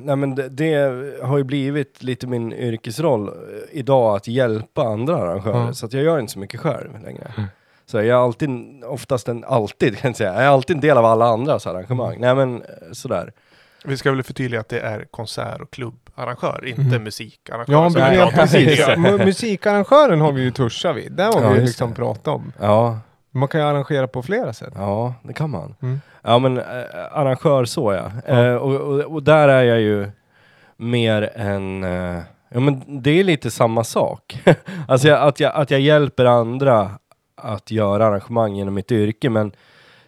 [0.00, 0.74] nej men det, det
[1.22, 3.32] har ju blivit lite min yrkesroll eh,
[3.70, 5.66] idag att hjälpa andra arrangörer.
[5.66, 5.72] Ja.
[5.72, 7.32] Så att jag gör inte så mycket själv längre.
[7.36, 7.48] Mm.
[7.86, 8.50] Så jag är alltid,
[8.84, 12.14] oftast en, alltid kan jag säga, jag är alltid en del av alla andras arrangemang.
[12.16, 12.20] Mm.
[12.20, 13.32] Nej men eh, sådär.
[13.84, 17.04] Vi ska väl förtydliga att det är konsert och klubbarrangör, inte Mhm.
[17.04, 17.72] musikarrangör.
[17.72, 18.86] Ja, som men ja, precis.
[19.24, 21.12] Musikarrangören har vi ju touchat vid.
[21.12, 22.52] Det har Ja, vi ju liksom pratat om.
[22.60, 22.98] Ja,
[23.30, 24.72] Man kan ju arrangera på flera sätt.
[24.76, 25.74] ja det kan man.
[25.82, 26.00] Mm.
[26.22, 26.64] Ja men eh,
[27.12, 28.10] arrangör så ja.
[28.26, 28.44] Ja.
[28.44, 30.10] Eh, och, och, och där är jag ju
[30.76, 34.42] mer än, eh, ja men det är lite samma sak.
[34.88, 36.90] alltså jag, att, jag, att jag hjälper andra
[37.36, 39.52] att göra arrangemang genom mitt yrke men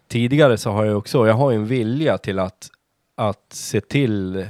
[0.09, 2.69] tidigare så har jag också, jag har ju en vilja till att,
[3.17, 4.47] att se till,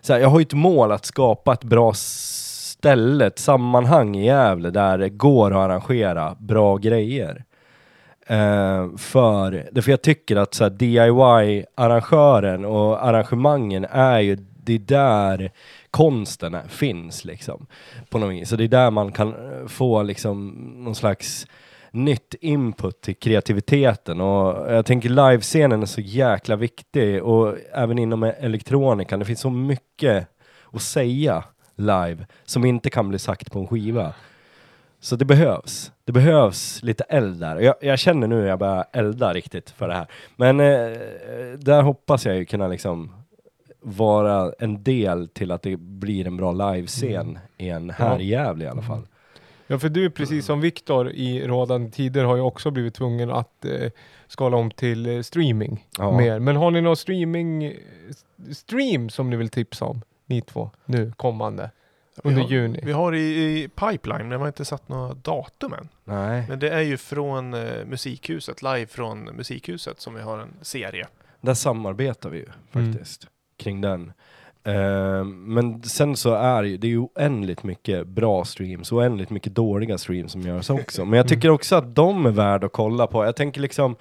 [0.00, 4.26] så här, jag har ju ett mål att skapa ett bra ställe, ett sammanhang i
[4.26, 7.44] Gävle där det går att arrangera bra grejer.
[8.30, 15.50] Uh, för, därför jag tycker att så DIY-arrangören och arrangemangen är ju, det är där
[15.90, 17.66] konsten är, finns liksom.
[18.10, 18.48] På något vis.
[18.48, 21.46] Så det är där man kan eh, få liksom någon slags
[21.90, 28.22] nytt input till kreativiteten och jag tänker livescenen är så jäkla viktig och även inom
[28.22, 30.28] elektronikan, det finns så mycket
[30.72, 31.44] att säga
[31.76, 34.12] live som inte kan bli sagt på en skiva.
[35.04, 35.92] Så det behövs.
[36.04, 37.60] Det behövs lite eld där.
[37.60, 40.06] Jag, jag känner nu att jag börjar elda riktigt för det här.
[40.36, 40.66] Men eh,
[41.58, 43.12] där hoppas jag ju kunna liksom
[43.80, 48.68] vara en del till att det blir en bra livescen igen här i Gävle i
[48.68, 49.06] alla fall.
[49.66, 53.64] Ja, för du precis som Viktor i rådande tider har ju också blivit tvungen att
[53.64, 53.90] eh,
[54.26, 56.16] skala om till eh, streaming Ja.
[56.16, 56.38] mer.
[56.38, 57.72] Men har ni någon streaming eh,
[58.52, 60.02] stream som ni vill tipsa om?
[60.26, 61.70] Ni två, nu kommande,
[62.22, 62.80] under vi har, juni.
[62.82, 65.88] Vi har i, i pipeline, men de har inte satt några datum än.
[66.04, 66.44] Nej.
[66.48, 71.06] Men det är ju från eh, Musikhuset, live från Musikhuset som vi har en serie.
[71.40, 72.92] Där samarbetar vi ju Mm.
[72.92, 73.26] faktiskt
[73.58, 74.12] kring den.
[74.64, 79.30] Eh, men sen så är det ju, det är ju oändligt mycket bra streams, oändligt
[79.30, 81.04] mycket dåliga streams som görs också.
[81.04, 83.24] Men jag tycker också att de är värda att kolla på.
[83.24, 83.96] Jag tänker liksom,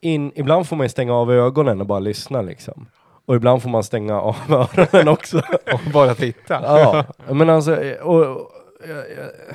[0.00, 2.86] in, ibland får man ju stänga av ögonen och bara lyssna liksom.
[3.26, 5.38] Och ibland får man stänga av öronen också.
[5.72, 6.54] Och bara titta.
[6.62, 8.50] ja, men alltså, och,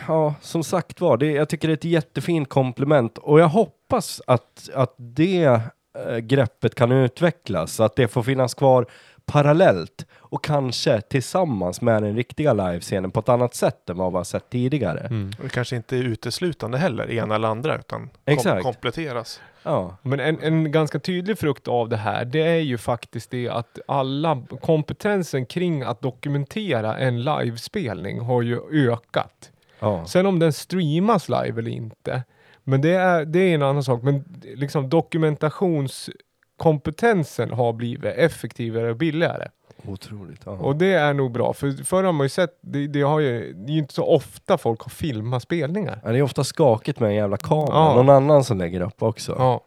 [0.08, 4.22] ja, som sagt var, det, jag tycker det är ett jättefint komplement och jag hoppas
[4.28, 5.62] att, att det
[6.08, 8.86] eh, greppet kan utvecklas, att det får finnas kvar
[9.26, 14.18] parallellt och kanske tillsammans med den riktiga livescenen på ett annat sätt än vad vi
[14.18, 15.00] har sett tidigare.
[15.00, 15.32] Mm.
[15.38, 19.42] Och det kanske inte är uteslutande heller, ena eller andra, utan kom, kompletteras.
[19.64, 19.98] Ja.
[20.02, 23.80] Men en, en ganska tydlig frukt av det här, det är ju faktiskt det att
[23.88, 29.52] alla kompetensen kring att dokumentera en livespelning har ju ökat.
[29.80, 30.06] ja.
[30.06, 32.24] Sen om den streamas live eller inte,
[32.64, 34.04] men det är, det är en annan sak.
[34.04, 34.24] Men
[34.56, 39.48] liksom dokumentationskompetensen har blivit effektivare och billigare.
[39.88, 40.42] Otroligt.
[40.46, 40.52] Ja.
[40.52, 43.54] Och det är nog bra, för förr har man ju sett, det, det, har ju,
[43.54, 46.02] det är ju inte så ofta folk har filmat spelningar.
[46.04, 47.68] Ja, det är ofta skakigt med en jävla kamera.
[47.72, 47.96] Ja.
[47.96, 49.36] Någon annan som lägger upp också.
[49.38, 49.62] Ja.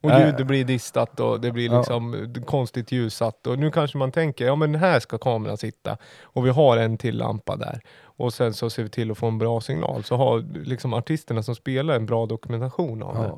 [0.00, 0.26] Och Äh.
[0.26, 1.78] ljudet blir distat och det blir Ja.
[1.78, 3.46] liksom konstigt ljussatt.
[3.46, 5.96] Och nu kanske man tänker, ja men här ska kameran sitta.
[6.22, 7.80] Och vi har en till lampa där.
[8.02, 10.04] Och sen så ser vi till att få en bra signal.
[10.04, 13.32] Så har liksom artisterna som spelar en bra dokumentation av det.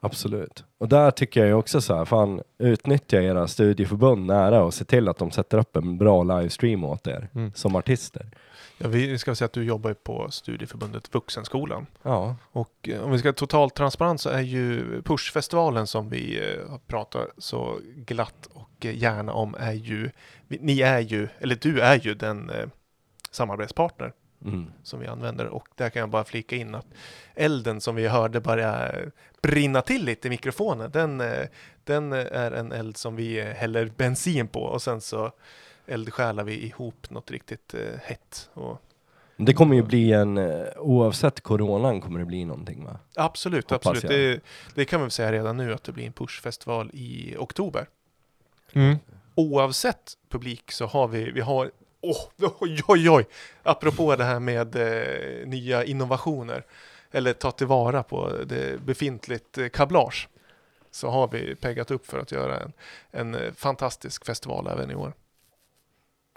[0.00, 0.64] Absolut.
[0.78, 5.08] Och där tycker jag också så här, fan utnyttja era studieförbund nära och se till
[5.08, 7.52] att de sätter upp en bra livestream åt er Mm.
[7.54, 8.26] som artister.
[8.78, 11.86] Ja, vi ska säga att du jobbar på studieförbundet Vuxenskolan.
[12.02, 16.70] Ja, Och eh, om vi ska totalt transparent så är ju Pushfestivalen som vi eh,
[16.70, 20.10] har pratat så glatt och eh, gärna om är ju,
[20.48, 22.50] ni är ju, eller du är ju den
[23.30, 24.12] samarbetspartner
[24.44, 24.70] mm.
[24.82, 26.86] som vi använder och där kan jag bara flika in att
[27.34, 28.92] elden som vi hörde börja
[29.42, 31.46] brinna till lite i mikrofonen, den, eh,
[31.84, 35.32] den är en eld som vi eh, häller bensin på och sen så
[35.86, 38.50] eldsjälar vi ihop något riktigt eh, hett.
[38.54, 38.82] Och
[39.36, 40.38] det kommer ju bli en,
[40.76, 42.98] oavsett coronan kommer det bli någonting va?
[43.16, 44.10] absolut, Hoppas absolut.
[44.10, 44.40] Det,
[44.74, 47.88] det kan vi väl säga redan nu att det blir en pushfestival i oktober.
[48.72, 48.96] Mm.
[49.34, 52.16] Oavsett publik så har vi, vi har Åh,
[52.60, 53.26] oj, oj, oj!
[53.62, 56.64] Apropå det här med eh, nya innovationer,
[57.10, 60.28] eller ta tillvara på det befintligt eh, kablage,
[60.90, 62.72] så har vi peggat upp för att göra en,
[63.10, 65.12] en eh, fantastisk festival även i år.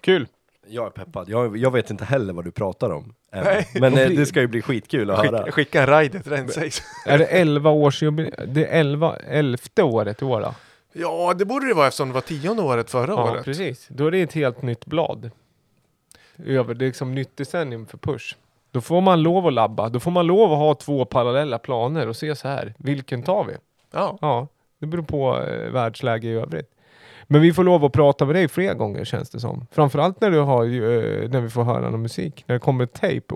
[0.01, 0.27] Kul!
[0.67, 1.29] Jag är peppad.
[1.29, 3.13] Jag, jag vet inte heller vad du pratar om.
[3.31, 3.43] än.
[3.43, 3.67] Nej.
[3.73, 5.38] Men eh, det ska ju bli skitkul att höra.
[5.43, 6.81] Skicka, skicka en rider till den sägs.
[7.05, 10.53] Är det 11 års Det är 11, elfte året i år då?
[10.93, 13.45] Ja, det borde det vara eftersom det var tionde året förra Ja, året.
[13.45, 13.88] precis.
[13.89, 15.31] Då är det ett helt nytt blad.
[16.45, 18.35] Över, det är liksom nytt decennium för Push.
[18.72, 19.89] Då får man lov att labba.
[19.89, 22.73] Då får man lov att ha två parallella planer och se så här.
[22.77, 23.53] Vilken tar vi?
[23.93, 24.47] Ja, Ja,
[24.80, 26.72] det beror på eh, världsläge i övrigt.
[27.27, 29.68] Men vi får lov att prata med dig fler gånger känns det som.
[29.72, 32.43] Framförallt när du har, ju, eh, när vi får höra någon musik.
[32.47, 33.35] När det kommer tejp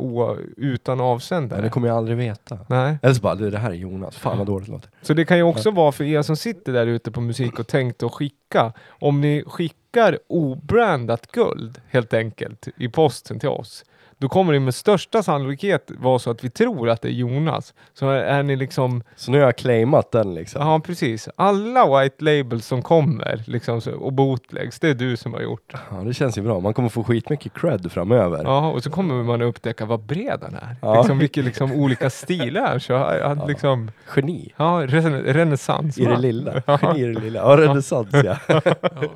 [0.57, 1.57] utan avsändare.
[1.57, 2.59] Men det kommer jag aldrig veta.
[2.67, 2.97] Nej.
[3.01, 4.17] Eller så bara, du det här är Jonas.
[4.17, 4.89] Fan vad dåligt det låter.
[5.01, 7.67] Så det kan ju också vara för er som sitter där ute på musik och
[7.67, 8.73] tänkt att skicka.
[8.87, 9.84] Om ni skickar
[10.27, 13.85] obrandat guld helt enkelt i posten till oss.
[14.17, 17.73] Då kommer det med största sannolikhet vara så att vi tror att det är Jonas.
[17.93, 20.61] Så är, är ni liksom, Så nu har jag claimat den liksom.
[20.61, 21.29] ja precis.
[21.35, 25.73] Alla white labels som kommer liksom, så- och bootlegs, det är du som har gjort.
[25.91, 26.59] Ja, det känns ju bra.
[26.59, 28.43] Man kommer få skitmycket cred framöver.
[28.43, 30.75] Ja, och så kommer man att upptäcka vad bred han är.
[30.81, 30.97] Ja.
[30.97, 33.21] Liksom, vilka liksom, olika stilar han kör.
[33.27, 34.53] Han, liksom, Geni.
[34.57, 34.81] ja,
[35.25, 35.97] renässans.
[35.97, 36.61] I det lilla.
[36.81, 37.39] Geni i det lilla.
[37.39, 38.37] Ja, renässans ja.
[38.47, 38.61] ja,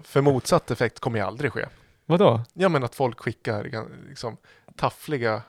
[0.04, 1.66] för motsatt effekt kommer ju aldrig ske.
[2.06, 2.42] Vadå?
[2.54, 3.64] Ja, men att folk skickar
[4.10, 4.38] liksom,
[4.80, 5.42] taffliga,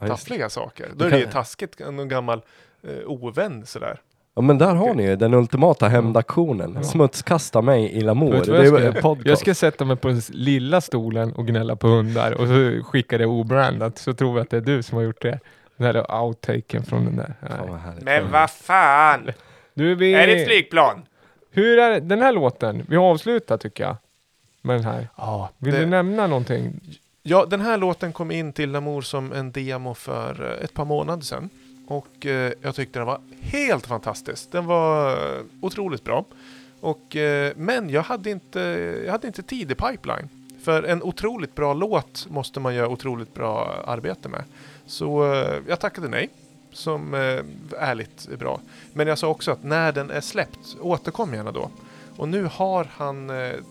[0.00, 0.88] Ja, taffliga saker.
[0.88, 2.42] Då Du är det ju taskigt, någon gammal
[2.82, 4.00] eh, ovän sådär.
[4.36, 6.72] Ja men där har ni ju den ultimata hämndaktionen.
[6.76, 6.82] Ja.
[6.82, 8.34] Smutskasta mig i l'amour.
[8.46, 9.26] Jag är ska- podcast.
[9.26, 13.18] Jag ska sätta mig på den lilla stolen och gnälla på hundar och så skickar
[13.18, 15.40] det obrandat så tror vi att det är du som har gjort det.
[15.76, 17.34] Den där outtaken från den där.
[17.48, 18.02] Fan, vad.
[18.02, 19.30] Men vad fan!
[19.74, 21.02] Du, vi, Är det ett flygplan?
[21.50, 22.82] Hur är den här låten?
[22.88, 23.96] Vi avslutar tycker jag.
[24.62, 25.08] Med den här.
[25.16, 26.80] Ja, Vill det- du nämna någonting?
[27.26, 30.84] Ja, den här låten kom in till Lamour som en demo för eh, ett par
[30.84, 31.50] månader sedan.
[31.86, 34.52] Och eh, jag tyckte den var helt fantastisk.
[34.52, 36.24] Den var eh, otroligt bra.
[36.80, 38.60] Och, eh, men jag hade, inte,
[39.04, 40.28] jag hade inte tid i pipeline.
[40.62, 44.44] För en otroligt bra låt måste man göra otroligt bra arbete med.
[44.86, 46.30] Så eh, jag tackade nej.
[46.72, 47.40] Som eh,
[47.78, 48.60] ärligt är bra.
[48.92, 51.70] Men jag sa också att när den är släppt, återkom gärna då.
[52.16, 53.26] Och nu har han,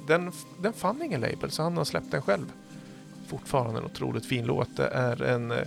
[0.07, 0.31] den,
[0.61, 2.45] den fann ingen label så han har släppt den själv
[3.37, 4.77] fortfarande en otroligt fin låt.
[4.77, 5.57] Det är en eh,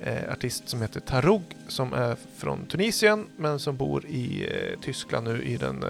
[0.00, 5.26] eh artist som heter Tarog som är från Tunisien men som bor i eh, Tyskland
[5.26, 5.88] nu i den eh,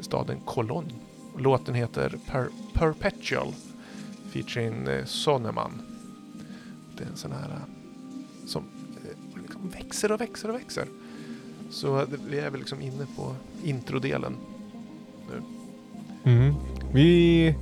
[0.00, 0.92] staden Cologne.
[1.38, 3.54] Låten heter per Perpetual
[4.32, 5.82] featuring eh, Sonneman.
[6.96, 8.64] Det är en sån här eh, som
[9.04, 10.84] eh, liksom växer och växer och växer.
[11.70, 13.34] Så vi är väl liksom inne på
[13.64, 14.36] introdelen.
[16.24, 16.54] Mm.
[16.92, 17.54] Vi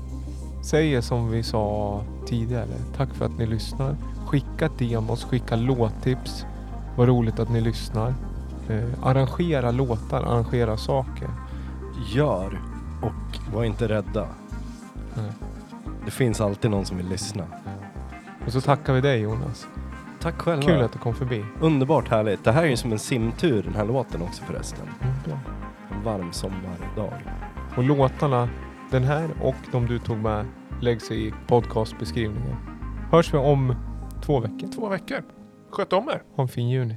[0.63, 2.75] säger som vi sa tidigare.
[2.97, 3.97] Tack för att ni lyssnar.
[4.27, 6.47] Skicka demos, skicka låttips.
[6.97, 8.15] Vad roligt att ni lyssnar.
[8.69, 11.29] Eh, arrangera låtar, arrangera saker.
[12.15, 12.61] Gör
[13.03, 14.29] och var inte rädda.
[15.15, 15.33] Nej.
[16.05, 17.45] Det finns alltid någon som vill lyssna.
[18.47, 19.69] Och så tackar vi dig Jonas.
[20.21, 20.63] Tack själva.
[20.63, 21.45] Kul att du kom förbi.
[21.61, 22.45] Underbart härligt.
[22.45, 24.89] Det här är ju som en simtur den här låten också förresten.
[25.01, 25.39] Mm, bra.
[25.91, 27.13] En varm sommardag.
[27.77, 28.49] Och låtarna,
[28.91, 30.47] den här och de du tog med,
[30.81, 32.57] läggs i podcastbeskrivningen.
[33.11, 33.75] Hörs vi om
[34.23, 34.69] två veckor.
[34.75, 35.25] Två veckor.
[35.71, 36.23] Sköt om er.
[36.37, 36.97] Ha en fin juni.